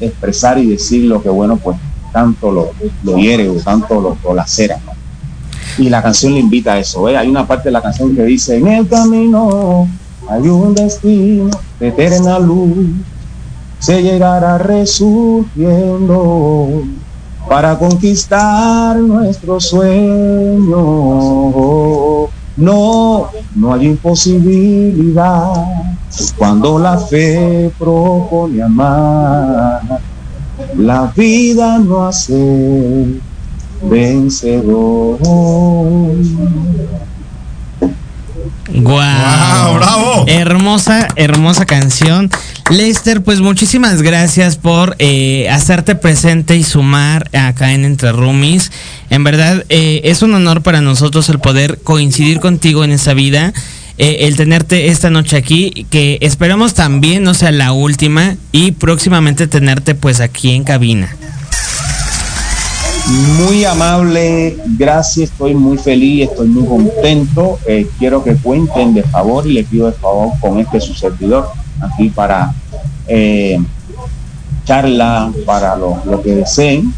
expresar 0.00 0.58
y 0.58 0.66
decir 0.66 1.04
lo 1.04 1.22
que 1.22 1.28
bueno 1.28 1.56
pues 1.56 1.76
tanto 2.12 2.50
lo, 2.50 2.70
lo 3.04 3.16
hiere 3.16 3.48
o 3.48 3.54
tanto 3.54 4.00
lo, 4.00 4.16
lo 4.24 4.34
lacera 4.34 4.80
y 5.78 5.88
la 5.88 6.02
canción 6.02 6.34
le 6.34 6.40
invita 6.40 6.72
a 6.72 6.78
eso 6.78 7.08
¿eh? 7.08 7.16
hay 7.16 7.28
una 7.28 7.46
parte 7.46 7.68
de 7.68 7.72
la 7.72 7.82
canción 7.82 8.16
que 8.16 8.24
dice 8.24 8.56
en 8.56 8.66
el 8.66 8.88
camino 8.88 9.86
hay 10.28 10.48
un 10.48 10.74
destino 10.74 11.50
de 11.78 11.88
eterna 11.88 12.38
luz 12.38 12.88
se 13.78 14.02
llegará 14.02 14.58
resurgiendo 14.58 16.82
para 17.48 17.78
conquistar 17.78 18.96
nuestro 18.96 19.60
sueño 19.60 20.80
no 22.60 23.30
no 23.56 23.74
hay 23.74 23.86
imposibilidad 23.86 25.52
cuando 26.36 26.78
la 26.78 26.98
fe 26.98 27.70
propone 27.78 28.62
amar 28.62 30.00
la 30.76 31.12
vida 31.16 31.78
no 31.78 32.06
hace 32.06 33.20
vencedor. 33.82 35.18
Guau. 38.72 39.74
bravo. 39.74 40.24
Hermosa, 40.26 41.08
hermosa 41.16 41.66
canción. 41.66 42.30
Lester, 42.70 43.22
pues 43.22 43.40
muchísimas 43.40 44.00
gracias 44.00 44.56
por 44.56 44.94
eh, 45.00 45.48
hacerte 45.50 45.96
presente 45.96 46.56
y 46.56 46.62
sumar 46.62 47.28
acá 47.36 47.72
en 47.72 47.84
Entre 47.84 48.12
Roomies. 48.12 48.70
En 49.10 49.24
verdad, 49.24 49.64
eh, 49.70 50.02
es 50.04 50.22
un 50.22 50.34
honor 50.34 50.62
para 50.62 50.80
nosotros 50.80 51.28
el 51.30 51.40
poder 51.40 51.80
coincidir 51.82 52.38
contigo 52.38 52.84
en 52.84 52.92
esa 52.92 53.12
vida. 53.12 53.52
eh, 53.98 54.28
el 54.28 54.36
tenerte 54.36 54.88
esta 54.88 55.10
noche 55.10 55.36
aquí, 55.36 55.86
que 55.90 56.18
esperamos 56.22 56.72
también 56.72 57.24
no 57.24 57.34
sea 57.34 57.50
la 57.50 57.72
última 57.72 58.36
y 58.52 58.70
próximamente 58.72 59.46
tenerte 59.48 59.96
pues 59.96 60.20
aquí 60.20 60.52
en 60.52 60.62
cabina. 60.62 61.14
Muy 63.36 63.64
amable, 63.64 64.56
gracias, 64.78 65.30
estoy 65.30 65.54
muy 65.54 65.76
feliz, 65.76 66.30
estoy 66.30 66.48
muy 66.48 66.66
contento. 66.66 67.58
Quiero 67.98 68.22
que 68.22 68.36
cuenten 68.36 68.94
de 68.94 69.02
favor 69.02 69.46
y 69.46 69.54
le 69.54 69.64
pido 69.64 69.86
de 69.86 69.92
favor 69.92 70.32
con 70.40 70.60
este 70.60 70.80
su 70.80 70.94
servidor 70.94 71.48
aquí 71.80 72.08
para 72.10 72.54
eh, 73.06 73.58
charla, 74.64 75.32
para 75.46 75.76
lo, 75.76 76.02
lo 76.04 76.22
que 76.22 76.34
deseen. 76.34 76.92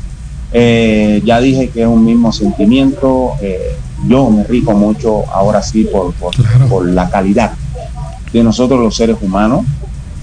Eh, 0.52 1.22
ya 1.24 1.40
dije 1.40 1.70
que 1.70 1.82
es 1.82 1.88
un 1.88 2.04
mismo 2.04 2.32
sentimiento. 2.32 3.32
eh, 3.40 3.76
yo 4.06 4.28
me 4.30 4.42
rico 4.44 4.72
mucho 4.72 5.24
ahora 5.32 5.62
sí 5.62 5.84
por, 5.84 6.12
por, 6.14 6.34
por 6.68 6.88
la 6.88 7.08
calidad 7.08 7.52
de 8.32 8.42
nosotros 8.42 8.80
los 8.80 8.96
seres 8.96 9.16
humanos. 9.20 9.64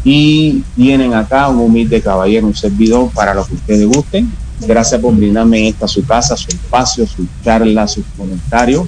Y 0.04 0.64
tienen 0.76 1.14
acá 1.14 1.48
un 1.50 1.60
humilde 1.60 2.02
caballero, 2.02 2.48
un 2.48 2.56
servidor 2.56 3.10
para 3.12 3.34
lo 3.34 3.46
que 3.46 3.56
ustedes 3.56 3.88
gusten. 3.88 4.32
Gracias 4.68 5.00
por 5.00 5.16
brindarme 5.16 5.68
esta 5.68 5.88
su 5.88 6.06
casa, 6.06 6.36
su 6.36 6.50
espacio, 6.50 7.08
su 7.08 7.26
charla, 7.44 7.88
sus 7.88 8.06
comentarios. 8.18 8.84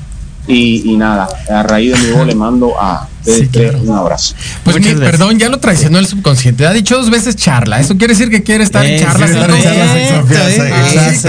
Y, 0.52 0.92
y 0.92 0.98
nada, 0.98 1.28
a 1.50 1.64
raíz 1.64 1.94
de 1.94 2.00
mi 2.00 2.12
voz 2.12 2.28
le 2.28 2.36
mando 2.36 2.74
a 2.80 3.08
Sí, 3.24 3.48
claro. 3.52 3.78
un 3.84 3.96
abrazo. 3.96 4.34
Pues 4.64 4.78
Muchas 4.78 4.96
mi- 4.96 5.00
perdón, 5.06 5.38
ya 5.38 5.48
lo 5.50 5.60
traicionó 5.60 6.00
el 6.00 6.08
subconsciente. 6.08 6.66
Ha 6.66 6.74
dicho 6.74 6.98
dos 6.98 7.12
veces 7.12 7.36
charla. 7.36 7.80
Eso 7.80 7.96
quiere 7.96 8.16
decir 8.16 8.32
que 8.32 8.42
quiere 8.42 8.64
estar 8.64 8.84
en 8.84 8.96
Eso 8.96 9.06
charlas. 9.06 9.30
es 9.30 9.36
en 9.36 9.42
estar 9.44 9.56
en 9.56 9.64
charlas 9.64 9.96
en 9.96 10.18
confianza. 10.18 11.06
Así 11.06 11.28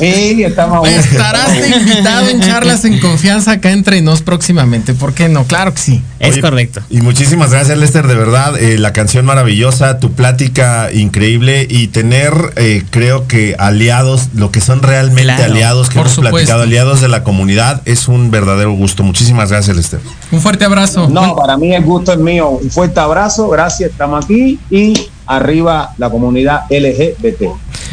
que. 0.00 0.34
Sí, 0.34 0.42
estamos. 0.42 0.88
Estarás 0.88 1.50
invitado 1.56 2.28
en 2.28 2.40
charlas 2.40 2.84
en 2.84 2.98
confianza 2.98 3.52
acá 3.52 3.70
entre 3.70 4.00
nos 4.02 4.20
próximamente. 4.22 4.94
¿Por 4.94 5.14
qué 5.14 5.28
no? 5.28 5.44
Claro 5.44 5.72
que 5.74 5.80
sí. 5.80 6.02
Es 6.18 6.32
Oye, 6.32 6.40
correcto. 6.40 6.80
Y 6.90 7.02
muchísimas 7.02 7.52
gracias, 7.52 7.78
Lester, 7.78 8.08
de 8.08 8.16
verdad. 8.16 8.60
eh, 8.60 8.76
la 8.76 8.92
canción 8.92 9.24
maravillosa, 9.24 10.00
tu 10.00 10.14
plática 10.14 10.90
increíble 10.92 11.68
y 11.70 11.86
tener, 11.86 12.32
eh, 12.56 12.82
creo 12.90 13.28
que 13.28 13.54
aliados, 13.60 14.30
lo 14.34 14.50
que 14.50 14.60
son 14.60 14.82
realmente 14.82 15.22
Claro, 15.22 15.44
aliados, 15.44 15.88
que 15.88 15.94
por 15.94 16.06
hemos 16.06 16.14
supuesto. 16.16 16.34
platicado, 16.36 16.62
aliados 16.64 17.00
de 17.00 17.06
la 17.06 17.22
comunidad, 17.22 17.82
es 17.84 18.08
un 18.08 18.32
verdadero 18.32 18.57
gusto. 18.66 19.02
Muchísimas 19.02 19.50
gracias, 19.50 19.76
Lester. 19.76 20.00
Un 20.32 20.40
fuerte 20.40 20.64
abrazo. 20.64 21.08
No, 21.08 21.36
para 21.36 21.56
mí 21.56 21.74
el 21.74 21.84
gusto 21.84 22.12
es 22.12 22.18
mío. 22.18 22.48
Un 22.50 22.70
fuerte 22.70 22.98
abrazo, 23.00 23.48
gracias, 23.48 23.90
estamos 23.90 24.24
aquí 24.24 24.58
y 24.70 24.94
arriba 25.26 25.94
la 25.98 26.10
comunidad 26.10 26.62
LGBT. 26.70 27.42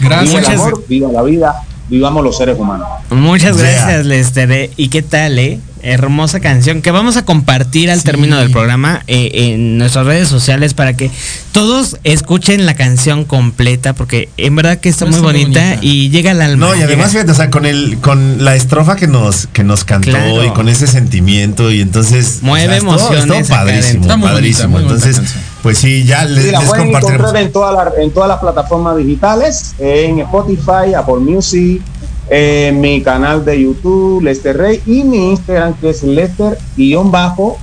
Gracias. 0.02 0.30
Viva 0.42 0.54
el 0.54 0.60
amor, 0.60 0.84
viva 0.88 1.12
la 1.12 1.22
vida, 1.22 1.62
vivamos 1.90 2.24
los 2.24 2.38
seres 2.38 2.58
humanos. 2.60 2.88
Muchas 3.10 3.56
Yeah. 3.58 3.72
gracias, 3.72 4.06
Lester. 4.06 4.52
eh. 4.52 4.72
¿Y 4.76 4.88
qué 4.90 5.02
tal, 5.02 5.38
eh? 5.40 5.60
Hermosa 5.86 6.40
canción 6.40 6.82
que 6.82 6.92
vamos 6.92 7.16
a 7.18 7.24
compartir 7.26 7.90
al 7.92 8.00
Sí. 8.00 8.06
término 8.06 8.38
del 8.38 8.52
programa 8.52 9.04
eh, 9.08 9.32
en 9.34 9.78
nuestras 9.78 10.06
redes 10.06 10.28
sociales 10.28 10.74
para 10.74 10.98
que 10.98 11.12
todos 11.52 11.98
escuchen 12.04 12.66
la 12.66 12.74
canción 12.76 13.24
completa 13.26 13.94
porque 13.94 14.30
en 14.38 14.56
verdad 14.56 14.80
que 14.80 14.90
está 14.90 15.06
muy 15.06 15.16
muy 15.16 15.22
bonita, 15.44 15.62
bonita. 15.62 15.80
y 15.82 16.10
llega 16.10 16.32
al 16.32 16.42
alma. 16.42 16.68
No, 16.68 16.76
y 16.76 16.82
además, 16.82 17.14
llega- 17.14 17.24
fíjate, 17.24 17.32
o 17.32 17.36
sea, 17.36 17.50
con 17.50 17.66
el, 17.66 17.98
con 18.00 18.44
la 18.44 18.56
estrofa 18.56 18.96
que 18.96 19.08
nos, 19.08 19.48
que 19.48 19.64
nos 19.64 19.84
cantó 19.86 20.10
Claro. 20.12 20.44
y 20.44 20.50
con 20.52 20.68
ese 20.70 20.88
sentimiento, 20.88 21.72
y 21.72 21.82
entonces. 21.82 22.40
Mueve 22.42 22.78
estuvo 22.78 22.96
emociones 22.96 23.50
acá 23.50 23.60
padrísimo. 23.66 24.02
Está 24.02 24.18
muy 24.18 24.30
padrísimo. 24.30 24.70
bonita 24.80 24.94
entonces, 24.94 25.22
pues 25.62 25.78
sí, 25.78 26.04
ya 26.04 26.26
les, 26.26 26.46
Sí, 26.46 26.52
la 26.52 26.60
les 26.60 26.70
pueden 26.70 26.88
encontrar 26.90 27.38
en 27.38 27.52
todas 27.52 27.74
las 27.74 27.98
en 28.04 28.12
todas 28.12 28.30
las 28.30 28.40
plataformas 28.40 28.98
digitales, 28.98 29.74
en 29.80 30.20
Spotify, 30.20 30.94
Apple 30.98 31.20
Music, 31.20 31.82
en 32.30 32.82
mi 32.82 33.02
canal 33.02 33.46
de 33.46 33.62
YouTube, 33.62 34.24
Lester 34.24 34.58
Rey, 34.58 34.82
y 34.86 35.04
mi 35.04 35.32
Instagram 35.32 35.74
que 35.76 35.90
es 35.90 36.04
Lester 36.04 36.58
guion 36.76 37.12
bajo 37.12 37.58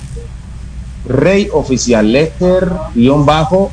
Rey 1.07 1.49
Oficial, 1.51 2.11
Lester 2.11 2.71
guion 2.95 3.25
bajo 3.25 3.71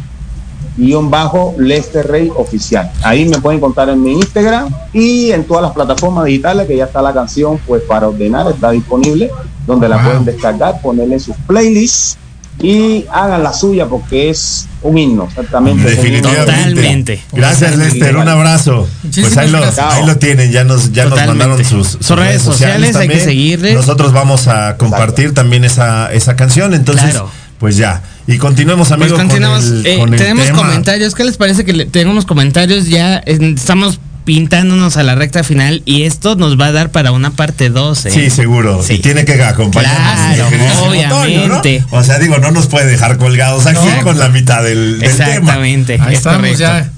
guion 0.76 1.11
bajo 1.11 1.55
Lester 1.59 2.07
Rey 2.07 2.30
Oficial. 2.36 2.91
Ahí 3.03 3.28
me 3.28 3.38
pueden 3.38 3.59
encontrar 3.59 3.88
en 3.91 4.03
mi 4.03 4.12
Instagram 4.12 4.68
y 4.93 5.30
en 5.30 5.45
todas 5.45 5.62
las 5.62 5.72
plataformas 5.72 6.24
digitales 6.24 6.66
que 6.66 6.76
ya 6.76 6.84
está 6.84 7.03
la 7.03 7.12
canción, 7.12 7.59
pues 7.66 7.82
para 7.82 8.09
ordenar 8.09 8.51
está 8.51 8.70
disponible, 8.70 9.30
donde 9.66 9.88
la 9.88 9.97
Wow. 9.97 10.05
pueden 10.05 10.24
descargar, 10.24 10.80
ponerle 10.80 11.14
en 11.14 11.20
sus 11.20 11.36
playlists 11.47 12.16
y 12.63 13.07
hagan 13.13 13.43
la 13.43 13.53
suya 13.53 13.87
porque 13.87 14.31
es 14.31 14.67
un 14.83 14.97
himno, 14.99 15.25
exactamente. 15.29 15.89
Definitivamente. 15.91 16.53
Totalmente. 16.53 17.23
Gracias, 17.33 17.77
Lester. 17.77 18.17
Un 18.17 18.29
abrazo. 18.29 18.89
Muchísimas 19.03 19.33
Pues 19.35 19.45
ahí 19.45 19.51
lo, 19.51 19.91
ahí 19.91 20.07
lo 20.07 20.17
tienen. 20.17 20.51
Ya 20.53 20.65
nos, 20.65 20.93
ya 20.93 21.05
nos 21.07 21.19
mandaron 21.27 21.65
sus, 21.65 21.99
Sus 22.01 22.11
redes 22.17 22.43
sociales, 22.43 22.97
hay 22.97 23.09
que 23.09 23.15
también. 23.15 23.25
seguirles. 23.25 23.75
Nosotros 23.75 24.13
vamos 24.13 24.49
a 24.49 24.77
compartir 24.77 25.35
también 25.35 25.65
esa, 25.65 26.13
esa 26.13 26.37
canción. 26.37 26.75
Entonces, 26.75 27.11
Claro. 27.11 27.31
pues 27.59 27.77
ya. 27.77 28.03
Y 28.27 28.39
continuemos, 28.39 28.89
Pues 28.89 29.01
amigos. 29.01 29.19
continuamos. 29.19 29.65
con 29.65 29.77
el, 29.79 29.87
Eh, 29.87 29.99
con 29.99 30.13
el 30.15 30.19
tenemos 30.21 30.47
tema. 30.47 30.59
comentarios. 30.59 31.15
¿Qué 31.15 31.25
les 31.25 31.37
parece 31.37 31.65
que 31.65 31.73
le- 31.73 31.87
tenemos 31.87 32.25
comentarios? 32.27 32.87
Ya 32.87 33.19
eh, 33.27 33.39
estamos 33.57 33.99
pintándonos 34.31 34.97
a 34.97 35.03
la 35.03 35.16
recta 35.16 35.43
final 35.43 35.83
y 35.87 36.05
esto 36.05 36.37
nos 36.37 36.57
va 36.57 36.66
a 36.66 36.70
dar 36.72 36.93
para 36.93 37.11
una 37.11 37.33
parte 37.33 37.68
2. 37.68 37.99
Sí, 38.12 38.31
seguro. 38.31 38.81
Sí. 38.81 38.93
Y 38.95 38.99
tiene 39.01 39.24
que 39.24 39.43
acompañarnos. 39.43 40.49
Claro, 40.49 40.85
obviamente. 40.85 41.85
¿no? 41.91 41.99
O 41.99 42.05
sea, 42.05 42.20
digo, 42.20 42.39
no 42.39 42.53
nos 42.53 42.68
puede 42.68 42.87
dejar 42.87 43.18
colgados 43.18 43.66
aquí 43.66 43.81
No. 43.97 44.05
con 44.05 44.20
la 44.20 44.28
mitad 44.28 44.62
del, 44.62 45.01
del 45.01 45.11
tema. 45.16 45.26
Exactamente. 45.31 45.95
Ahí 46.01 46.12
es 46.12 46.18
estamos 46.18 46.43
correcto. 46.43 46.61
ya. 46.61 46.93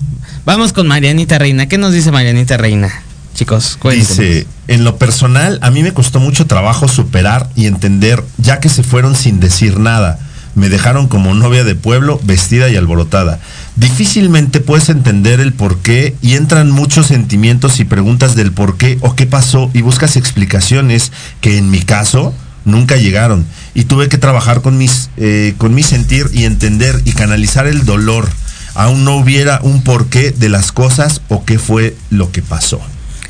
Vamos 0.44 0.74
con 0.74 0.86
Marianita 0.86 1.38
Reina. 1.38 1.68
¿Qué 1.68 1.78
nos 1.78 1.94
dice 1.94 2.12
Marianita 2.12 2.58
Reina? 2.58 2.92
Chicos, 3.34 3.78
cuéntenos. 3.80 4.10
Dice, 4.18 4.46
en 4.68 4.84
lo 4.84 4.98
personal, 4.98 5.58
a 5.62 5.70
mí 5.70 5.82
me 5.82 5.94
costó 5.94 6.20
mucho 6.20 6.46
trabajo 6.46 6.86
superar 6.86 7.48
y 7.56 7.64
entender, 7.64 8.22
ya 8.36 8.60
que 8.60 8.68
se 8.68 8.82
fueron 8.82 9.16
sin 9.16 9.40
decir 9.40 9.78
nada. 9.80 10.18
Me 10.54 10.68
dejaron 10.68 11.08
como 11.08 11.32
novia 11.32 11.64
de 11.64 11.74
pueblo, 11.76 12.20
vestida 12.24 12.68
y 12.68 12.76
alborotada. 12.76 13.38
Difícilmente 13.76 14.60
puedes 14.60 14.90
entender 14.90 15.40
el 15.40 15.54
por 15.54 15.78
qué 15.78 16.14
y 16.20 16.34
entran 16.34 16.70
muchos 16.70 17.06
sentimientos 17.06 17.80
y 17.80 17.84
preguntas 17.84 18.34
del 18.34 18.52
por 18.52 18.76
qué 18.76 18.98
o 19.00 19.14
qué 19.16 19.26
pasó 19.26 19.70
y 19.72 19.80
buscas 19.80 20.16
explicaciones 20.16 21.10
que 21.40 21.56
en 21.56 21.70
mi 21.70 21.80
caso 21.80 22.34
nunca 22.66 22.96
llegaron. 22.96 23.46
Y 23.74 23.84
tuve 23.84 24.10
que 24.10 24.18
trabajar 24.18 24.60
con, 24.60 24.76
mis, 24.76 25.08
eh, 25.16 25.54
con 25.56 25.74
mi 25.74 25.82
sentir 25.82 26.26
y 26.34 26.44
entender 26.44 27.00
y 27.06 27.12
canalizar 27.12 27.66
el 27.66 27.86
dolor. 27.86 28.28
Aún 28.74 29.04
no 29.04 29.16
hubiera 29.16 29.60
un 29.62 29.82
porqué 29.82 30.32
de 30.32 30.50
las 30.50 30.70
cosas 30.70 31.22
o 31.28 31.44
qué 31.44 31.58
fue 31.58 31.96
lo 32.10 32.30
que 32.30 32.42
pasó. 32.42 32.80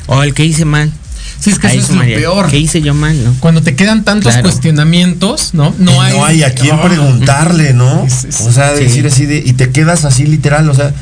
O 0.07 0.23
el 0.23 0.33
que 0.33 0.45
hice 0.45 0.65
mal. 0.65 0.91
Sí, 1.43 1.49
es 1.49 1.59
que 1.59 1.67
Ahí 1.67 1.77
eso 1.79 1.91
es 1.91 1.97
lo 1.97 2.03
peor. 2.05 2.47
¿Qué 2.49 2.57
hice 2.57 2.81
yo 2.81 2.93
mal, 2.93 3.21
no? 3.21 3.33
Cuando 3.41 3.61
te 3.61 3.75
quedan 3.75 4.05
tantos 4.05 4.31
Claro. 4.33 4.43
cuestionamientos, 4.49 5.53
¿no? 5.53 5.73
No 5.77 6.01
hay, 6.01 6.13
no 6.13 6.23
hay 6.25 6.43
a 6.43 6.53
quién 6.55 6.79
preguntarle, 6.79 7.73
¿no? 7.73 8.03
Es- 8.07 8.23
es- 8.23 8.41
o 8.41 8.51
sea, 8.53 8.75
sí. 8.77 8.85
decir 8.85 9.05
así 9.07 9.25
de, 9.25 9.43
y 9.45 9.53
te 9.53 9.69
quedas 9.71 10.05
así 10.05 10.25
literal, 10.25 10.69
o 10.69 10.73
sea, 10.73 10.93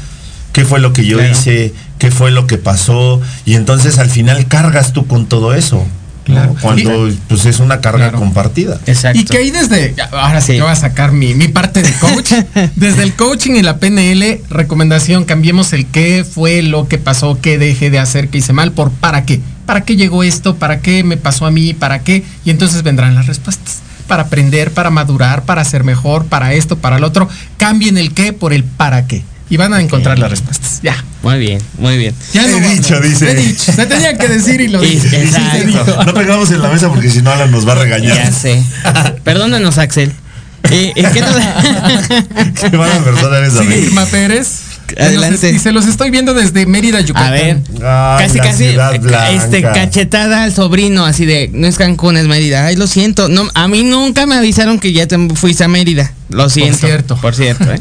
¿qué 0.51 0.65
fue 0.65 0.79
lo 0.79 0.93
que 0.93 1.05
yo 1.05 1.17
Claro. 1.17 1.31
hice? 1.31 1.73
¿Qué 1.99 2.09
fue 2.09 2.31
lo 2.31 2.47
que 2.47 2.57
pasó? 2.57 3.21
Y 3.45 3.53
entonces 3.53 3.99
al 3.99 4.09
final 4.09 4.47
cargas 4.47 4.93
tú 4.93 5.05
con 5.05 5.27
todo 5.27 5.53
eso. 5.53 5.85
¿No? 6.27 6.33
Claro. 6.35 6.55
Cuando 6.61 7.09
pues 7.27 7.45
es 7.45 7.59
una 7.59 7.81
carga 7.81 8.09
Claro. 8.09 8.19
compartida. 8.19 8.79
Exacto. 8.85 9.19
Y 9.19 9.25
que 9.25 9.37
ahí 9.37 9.51
desde, 9.51 9.95
ahora 10.11 10.39
sí, 10.41 10.53
Sí. 10.53 10.57
yo 10.57 10.65
voy 10.65 10.73
a 10.73 10.75
sacar 10.75 11.11
mi, 11.11 11.33
mi 11.33 11.47
parte 11.47 11.81
de 11.81 11.91
coach. 11.93 12.31
desde 12.75 13.03
el 13.03 13.13
coaching 13.15 13.51
y 13.55 13.61
la 13.61 13.77
PNL, 13.77 14.41
recomendación, 14.49 15.25
cambiemos 15.25 15.73
el 15.73 15.85
qué 15.87 16.23
fue 16.23 16.61
lo 16.61 16.87
que 16.87 16.97
pasó, 16.97 17.39
qué 17.41 17.57
dejé 17.57 17.89
de 17.89 17.99
hacer, 17.99 18.29
qué 18.29 18.37
hice 18.39 18.53
mal, 18.53 18.71
por 18.71 18.91
para 18.91 19.25
qué. 19.25 19.41
¿Para 19.65 19.81
qué 19.81 19.95
llegó 19.95 20.23
esto? 20.23 20.55
¿Para 20.55 20.79
qué 20.81 21.03
me 21.03 21.17
pasó 21.17 21.45
a 21.45 21.51
mí? 21.51 21.73
¿Para 21.73 21.99
qué? 21.99 22.23
Y 22.45 22.49
entonces 22.49 22.83
vendrán 22.83 23.15
las 23.15 23.27
respuestas. 23.27 23.79
Para 24.07 24.23
aprender, 24.23 24.71
para 24.71 24.89
madurar, 24.89 25.43
para 25.43 25.63
ser 25.63 25.83
mejor, 25.85 26.25
para 26.25 26.53
esto, 26.53 26.77
para 26.77 26.97
el 26.97 27.03
otro. 27.05 27.29
Cambien 27.57 27.97
el 27.97 28.13
qué 28.13 28.33
por 28.33 28.51
el 28.51 28.63
para 28.65 29.07
qué. 29.07 29.23
Y 29.51 29.57
van 29.57 29.73
a 29.73 29.81
encontrar 29.81 30.17
las 30.17 30.31
respuestas. 30.31 30.79
Ya. 30.81 30.95
Muy 31.21 31.37
bien, 31.37 31.61
muy 31.77 31.97
bien. 31.97 32.15
Ya 32.33 32.45
He 32.47 32.51
voy 32.51 32.63
a 32.63 32.69
dicho, 32.69 32.99
dice. 32.99 33.29
He 33.31 33.35
dicho. 33.35 33.71
Se 33.71 33.85
tenía 33.85 34.17
que 34.17 34.27
decir 34.27 34.59
y 34.61 34.69
lo 34.69 34.79
dije. 34.81 35.29
No 36.05 36.13
pegamos 36.13 36.49
en 36.51 36.61
la 36.61 36.69
mesa 36.69 36.89
porque 36.89 37.11
si 37.11 37.21
no 37.21 37.29
Alan 37.31 37.51
nos 37.51 37.67
va 37.67 37.73
a 37.73 37.75
regañar. 37.75 38.15
Ya 38.17 38.31
sé. 38.31 38.63
Perdónanos, 39.23 39.77
Axel. 39.77 40.11
¿Y, 40.71 40.97
y 40.99 41.03
qué 41.13 41.21
nos- 41.21 41.35
Qué 42.71 42.77
mala 42.77 42.99
persona 43.03 43.37
eres, 43.39 43.51
Sí, 43.53 43.59
David. 43.59 43.75
Irma 43.83 44.05
Pérez. 44.05 44.61
Adelante. 44.97 45.51
Y 45.51 45.59
se 45.59 45.71
los 45.71 45.85
estoy 45.85 46.11
viendo 46.11 46.33
desde 46.33 46.65
Mérida, 46.65 46.99
Yucatán. 47.01 47.27
A 47.29 47.31
ver, 47.31 47.57
casi 47.79 48.39
casi 48.39 48.63
eh, 48.65 48.77
este 49.35 49.61
cachetada 49.61 50.43
al 50.43 50.53
sobrino 50.53 51.05
así 51.05 51.25
de 51.25 51.49
no 51.53 51.65
es 51.67 51.77
Cancún 51.77 52.17
es 52.17 52.25
Mérida. 52.27 52.65
Ay, 52.65 52.75
lo 52.75 52.87
siento. 52.87 53.29
No, 53.29 53.49
a 53.53 53.67
mí 53.67 53.83
nunca 53.83 54.25
me 54.25 54.35
avisaron 54.35 54.79
que 54.79 54.91
ya 54.91 55.07
te 55.07 55.17
fuiste 55.35 55.63
a 55.63 55.67
Mérida. 55.69 56.11
Lo 56.29 56.49
siento. 56.49 56.77
cierto. 56.77 57.15
Por 57.17 57.35
cierto, 57.35 57.71
¿eh? 57.71 57.79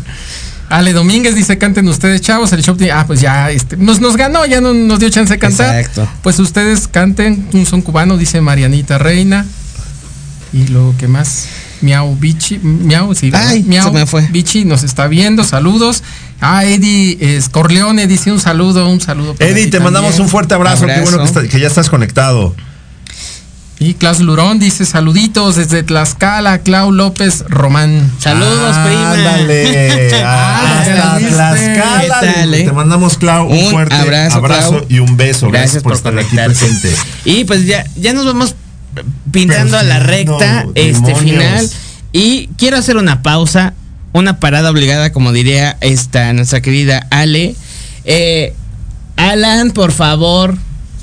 Ale 0.70 0.92
Domínguez 0.92 1.34
dice, 1.34 1.58
canten 1.58 1.86
ustedes, 1.88 2.20
chavos, 2.20 2.52
el 2.52 2.62
show 2.62 2.76
Ah, 2.92 3.04
pues 3.06 3.20
ya, 3.20 3.50
este, 3.50 3.76
nos, 3.76 4.00
nos 4.00 4.16
ganó, 4.16 4.46
ya 4.46 4.60
no 4.60 4.72
nos 4.72 5.00
dio 5.00 5.10
chance 5.10 5.34
de 5.34 5.38
cantar. 5.38 5.76
Exacto. 5.76 6.08
Pues 6.22 6.38
ustedes 6.38 6.86
canten, 6.88 7.48
un 7.52 7.66
son 7.66 7.82
cubano, 7.82 8.16
dice 8.16 8.40
Marianita 8.40 8.96
Reina. 8.96 9.44
Y 10.52 10.68
lo 10.68 10.94
que 10.98 11.08
más, 11.08 11.46
Miau 11.80 12.14
Bichi, 12.16 12.58
Miau, 12.58 13.14
sí. 13.14 13.30
Ay, 13.34 13.62
Miau 13.64 13.88
se 13.88 13.92
me 13.92 14.06
fue. 14.06 14.26
Bichi 14.28 14.64
nos 14.64 14.82
está 14.84 15.06
viendo, 15.08 15.44
saludos. 15.44 16.02
Ah, 16.40 16.64
Eddie 16.64 17.18
es 17.20 17.48
Corleone 17.48 18.06
dice 18.06 18.32
un 18.32 18.40
saludo, 18.40 18.88
un 18.88 19.00
saludo. 19.00 19.34
Eddie, 19.38 19.66
te 19.66 19.80
mandamos 19.80 20.18
un 20.18 20.28
fuerte 20.28 20.54
abrazo. 20.54 20.86
Qué 20.86 21.00
bueno 21.00 21.18
que, 21.18 21.22
Abrazo. 21.24 21.40
está- 21.40 21.48
que 21.52 21.60
ya 21.60 21.66
estás 21.66 21.90
conectado. 21.90 22.54
Y 23.82 23.94
Klaus 23.94 24.20
Lurón 24.20 24.58
dice 24.58 24.84
saluditos 24.84 25.56
desde 25.56 25.82
Tlaxcala, 25.82 26.58
Clau 26.58 26.92
López 26.92 27.44
Román. 27.48 28.12
Saludos, 28.18 28.76
prima. 28.84 29.12
Ándale. 29.12 30.10
Ah, 30.22 30.80
Hasta 30.80 30.94
ya 30.96 31.16
viste. 31.18 31.32
Tlaxcala. 31.34 32.20
¿Qué 32.20 32.26
tal, 32.34 32.54
eh? 32.54 32.64
Te 32.64 32.72
mandamos, 32.72 33.16
Clau, 33.16 33.46
un, 33.46 33.56
Un 33.58 33.70
fuerte 33.70 33.94
abrazo, 33.94 34.36
abrazo, 34.36 34.70
Clau. 34.70 34.86
y 34.90 34.98
un 34.98 35.16
beso. 35.16 35.48
Gracias 35.50 35.82
por 35.82 35.94
estar 35.94 36.16
aquí 36.18 36.36
presente. 36.36 36.94
Y 37.24 37.44
pues 37.44 37.64
ya, 37.64 37.84
ya 37.96 38.12
nos 38.12 38.26
vamos 38.26 38.54
pintando 39.32 39.78
a 39.78 39.82
la 39.82 39.98
recta 39.98 40.66
este 40.74 41.00
demonios. 41.06 41.18
final. 41.20 41.70
Y 42.12 42.48
quiero 42.58 42.76
hacer 42.76 42.98
una 42.98 43.22
pausa, 43.22 43.72
una 44.12 44.40
parada 44.40 44.70
obligada, 44.70 45.10
como 45.10 45.32
diría 45.32 45.78
esta 45.80 46.30
nuestra 46.34 46.60
querida 46.60 47.06
Ale. 47.10 47.54
Eh, 48.04 48.52
Alan, 49.16 49.70
por 49.70 49.92
favor, 49.92 50.56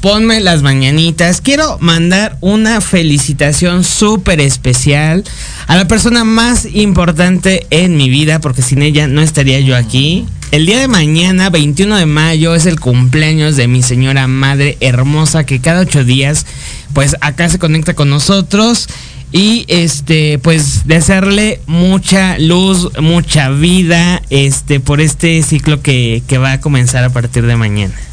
ponme 0.07 0.39
las 0.39 0.61
mañanitas. 0.61 1.41
Quiero 1.41 1.79
mandar 1.81 2.37
una 2.39 2.79
felicitación 2.79 3.83
súper 3.83 4.39
especial 4.39 5.25
a 5.67 5.75
la 5.75 5.85
persona 5.85 6.23
más 6.23 6.65
importante 6.73 7.67
en 7.71 7.97
mi 7.97 8.09
vida, 8.09 8.39
porque 8.39 8.61
sin 8.61 8.83
ella 8.83 9.09
no 9.09 9.19
estaría 9.19 9.59
yo 9.59 9.75
aquí. 9.75 10.25
El 10.51 10.65
día 10.65 10.79
de 10.79 10.87
mañana, 10.87 11.49
21 11.49 11.97
de 11.97 12.05
mayo, 12.05 12.55
es 12.55 12.65
el 12.67 12.79
cumpleaños 12.79 13.57
de 13.57 13.67
mi 13.67 13.83
señora 13.83 14.29
madre 14.29 14.77
hermosa 14.79 15.45
que 15.45 15.59
cada 15.59 15.81
ocho 15.81 16.05
días, 16.05 16.45
pues 16.93 17.17
acá 17.19 17.49
se 17.49 17.59
conecta 17.59 17.93
con 17.93 18.09
nosotros. 18.09 18.87
Y 19.33 19.65
este, 19.67 20.39
pues 20.39 20.87
desearle 20.87 21.59
mucha 21.67 22.39
luz, 22.39 22.97
mucha 23.01 23.49
vida, 23.49 24.21
este, 24.29 24.79
por 24.79 25.01
este 25.01 25.43
ciclo 25.43 25.81
que, 25.81 26.23
que 26.29 26.37
va 26.37 26.53
a 26.53 26.61
comenzar 26.61 27.03
a 27.03 27.09
partir 27.09 27.45
de 27.45 27.57
mañana. 27.57 28.06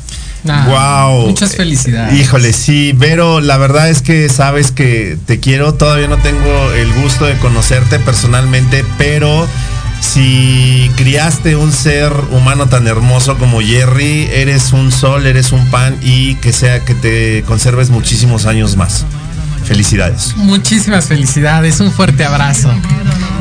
Ah, 0.49 1.11
wow. 1.11 1.29
Muchas 1.29 1.57
felicidades. 1.57 2.19
Híjole, 2.19 2.53
sí, 2.53 2.93
Vero, 2.93 3.41
la 3.41 3.57
verdad 3.57 3.89
es 3.89 4.03
que 4.03 4.29
sabes 4.29 4.71
que 4.71 5.17
te 5.27 5.41
quiero. 5.41 5.75
Todavía 5.75 6.09
no 6.09 6.19
tengo 6.19 6.73
el 6.73 6.93
gusto 7.03 7.25
de 7.25 7.35
conocerte 7.39 7.99
personalmente, 7.99 8.85
pero 8.99 9.47
si 10.01 10.91
criaste 10.97 11.57
un 11.57 11.73
ser 11.73 12.13
humano 12.31 12.67
tan 12.67 12.87
hermoso 12.87 13.39
como 13.39 13.61
Jerry, 13.61 14.29
eres 14.33 14.73
un 14.73 14.93
sol, 14.93 15.27
eres 15.27 15.53
un 15.53 15.65
pan 15.71 15.97
y 16.03 16.35
que 16.37 16.53
sea 16.53 16.81
que 16.81 16.95
te 16.95 17.43
conserves 17.47 17.91
muchísimos 17.91 18.47
años 18.47 18.77
más. 18.77 19.05
Felicidades. 19.65 20.37
Muchísimas 20.37 21.07
felicidades, 21.07 21.81
un 21.81 21.91
fuerte 21.91 22.25
abrazo. 22.25 22.71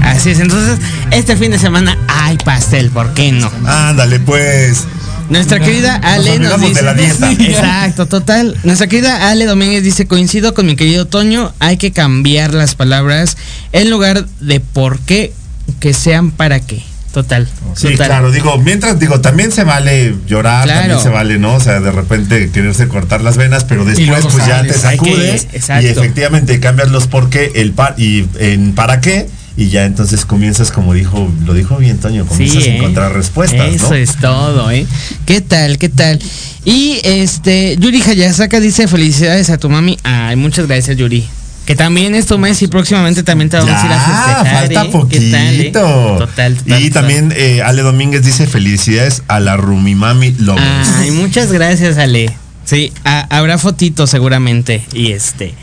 Así 0.01 0.29
es, 0.29 0.39
entonces 0.39 0.79
este 1.11 1.35
fin 1.35 1.51
de 1.51 1.59
semana 1.59 1.97
hay 2.07 2.37
pastel, 2.37 2.89
¿por 2.91 3.13
qué 3.13 3.33
no? 3.33 3.51
Ándale, 3.65 4.19
pues. 4.21 4.85
Nuestra 5.33 5.59
querida 5.59 5.95
Ale 5.95 6.39
nos, 6.39 6.61
dice. 6.61 6.73
de 6.75 6.81
la 6.83 6.93
dieta. 6.93 7.29
Sí, 7.29 7.45
Exacto, 7.47 8.05
total. 8.05 8.57
Nuestra 8.63 8.87
querida 8.87 9.29
Ale 9.29 9.45
Domínguez 9.45 9.83
dice: 9.83 10.07
Coincido 10.07 10.53
con 10.53 10.65
mi 10.65 10.75
querido 10.75 11.05
Toño, 11.05 11.53
hay 11.59 11.77
que 11.77 11.91
cambiar 11.91 12.53
las 12.53 12.75
palabras 12.75 13.37
en 13.71 13.89
lugar 13.89 14.25
de 14.39 14.59
por 14.59 14.99
qué, 14.99 15.33
que 15.79 15.93
sean 15.93 16.31
para 16.31 16.59
qué. 16.59 16.81
Total. 17.13 17.47
Sí, 17.75 17.89
total. 17.91 18.07
claro, 18.07 18.31
digo, 18.31 18.57
mientras, 18.57 18.97
digo, 18.99 19.21
también 19.21 19.51
se 19.51 19.63
vale 19.63 20.15
llorar, 20.25 20.63
Claro. 20.63 20.79
también 20.79 20.99
se 20.99 21.09
vale, 21.09 21.37
¿no? 21.37 21.53
O 21.55 21.59
sea, 21.59 21.79
de 21.79 21.91
repente 21.91 22.49
quererse 22.51 22.87
cortar 22.87 23.21
las 23.21 23.37
venas, 23.37 23.65
pero 23.65 23.85
después 23.85 24.25
pues 24.31 24.47
ya 24.47 24.63
te 24.63 24.69
que- 24.69 24.73
sacudes 24.73 25.47
y 25.53 25.85
efectivamente 25.85 26.59
cambias 26.59 26.89
los 26.89 27.05
por 27.05 27.29
qué, 27.29 27.51
el 27.55 27.71
par 27.73 27.93
y 27.99 28.25
en 28.39 28.73
para 28.73 28.99
qué, 28.99 29.29
y 29.55 29.69
ya 29.69 29.85
entonces 29.85 30.25
comienzas, 30.25 30.71
como 30.71 30.93
dijo, 30.93 31.31
lo 31.45 31.53
dijo 31.53 31.77
bien 31.77 31.99
Toño, 31.99 32.25
comienzas 32.25 32.63
a 32.63 32.67
¿eh? 32.67 32.77
encontrar 32.77 33.13
respuestas, 33.13 33.73
Eso 33.73 33.89
¿no? 33.89 33.95
es 33.95 34.15
todo, 34.17 34.71
¿eh? 34.71 34.85
¿Qué 35.25 35.41
tal? 35.41 35.77
¿Qué 35.77 35.89
tal? 35.89 36.19
Y 36.65 36.99
este, 37.03 37.77
Yuri 37.79 38.01
Hayasaka 38.01 38.59
dice 38.59 38.87
felicidades 38.87 39.49
a 39.49 39.57
tu 39.57 39.69
mami. 39.69 39.97
Ay, 40.03 40.35
muchas 40.35 40.67
gracias, 40.67 40.97
Yuri. 40.97 41.25
Que 41.65 41.75
también 41.75 42.13
es 42.13 42.25
tu 42.25 42.37
mes 42.37 42.61
y 42.61 42.67
próximamente 42.67 43.23
también 43.23 43.49
te 43.49 43.55
vamos 43.57 43.71
a 43.73 43.85
ir 43.85 43.91
a 43.91 43.99
festejar. 43.99 44.47
falta 44.65 44.83
¿eh? 44.85 44.89
poquito. 44.91 45.21
¿Qué 45.21 45.31
tal, 45.31 45.59
eh? 45.61 45.71
Total, 45.71 46.55
total. 46.57 46.81
y 46.81 46.89
también 46.89 47.33
eh, 47.37 47.61
Ale 47.61 47.83
Domínguez 47.83 48.25
dice 48.25 48.47
felicidades 48.47 49.23
a 49.29 49.39
la 49.39 49.55
Rumimami 49.55 50.31
Lovers. 50.39 50.89
Ay, 50.97 51.11
muchas 51.11 51.51
gracias, 51.53 51.97
Ale. 51.97 52.33
Sí, 52.65 52.91
ha- 53.05 53.27
habrá 53.29 53.57
fotitos 53.57 54.09
seguramente. 54.09 54.83
Y 54.93 55.11
este. 55.11 55.53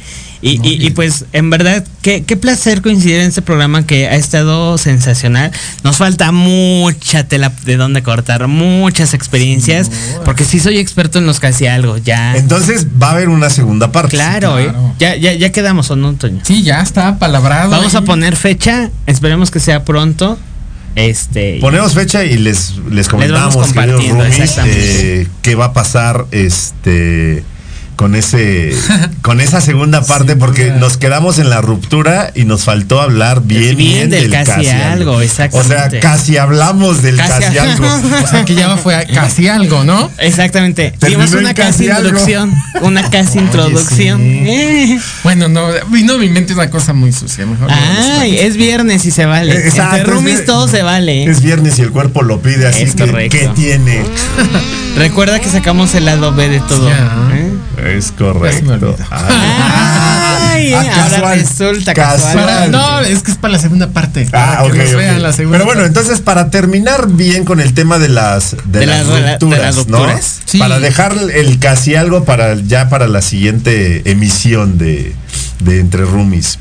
Y, 0.42 0.52
y- 0.66 0.86
y, 0.86 0.90
pues, 0.90 1.26
en 1.34 1.50
verdad, 1.50 1.84
qué, 2.00 2.24
qué 2.24 2.34
placer 2.36 2.80
coincidir 2.80 3.16
en 3.16 3.28
este 3.28 3.42
programa 3.42 3.86
que 3.86 4.06
ha 4.08 4.14
estado 4.14 4.78
sensacional. 4.78 5.50
Nos 5.84 5.98
falta 5.98 6.32
mucha 6.32 7.24
tela 7.24 7.52
de 7.66 7.76
dónde 7.76 8.02
cortar, 8.02 8.48
muchas 8.48 9.12
experiencias, 9.12 9.90
porque 10.24 10.44
sí 10.44 10.58
soy 10.58 10.78
experto 10.78 11.18
en 11.18 11.26
los 11.26 11.40
casi 11.40 11.66
algo, 11.66 11.98
ya. 11.98 12.36
Entonces 12.36 12.86
va 13.02 13.08
a 13.08 13.12
haber 13.12 13.28
una 13.28 13.50
segunda 13.50 13.92
parte. 13.92 14.16
Claro, 14.16 14.58
¿eh? 14.58 14.64
claro. 14.70 14.94
Ya, 14.98 15.14
ya, 15.16 15.34
ya 15.34 15.52
quedamos, 15.52 15.90
¿o 15.90 15.96
no, 15.96 16.14
Toño? 16.14 16.40
Sí, 16.42 16.62
ya 16.62 16.80
está 16.80 17.18
palabrado. 17.18 17.70
Vamos 17.70 17.94
a 17.94 18.00
poner 18.02 18.34
fecha, 18.36 18.90
esperemos 19.06 19.50
que 19.50 19.60
sea 19.60 19.84
pronto. 19.84 20.38
Este. 20.96 21.58
Ponemos 21.60 21.94
fecha 21.94 22.24
y 22.24 22.36
les, 22.36 22.74
les 22.90 23.08
comentamos, 23.08 23.54
vamos 23.54 23.72
queridos 23.72 24.00
compartiendo, 24.00 24.24
roomies, 24.24 24.40
exactamente. 24.40 25.20
eh, 25.22 25.28
qué 25.42 25.54
va 25.54 25.66
a 25.66 25.72
pasar 25.72 26.26
este 26.32 27.44
con 28.00 28.14
ese 28.14 28.74
con 29.20 29.42
esa 29.42 29.60
segunda 29.60 30.00
parte 30.02 30.34
porque 30.34 30.68
duda. 30.68 30.76
nos 30.78 30.96
quedamos 30.96 31.38
en 31.38 31.50
la 31.50 31.60
ruptura 31.60 32.30
y 32.34 32.46
nos 32.46 32.64
faltó 32.64 32.98
hablar 32.98 33.42
bien 33.42 33.76
Bien 33.76 34.08
del 34.08 34.30
casi 34.30 34.68
algo, 34.70 35.16
O 35.16 35.20
exactamente. 35.20 35.90
sea, 35.90 36.00
casi 36.00 36.38
hablamos 36.38 37.02
del 37.02 37.18
Casi 37.18 37.42
casi, 37.42 37.58
algo. 37.58 37.86
O 38.24 38.26
sea, 38.26 38.46
que 38.46 38.54
ya 38.54 38.74
fue 38.78 39.06
casi 39.12 39.48
algo, 39.48 39.84
¿no? 39.84 40.10
Exactamente. 40.16 40.94
Dimos 41.06 41.32
una 41.32 41.52
casi 41.52 41.84
casi 41.84 41.90
algo. 41.90 42.08
introducción. 42.08 42.54
Una 42.80 43.10
casi 43.10 43.38
introducción. 43.38 44.18
sí. 44.18 44.44
Eh. 44.48 44.98
Bueno, 45.22 45.50
no, 45.50 45.66
vino 45.90 46.14
a 46.14 46.18
mi 46.18 46.30
mente 46.30 46.54
una 46.54 46.70
cosa 46.70 46.94
muy 46.94 47.12
sucia. 47.12 47.44
Mejor 47.44 47.68
no 47.68 47.76
Ay, 48.18 48.38
es 48.38 48.56
viernes 48.56 49.04
y 49.04 49.10
se 49.10 49.26
vale. 49.26 49.52
Eh, 49.54 49.68
exacto, 49.68 49.96
Entre 49.98 50.10
roomies 50.10 50.46
todo 50.46 50.68
se 50.68 50.80
vale. 50.80 51.24
Es 51.24 51.42
viernes 51.42 51.78
y 51.78 51.82
el 51.82 51.90
cuerpo 51.90 52.22
lo 52.22 52.40
pide, 52.40 52.66
así 52.66 52.84
Es 52.84 52.94
que 52.94 53.04
correcto. 53.06 53.36
¿qué 53.38 53.48
tiene? 53.54 54.02
Recuerda 54.96 55.38
que 55.38 55.50
sacamos 55.50 55.94
el 55.94 56.06
lado 56.06 56.32
B 56.32 56.48
de 56.48 56.60
todo. 56.60 56.88
¿eh? 56.90 57.49
Es 57.86 58.12
correcto. 58.12 58.96
Ah. 59.10 60.48
Ay, 60.52 60.74
ahora 60.74 61.34
resulta 61.34 61.94
Casual. 61.94 62.34
casual. 62.34 62.44
Para- 62.44 62.66
no, 62.68 63.00
es 63.00 63.22
que 63.22 63.30
es 63.30 63.36
para 63.38 63.52
la 63.54 63.58
segunda 63.58 63.88
parte. 63.88 64.26
Ah, 64.32 64.56
para 64.58 64.62
ok, 64.64 64.72
que 64.72 64.78
nos 64.78 64.88
ok. 64.90 64.96
vean 64.96 65.22
la 65.22 65.32
segunda 65.32 65.58
Pero 65.58 65.64
bueno, 65.66 65.80
parte. 65.82 65.98
entonces 66.00 66.20
para 66.20 66.50
terminar 66.50 67.08
bien 67.08 67.44
con 67.44 67.60
el 67.60 67.72
tema 67.72 67.98
de 67.98 68.08
las 68.10 68.56
de, 68.66 68.80
De 68.80 68.86
las, 68.86 69.06
las 69.06 69.16
rela- 69.16 69.24
de 69.24 69.30
rupturas, 69.32 69.76
las 69.76 69.86
¿no? 69.88 70.06
Sí. 70.44 70.58
Para 70.58 70.78
dejar 70.80 71.14
el 71.34 71.58
casi 71.58 71.94
algo 71.94 72.24
para 72.24 72.54
ya 72.56 72.88
para 72.88 73.08
la 73.08 73.22
siguiente 73.22 74.02
emisión 74.10 74.76
de, 74.76 75.14
de 75.60 75.80
Entre 75.80 76.04
Roomies. 76.04 76.58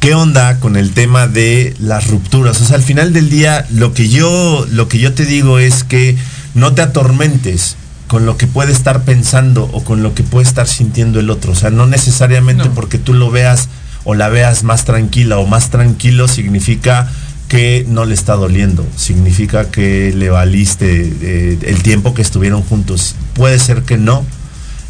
¿Qué 0.00 0.14
onda 0.14 0.58
con 0.60 0.76
el 0.76 0.90
tema 0.92 1.28
de 1.28 1.74
las 1.78 2.08
rupturas? 2.08 2.60
O 2.60 2.64
sea, 2.64 2.76
al 2.76 2.82
final 2.82 3.12
del 3.12 3.30
día 3.30 3.66
lo 3.70 3.94
que 3.94 4.08
yo 4.08 4.66
lo 4.70 4.88
que 4.88 4.98
yo 4.98 5.14
te 5.14 5.24
digo 5.24 5.58
es 5.58 5.84
que 5.84 6.16
no 6.54 6.74
te 6.74 6.82
atormentes 6.82 7.76
con 8.08 8.26
lo 8.26 8.36
que 8.36 8.46
puede 8.46 8.72
estar 8.72 9.02
pensando 9.04 9.68
o 9.72 9.82
con 9.84 10.02
lo 10.02 10.14
que 10.14 10.22
puede 10.22 10.46
estar 10.46 10.66
sintiendo 10.68 11.20
el 11.20 11.30
otro. 11.30 11.52
O 11.52 11.54
sea, 11.54 11.70
no 11.70 11.86
necesariamente 11.86 12.64
No. 12.64 12.74
porque 12.74 12.98
tú 12.98 13.14
lo 13.14 13.30
veas 13.30 13.68
o 14.04 14.14
la 14.14 14.28
veas 14.28 14.62
más 14.62 14.84
tranquila 14.84 15.38
o 15.38 15.46
más 15.46 15.70
tranquilo 15.70 16.28
significa 16.28 17.10
que 17.48 17.84
no 17.88 18.04
le 18.04 18.14
está 18.14 18.34
doliendo, 18.34 18.86
significa 18.96 19.70
que 19.70 20.12
le 20.16 20.28
valiste 20.30 21.12
eh, 21.22 21.58
el 21.62 21.82
tiempo 21.82 22.14
que 22.14 22.22
estuvieron 22.22 22.62
juntos. 22.62 23.14
Puede 23.34 23.58
ser 23.58 23.82
que 23.82 23.96
no 23.96 24.24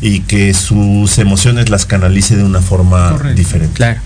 y 0.00 0.20
que 0.20 0.52
sus 0.54 1.18
emociones 1.18 1.70
las 1.70 1.86
canalice 1.86 2.36
de 2.36 2.42
una 2.44 2.60
forma 2.60 3.10
Correcto. 3.12 3.36
diferente. 3.38 3.74
Claro. 3.74 4.00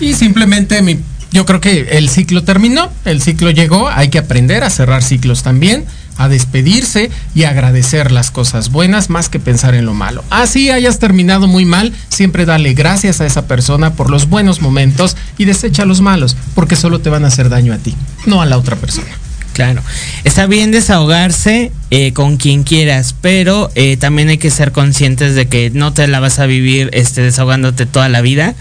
Y 0.00 0.12
simplemente 0.14 0.82
mi, 0.82 1.00
yo 1.32 1.46
creo 1.46 1.60
que 1.60 1.88
el 1.92 2.08
ciclo 2.10 2.44
terminó, 2.44 2.90
el 3.04 3.20
ciclo 3.22 3.50
llegó, 3.50 3.88
hay 3.88 4.08
que 4.08 4.18
aprender 4.18 4.62
a 4.62 4.70
cerrar 4.70 5.02
ciclos 5.02 5.42
también, 5.42 5.84
a 6.18 6.28
despedirse 6.28 7.10
y 7.34 7.44
agradecer 7.44 8.12
las 8.12 8.30
cosas 8.30 8.70
buenas 8.70 9.10
más 9.10 9.28
que 9.28 9.40
pensar 9.40 9.74
en 9.74 9.86
lo 9.86 9.94
malo. 9.94 10.24
Así 10.30 10.70
hayas 10.70 10.98
terminado 10.98 11.46
muy 11.46 11.64
mal, 11.64 11.92
siempre 12.08 12.46
dale 12.46 12.74
gracias 12.74 13.20
a 13.20 13.26
esa 13.26 13.46
persona 13.46 13.94
por 13.94 14.10
los 14.10 14.28
buenos 14.28 14.60
momentos 14.60 15.16
y 15.38 15.44
desecha 15.44 15.84
los 15.84 16.00
malos, 16.00 16.36
porque 16.54 16.76
solo 16.76 17.00
te 17.00 17.10
van 17.10 17.24
a 17.24 17.28
hacer 17.28 17.48
daño 17.48 17.72
a 17.72 17.78
ti, 17.78 17.94
no 18.26 18.40
a 18.40 18.46
la 18.46 18.58
otra 18.58 18.76
persona. 18.76 19.25
Claro. 19.56 19.80
Está 20.24 20.46
bien 20.46 20.70
desahogarse 20.70 21.72
eh, 21.90 22.12
con 22.12 22.36
quien 22.36 22.62
quieras, 22.62 23.14
pero 23.22 23.70
eh, 23.74 23.96
también 23.96 24.28
hay 24.28 24.36
que 24.36 24.50
ser 24.50 24.70
conscientes 24.70 25.34
de 25.34 25.48
que 25.48 25.70
no 25.70 25.94
te 25.94 26.06
la 26.08 26.20
vas 26.20 26.38
a 26.40 26.44
vivir 26.44 26.90
este, 26.92 27.22
desahogándote 27.22 27.86
toda 27.86 28.10
la 28.10 28.20
vida. 28.20 28.54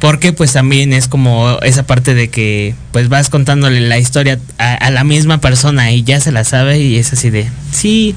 Porque 0.00 0.32
pues 0.32 0.52
también 0.52 0.92
es 0.92 1.06
como 1.06 1.60
esa 1.62 1.84
parte 1.86 2.14
de 2.14 2.28
que 2.28 2.74
pues 2.90 3.08
vas 3.08 3.28
contándole 3.28 3.80
la 3.82 4.00
historia 4.00 4.40
a, 4.58 4.74
a 4.74 4.90
la 4.90 5.04
misma 5.04 5.40
persona 5.40 5.92
y 5.92 6.02
ya 6.02 6.20
se 6.20 6.32
la 6.32 6.42
sabe 6.42 6.80
y 6.80 6.96
es 6.96 7.12
así 7.12 7.30
de, 7.30 7.46
sí, 7.70 8.16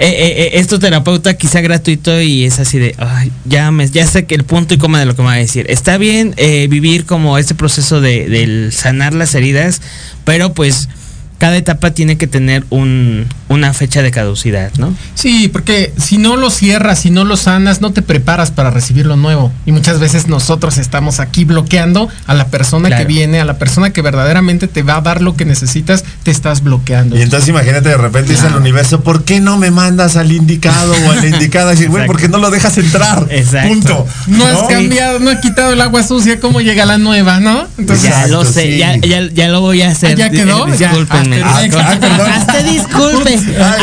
eh, 0.00 0.06
eh, 0.06 0.34
eh, 0.36 0.50
es 0.54 0.66
tu 0.66 0.78
terapeuta 0.78 1.32
quizá 1.38 1.62
gratuito 1.62 2.20
y 2.20 2.44
es 2.44 2.58
así 2.58 2.78
de, 2.78 2.94
"Ay, 2.98 3.32
ya, 3.46 3.70
me, 3.70 3.88
ya 3.88 4.06
sé 4.06 4.26
que 4.26 4.34
el 4.34 4.44
punto 4.44 4.74
y 4.74 4.78
coma 4.78 5.00
de 5.00 5.06
lo 5.06 5.16
que 5.16 5.22
me 5.22 5.28
va 5.28 5.34
a 5.34 5.36
decir. 5.36 5.64
Está 5.70 5.96
bien 5.96 6.34
vivir 6.68 7.06
como 7.06 7.38
este 7.38 7.54
proceso 7.54 8.02
de, 8.02 8.28
del 8.28 8.70
sanar 8.74 9.14
las 9.14 9.34
heridas, 9.34 9.80
pero 10.26 10.52
pues 10.52 10.90
cada 11.44 11.58
etapa 11.58 11.90
tiene 11.90 12.16
que 12.16 12.26
tener 12.26 12.64
un, 12.70 13.26
una 13.50 13.74
fecha 13.74 14.00
de 14.00 14.10
caducidad, 14.10 14.70
¿no? 14.78 14.94
Sí, 15.14 15.48
porque 15.48 15.92
si 15.98 16.16
no 16.16 16.36
lo 16.36 16.48
cierras, 16.48 17.00
si 17.00 17.10
no 17.10 17.24
lo 17.26 17.36
sanas, 17.36 17.82
no 17.82 17.92
te 17.92 18.00
preparas 18.00 18.50
para 18.50 18.70
recibir 18.70 19.04
lo 19.04 19.16
nuevo. 19.16 19.52
Y 19.66 19.72
muchas 19.72 19.98
veces 20.00 20.26
nosotros 20.26 20.78
estamos 20.78 21.20
aquí 21.20 21.44
bloqueando 21.44 22.08
a 22.26 22.32
la 22.32 22.46
persona 22.46 22.88
Claro. 22.88 23.02
que 23.02 23.06
viene, 23.12 23.40
a 23.40 23.44
la 23.44 23.58
persona 23.58 23.90
que 23.90 24.00
verdaderamente 24.00 24.68
te 24.68 24.82
va 24.82 24.96
a 24.96 25.00
dar 25.02 25.20
lo 25.20 25.36
que 25.36 25.44
necesitas, 25.44 26.02
te 26.22 26.30
estás 26.30 26.62
bloqueando. 26.62 27.14
Y 27.18 27.20
entonces 27.20 27.46
imagínate 27.50 27.90
de 27.90 27.98
repente 27.98 28.32
dice 28.32 28.46
el 28.46 28.54
universo, 28.56 29.02
¿por 29.02 29.24
qué 29.24 29.40
no 29.40 29.58
me 29.58 29.70
mandas 29.70 30.16
al 30.16 30.32
indicado 30.32 30.94
o 31.06 31.10
a 31.10 31.16
la 31.16 31.26
indicada? 31.26 31.72
Y 31.72 31.76
decir, 31.76 31.90
Exacto. 31.90 32.06
¿por 32.10 32.18
qué 32.22 32.28
no 32.30 32.38
lo 32.38 32.50
dejas 32.50 32.78
entrar? 32.78 33.26
Exacto. 33.28 33.68
Punto. 33.68 34.06
no 34.28 34.46
has 34.46 34.62
cambiado, 34.66 35.18
no 35.18 35.28
has 35.30 35.40
quitado 35.40 35.74
el 35.74 35.80
agua 35.82 36.02
sucia, 36.04 36.40
¿cómo 36.40 36.62
llega 36.62 36.86
la 36.86 36.96
nueva, 36.96 37.38
no? 37.38 37.68
Entonces, 37.76 38.04
ya 38.04 38.22
Exacto, 38.22 38.32
lo 38.32 38.44
sé, 38.46 38.62
sí. 38.72 38.78
ya, 38.78 38.96
ya, 38.96 39.28
ya 39.30 39.48
lo 39.48 39.60
voy 39.60 39.82
a 39.82 39.90
hacer. 39.90 40.12
Ah, 40.12 40.14
¿ya 40.16 40.30
quedó? 40.30 40.68
Eh, 40.68 40.76
Ya. 40.78 40.94
Discúlpenme. 41.36 41.82
Ah, 41.82 41.90
Ah, 41.92 41.96
perdón. 42.00 42.32
A 42.32 42.38
usted 42.38 42.64
disculpe. 42.64 43.38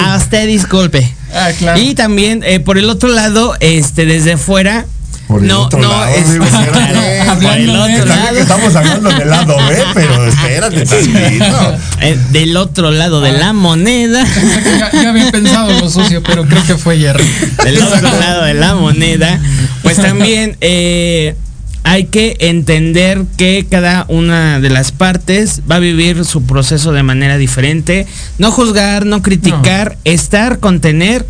A 0.06 0.18
usted 0.18 0.48
disculpe. 0.48 1.14
ah, 1.34 1.50
claro. 1.58 1.80
Y 1.80 1.96
también, 1.96 2.44
eh, 2.46 2.60
por 2.60 2.78
el 2.78 2.90
otro 2.90 3.10
lado, 3.10 3.56
este, 3.60 4.06
desde 4.06 4.38
fuera. 4.38 4.86
Por 5.28 5.42
el 5.42 5.48
no, 5.48 5.62
otro 5.62 5.80
no, 5.80 5.88
lado, 5.90 6.06
es- 6.14 6.32
digo, 6.34 6.44
espérate. 6.44 6.72
Claro, 6.92 7.40
por 7.40 7.54
el 7.54 7.70
Hablando 7.70 7.84
otro 7.84 8.06
lado. 8.06 8.38
estamos 8.38 8.76
hablando 8.76 9.10
del 9.12 9.30
lado 9.30 9.56
B, 9.70 9.84
pero 9.94 10.28
espérate 10.28 10.86
tantito. 10.86 11.78
Eh, 12.02 12.18
del 12.32 12.58
otro 12.58 12.92
lado 12.92 13.22
de 13.22 13.32
la 13.32 13.54
moneda. 13.54 14.26
ya, 14.80 14.92
ya 14.92 15.10
había 15.10 15.32
pensado 15.32 15.72
lo 15.80 15.90
sucio, 15.90 16.22
pero 16.24 16.46
creo 16.46 16.64
que 16.66 16.76
fue 16.76 16.98
Jerry. 16.98 17.24
del 17.64 17.82
otro 17.82 18.02
lado 18.20 18.44
de 18.44 18.56
la 18.56 18.74
moneda, 18.76 19.40
pues 19.84 19.98
también 19.98 20.58
eh, 20.62 21.36
hay 21.84 22.06
que 22.06 22.38
entender 22.40 23.26
que 23.38 23.66
cada 23.70 24.06
una 24.08 24.60
de 24.60 24.70
las 24.70 24.92
partes 24.92 25.62
va 25.70 25.76
a 25.76 25.80
vivir 25.80 26.26
su 26.26 26.44
proceso 26.44 26.92
de 26.92 27.04
manera 27.04 27.38
diferente. 27.38 28.08
No 28.38 28.52
juzgar, 28.52 29.06
no 29.06 29.22
criticar, 29.22 29.98
estar, 30.04 30.60
contener. 30.60 31.26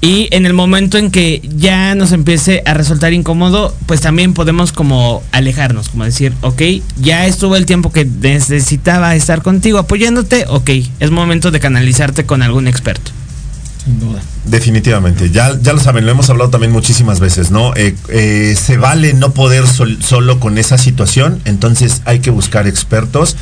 Y 0.00 0.28
en 0.30 0.46
el 0.46 0.52
momento 0.52 0.96
en 0.96 1.10
que 1.10 1.42
ya 1.56 1.96
nos 1.96 2.12
empiece 2.12 2.62
a 2.64 2.74
resultar 2.74 3.12
incómodo, 3.12 3.74
pues 3.86 4.00
también 4.00 4.32
podemos 4.32 4.72
como 4.72 5.24
alejarnos, 5.32 5.88
como 5.88 6.04
decir, 6.04 6.32
ok, 6.42 6.62
ya 7.00 7.26
estuvo 7.26 7.56
el 7.56 7.66
tiempo 7.66 7.90
que 7.90 8.04
necesitaba 8.04 9.16
estar 9.16 9.42
contigo 9.42 9.78
apoyándote, 9.78 10.44
ok, 10.46 10.70
es 11.00 11.10
momento 11.10 11.50
de 11.50 11.58
canalizarte 11.58 12.24
con 12.24 12.42
algún 12.42 12.68
experto. 12.68 13.10
Sin 13.88 14.00
duda. 14.00 14.20
Definitivamente, 14.44 15.30
ya, 15.30 15.58
ya 15.62 15.72
lo 15.72 15.80
saben, 15.80 16.04
lo 16.04 16.10
hemos 16.12 16.28
hablado 16.28 16.50
también 16.50 16.72
muchísimas 16.72 17.20
veces, 17.20 17.50
¿no? 17.50 17.74
Eh, 17.74 17.94
eh, 18.10 18.54
se 18.60 18.76
vale 18.76 19.14
no 19.14 19.32
poder 19.32 19.66
sol- 19.66 19.98
solo 20.02 20.40
con 20.40 20.58
esa 20.58 20.76
situación, 20.76 21.40
entonces 21.46 22.02
hay 22.04 22.18
que 22.20 22.28
buscar 22.30 22.66
expertos. 22.66 23.36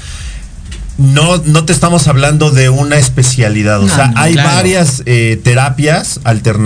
No, 0.98 1.36
no 1.44 1.64
te 1.64 1.72
estamos 1.72 2.08
hablando 2.08 2.50
de 2.50 2.68
una 2.70 2.96
especialidad. 2.96 3.80
O 3.80 3.86
No, 3.86 3.94
sea, 3.94 4.08
no, 4.08 4.18
hay 4.20 4.32
claro. 4.34 4.48
varias 4.56 5.02
eh, 5.06 5.38
terapias 5.42 6.20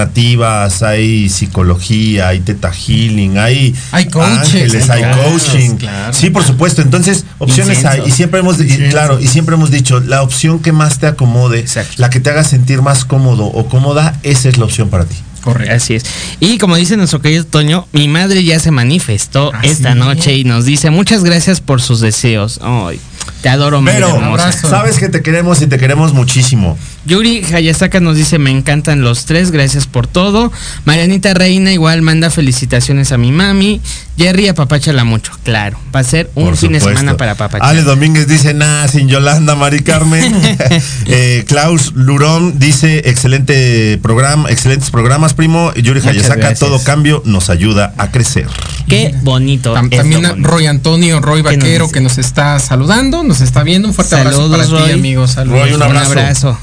alternativas, 0.04 0.82
hay 0.82 1.28
psicología, 1.28 2.28
hay 2.28 2.40
teta 2.40 2.72
healing, 2.72 3.38
hay, 3.38 3.74
Hay 3.92 4.06
coaches, 4.06 4.38
ángeles, 4.54 4.90
hay 4.90 5.02
coaching. 5.14 5.76
claro. 5.76 6.12
Sí, 6.14 6.30
por 6.30 6.44
supuesto. 6.44 6.82
Entonces, 6.82 7.24
opciones 7.38 7.84
hay. 7.84 8.02
Y 8.06 8.10
siempre 8.12 8.40
hemos, 8.40 8.60
y 8.60 8.66
claro, 8.90 9.20
y 9.20 9.26
siempre 9.26 9.54
hemos 9.56 9.70
dicho, 9.70 10.00
la 10.00 10.22
opción 10.22 10.60
que 10.60 10.72
más 10.72 10.98
te 10.98 11.06
acomode, 11.06 11.58
Exacto. 11.58 11.94
la 11.96 12.10
que 12.10 12.20
te 12.20 12.30
haga 12.30 12.44
sentir 12.44 12.82
más 12.82 13.04
cómodo 13.04 13.46
o 13.46 13.66
cómoda, 13.68 14.18
esa 14.22 14.48
es 14.48 14.58
la 14.58 14.64
opción 14.64 14.88
para 14.90 15.04
ti. 15.04 15.16
Correcto. 15.42 15.74
Así 15.74 15.94
es. 15.94 16.04
Y 16.38 16.58
como 16.58 16.76
dice 16.76 16.96
nuestro 16.98 17.22
querido 17.22 17.44
Toño, 17.44 17.88
mi 17.92 18.08
madre 18.08 18.44
ya 18.44 18.60
se 18.60 18.70
manifestó 18.70 19.50
¿Ah, 19.54 19.60
esta 19.62 19.94
noche 19.94 20.34
y 20.36 20.44
nos 20.44 20.66
dice 20.66 20.90
muchas 20.90 21.24
gracias 21.24 21.62
por 21.62 21.80
sus 21.80 22.00
deseos. 22.00 22.60
Ay, 22.62 23.00
te 23.42 23.48
adoro, 23.48 23.82
Pero, 23.84 24.08
abrazo. 24.08 24.68
sabes 24.68 24.98
que 24.98 25.08
te 25.08 25.22
queremos 25.22 25.62
y 25.62 25.66
te 25.66 25.78
queremos 25.78 26.12
muchísimo. 26.12 26.76
Yuri 27.06 27.42
Hayasaka 27.52 28.00
nos 28.00 28.16
dice, 28.16 28.38
me 28.38 28.50
encantan 28.50 29.02
los 29.02 29.24
tres, 29.24 29.50
gracias 29.50 29.86
por 29.86 30.06
todo. 30.06 30.52
Marianita 30.84 31.32
Reina 31.34 31.72
igual 31.72 32.02
manda 32.02 32.30
felicitaciones 32.30 33.12
a 33.12 33.18
mi 33.18 33.32
mami. 33.32 33.80
Jerry 34.20 34.48
apapáchala 34.48 35.04
mucho, 35.04 35.32
claro. 35.44 35.78
Va 35.96 36.00
a 36.00 36.04
ser 36.04 36.30
un 36.34 36.44
Por 36.44 36.56
fin 36.58 36.72
de 36.72 36.80
semana 36.80 37.16
para 37.16 37.36
papachar. 37.36 37.66
Ale 37.66 37.82
Domínguez 37.82 38.26
dice, 38.28 38.52
nada, 38.52 38.86
sin 38.86 39.08
Yolanda, 39.08 39.54
Mari 39.54 39.80
Carmen. 39.82 40.34
Eh, 41.06 41.44
Klaus 41.48 41.92
Lurón 41.94 42.58
dice, 42.58 43.08
excelente 43.08 43.98
programa, 44.02 44.50
excelentes 44.50 44.90
programas, 44.90 45.32
primo. 45.34 45.72
Yuri 45.74 46.00
Muchas 46.00 46.06
Hayasaka, 46.16 46.36
gracias. 46.36 46.58
todo 46.60 46.82
cambio 46.84 47.22
nos 47.24 47.48
ayuda 47.50 47.94
a 47.98 48.10
crecer. 48.10 48.46
Qué 48.88 49.14
bonito. 49.22 49.72
Tam- 49.74 49.88
también 49.90 50.22
bonito. 50.22 50.48
Roy 50.48 50.66
Antonio, 50.66 51.20
Roy 51.20 51.42
¿Qué 51.42 51.56
nos 51.56 51.64
Vaquero, 51.64 51.90
que 51.90 52.00
nos 52.00 52.18
está 52.18 52.58
saludando, 52.58 53.22
nos 53.22 53.40
está 53.40 53.62
viendo. 53.62 53.88
Un 53.88 53.94
fuerte 53.94 54.14
abrazo 54.16 54.50
para 54.50 54.64
ti, 54.64 54.70
Roy. 54.70 54.92
amigo. 54.92 55.26
Saludos. 55.26 55.60
Roy, 55.60 55.72
un 55.72 55.82
Un 55.82 55.96
abrazo. 55.96 56.58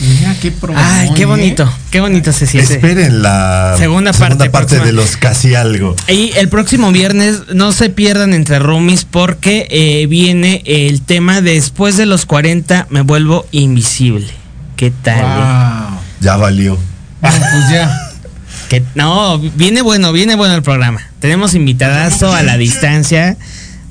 Mira 0.00 0.34
qué 0.40 0.50
programa. 0.50 1.00
Ay, 1.00 1.10
qué 1.14 1.26
bonito, 1.26 1.70
qué 1.90 2.00
bonito 2.00 2.32
se 2.32 2.46
siente. 2.46 2.74
Esperen 2.74 3.22
la 3.22 3.74
Segunda 3.78 4.12
parte 4.12 4.80
de 4.80 4.92
los 4.92 5.16
casi 5.16 5.54
algo. 5.54 5.94
Y 6.08 6.32
el 6.36 6.48
próximo 6.48 6.90
viernes 6.90 7.42
no 7.54 7.72
se 7.72 7.90
pierdan 7.90 8.32
entre 8.32 8.58
roomies 8.58 9.04
porque 9.04 9.66
eh, 9.70 10.06
viene 10.06 10.62
el 10.64 11.02
tema 11.02 11.42
después 11.42 11.96
de 11.98 12.06
los 12.06 12.24
40 12.24 12.86
me 12.90 13.02
vuelvo 13.02 13.46
invisible. 13.52 14.26
¿Qué 14.76 14.90
tal? 14.90 15.18
eh? 15.18 15.90
Wow. 15.90 15.98
Ya 16.20 16.36
valió. 16.36 16.78
Bueno, 17.20 17.38
pues 17.52 17.70
ya. 17.70 17.94
Que- 18.70 18.82
no, 18.94 19.38
viene 19.38 19.82
bueno, 19.82 20.12
viene 20.12 20.34
bueno 20.34 20.54
el 20.54 20.62
programa. 20.62 21.02
Tenemos 21.18 21.54
invitadazo 21.54 22.32
a 22.32 22.42
la 22.42 22.56
distancia 22.56 23.36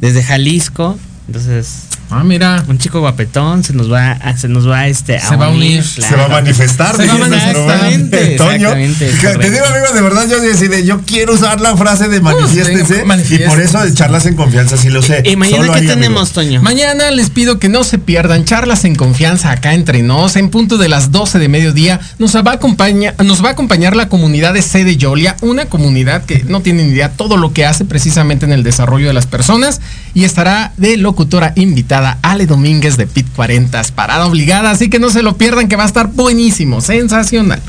desde 0.02 0.24
Jalisco. 0.24 0.98
Entonces, 1.28 1.84
Ah, 2.12 2.24
mira. 2.24 2.64
un 2.68 2.80
chico 2.80 3.00
guapetón 3.02 3.64
se 3.64 3.74
nos 3.74 3.92
va 3.92 4.12
a, 4.12 4.36
se 4.36 4.48
nos 4.48 4.68
va 4.68 4.88
este, 4.88 5.18
a 5.18 5.28
Se 5.28 5.36
va 5.36 5.46
a 5.46 5.50
unir. 5.50 5.84
Se 5.84 6.16
va 6.16 6.26
a 6.26 6.30
manifestar. 6.30 6.96
Se 6.96 7.06
va 7.06 7.14
a 7.14 7.18
manifestar. 7.18 7.94
Exactamente, 7.94 8.36
Toño. 8.38 8.72
Te 8.72 9.52
digo, 9.52 9.66
amigo, 9.66 9.94
de 9.94 10.02
verdad 10.02 10.28
yo 10.28 10.40
decidí, 10.40 10.86
yo 10.86 11.02
quiero 11.02 11.34
usar 11.34 11.62
la 11.62 11.78
frase 11.78 12.08
de 12.08 12.20
manifiéstese. 12.20 12.94
venga, 12.94 13.06
manifiéstese. 13.06 13.46
y 13.46 13.50
por 13.50 13.62
eso 13.62 13.84
de 13.84 13.94
charlas 13.94 14.26
en 14.26 14.36
confianza 14.36 14.78
sí 14.78 14.90
lo 14.90 15.04
sé. 15.04 15.22
¿Y 15.24 15.36
mañana 15.36 15.66
Solo 15.66 15.74
qué 15.74 15.80
ahí, 15.82 15.88
tenemos, 15.88 16.22
amigo. 16.22 16.34
Toño? 16.34 16.62
Mañana 16.64 17.12
les 17.12 17.30
pido 17.30 17.60
que 17.60 17.70
no 17.70 17.84
se 17.84 18.00
pierdan 18.00 18.44
charlas 18.44 18.86
en 18.86 18.96
confianza 18.96 19.52
acá 19.52 19.74
entre 19.74 20.02
nos. 20.02 20.36
En 20.36 20.50
punto 20.50 20.80
de 20.80 20.90
las 20.90 21.12
12 21.12 21.38
de 21.38 21.48
mediodía 21.48 22.00
nos 22.18 22.36
va 22.36 22.52
a 22.52 22.56
acompañar, 22.56 23.24
nos 23.24 23.44
va 23.44 23.50
a 23.50 23.52
acompañar 23.52 23.96
la 23.96 24.10
comunidad 24.10 24.56
de 24.56 24.64
Sede 24.64 24.98
Yolia, 24.98 25.38
una 25.42 25.66
comunidad 25.66 26.26
que 26.26 26.44
no 26.48 26.62
tiene 26.62 26.84
ni 26.84 26.94
idea 26.94 27.12
todo 27.12 27.38
lo 27.38 27.54
que 27.54 27.66
hace 27.68 27.86
precisamente 27.86 28.46
en 28.46 28.52
el 28.52 28.64
desarrollo 28.64 29.08
de 29.08 29.14
las 29.14 29.28
personas. 29.28 29.80
Y 30.16 30.24
estará 30.24 30.74
de 30.78 30.98
locutora 30.98 31.54
invitada 31.56 31.99
Ale 32.22 32.46
Domínguez 32.46 32.98
de 32.98 33.08
Pit 33.08 33.28
40, 33.36 33.82
parada 33.96 34.26
obligada. 34.26 34.72
Así 34.72 34.90
que 34.90 35.00
no 35.00 35.10
se 35.10 35.24
lo 35.24 35.38
pierdan, 35.38 35.68
que 35.68 35.76
va 35.76 35.84
a 35.84 35.88
estar 35.88 36.08
buenísimo, 36.08 36.82
sensacional. 36.82 37.62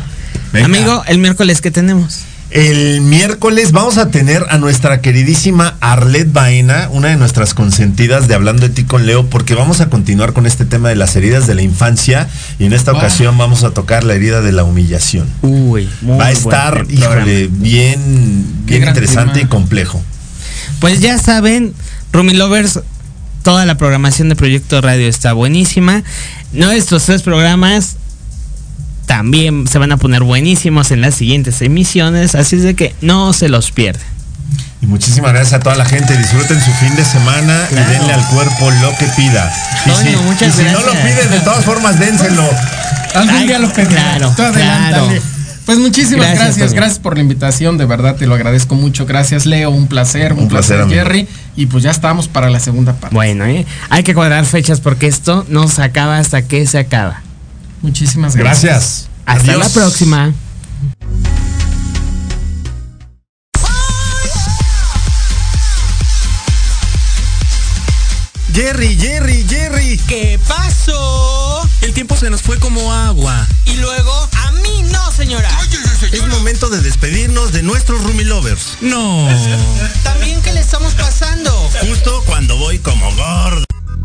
Venga. 0.52 0.66
Amigo, 0.66 1.02
el 1.06 1.18
miércoles 1.18 1.60
que 1.60 1.70
tenemos. 1.70 2.24
El 2.50 3.00
miércoles 3.02 3.70
vamos 3.70 3.96
a 3.96 4.10
tener 4.10 4.44
a 4.50 4.58
nuestra 4.58 5.00
queridísima 5.00 5.76
Arlet 5.80 6.32
Baena, 6.32 6.88
una 6.90 7.08
de 7.08 7.16
nuestras 7.16 7.54
consentidas 7.54 8.26
de 8.26 8.34
Hablando 8.34 8.62
de 8.62 8.70
ti 8.70 8.82
con 8.82 9.06
Leo, 9.06 9.26
porque 9.26 9.54
vamos 9.54 9.80
a 9.80 9.88
continuar 9.88 10.32
con 10.32 10.46
este 10.46 10.64
tema 10.64 10.88
de 10.88 10.96
las 10.96 11.14
heridas 11.14 11.46
de 11.46 11.54
la 11.54 11.62
infancia 11.62 12.28
y 12.58 12.64
en 12.64 12.72
esta 12.72 12.90
ocasión 12.90 13.38
vamos 13.38 13.62
a 13.62 13.70
tocar 13.70 14.02
la 14.02 14.14
herida 14.14 14.40
de 14.40 14.50
la 14.50 14.64
humillación. 14.64 15.28
Uy, 15.42 15.88
muy 16.00 16.18
Va 16.18 16.26
a 16.26 16.32
estar, 16.32 16.86
híjole, 16.90 17.48
bien, 17.52 18.44
bien 18.64 18.88
interesante 18.88 19.34
tema. 19.34 19.46
y 19.46 19.48
complejo. 19.48 20.02
Pues 20.80 20.98
ya 20.98 21.18
saben, 21.18 21.72
Rumi 22.12 22.32
Lovers, 22.32 22.80
toda 23.42 23.66
la 23.66 23.76
programación 23.76 24.28
de 24.28 24.36
Proyecto 24.36 24.80
Radio 24.80 25.08
está 25.08 25.32
buenísima. 25.32 26.02
Nuestros 26.52 27.04
tres 27.04 27.22
programas 27.22 27.96
también 29.06 29.66
se 29.66 29.78
van 29.78 29.92
a 29.92 29.96
poner 29.96 30.22
buenísimos 30.22 30.90
en 30.90 31.00
las 31.00 31.14
siguientes 31.14 31.60
emisiones, 31.62 32.34
así 32.34 32.56
es 32.56 32.62
de 32.62 32.74
que 32.74 32.94
no 33.00 33.32
se 33.32 33.48
los 33.48 33.72
pierdan. 33.72 34.02
Y 34.82 34.86
muchísimas 34.86 35.32
gracias 35.32 35.54
a 35.54 35.60
toda 35.60 35.76
la 35.76 35.84
gente. 35.84 36.16
Disfruten 36.16 36.58
su 36.60 36.70
fin 36.72 36.94
de 36.96 37.04
semana 37.04 37.66
Claro. 37.68 37.90
y 37.92 37.94
denle 37.96 38.12
al 38.14 38.26
cuerpo 38.28 38.70
lo 38.70 38.96
que 38.96 39.04
pida. 39.16 39.52
Y 39.84 39.90
Toño, 39.90 40.10
si, 40.10 40.16
muchas 40.24 40.48
y 40.48 40.58
si 40.58 40.64
no 40.64 40.80
lo 40.80 40.92
gracias. 40.92 41.02
pide, 41.02 41.28
de 41.28 41.40
todas 41.40 41.64
formas, 41.64 41.98
dénselo. 41.98 42.42
Algún 43.14 43.30
Ay, 43.34 43.46
día 43.46 43.56
claro, 43.88 44.34
claro. 44.36 45.12
Pues 45.70 45.78
muchísimas 45.78 46.34
Gracias, 46.34 46.72
gracias, 46.72 46.98
por 46.98 47.14
la 47.14 47.20
invitación, 47.20 47.78
de 47.78 47.86
verdad 47.86 48.16
te 48.16 48.26
lo 48.26 48.34
agradezco 48.34 48.74
mucho. 48.74 49.06
Gracias, 49.06 49.46
Leo, 49.46 49.70
un 49.70 49.86
placer, 49.86 50.32
un, 50.32 50.40
Un 50.40 50.48
placer. 50.48 50.84
Jerry. 50.88 51.28
Y 51.54 51.66
pues 51.66 51.84
ya 51.84 51.92
estamos 51.92 52.26
para 52.26 52.50
la 52.50 52.58
segunda 52.58 52.94
parte. 52.94 53.14
Bueno, 53.14 53.44
¿eh? 53.46 53.64
hay 53.88 54.02
que 54.02 54.12
cuadrar 54.12 54.44
fechas 54.46 54.80
porque 54.80 55.06
esto 55.06 55.46
no 55.48 55.68
se 55.68 55.84
acaba 55.84 56.18
hasta 56.18 56.42
que 56.42 56.66
se 56.66 56.78
acaba. 56.78 57.22
Muchísimas 57.82 58.34
gracias. 58.34 58.64
Gracias. 58.64 59.08
Hasta 59.26 59.52
Adiós. 59.52 59.64
la 59.64 59.80
próxima. 59.80 60.32
Jerry, 68.52 68.96
Jerry, 68.96 69.46
Jerry. 69.48 70.00
¿Qué 70.08 70.40
pasó? 70.48 71.68
El 71.80 71.94
tiempo 71.94 72.16
se 72.16 72.28
nos 72.28 72.42
fue 72.42 72.58
como 72.58 72.92
agua. 72.92 73.46
Y 73.66 73.76
luego, 73.76 74.28
a 74.44 74.49
mí 74.49 74.49
no, 74.90 75.12
señora. 75.12 75.48
Es 76.12 76.26
momento 76.26 76.68
de 76.68 76.80
despedirnos 76.80 77.52
de 77.52 77.62
nuestros 77.62 78.02
Rumi 78.02 78.24
Lovers. 78.24 78.78
No. 78.80 79.28
También, 80.02 80.40
¿qué 80.42 80.52
le 80.52 80.60
estamos 80.60 80.94
pasando? 80.94 81.50
Justo 81.80 82.22
cuando 82.26 82.56
voy 82.56 82.78
como 82.78 83.14
gordo. 83.14 83.64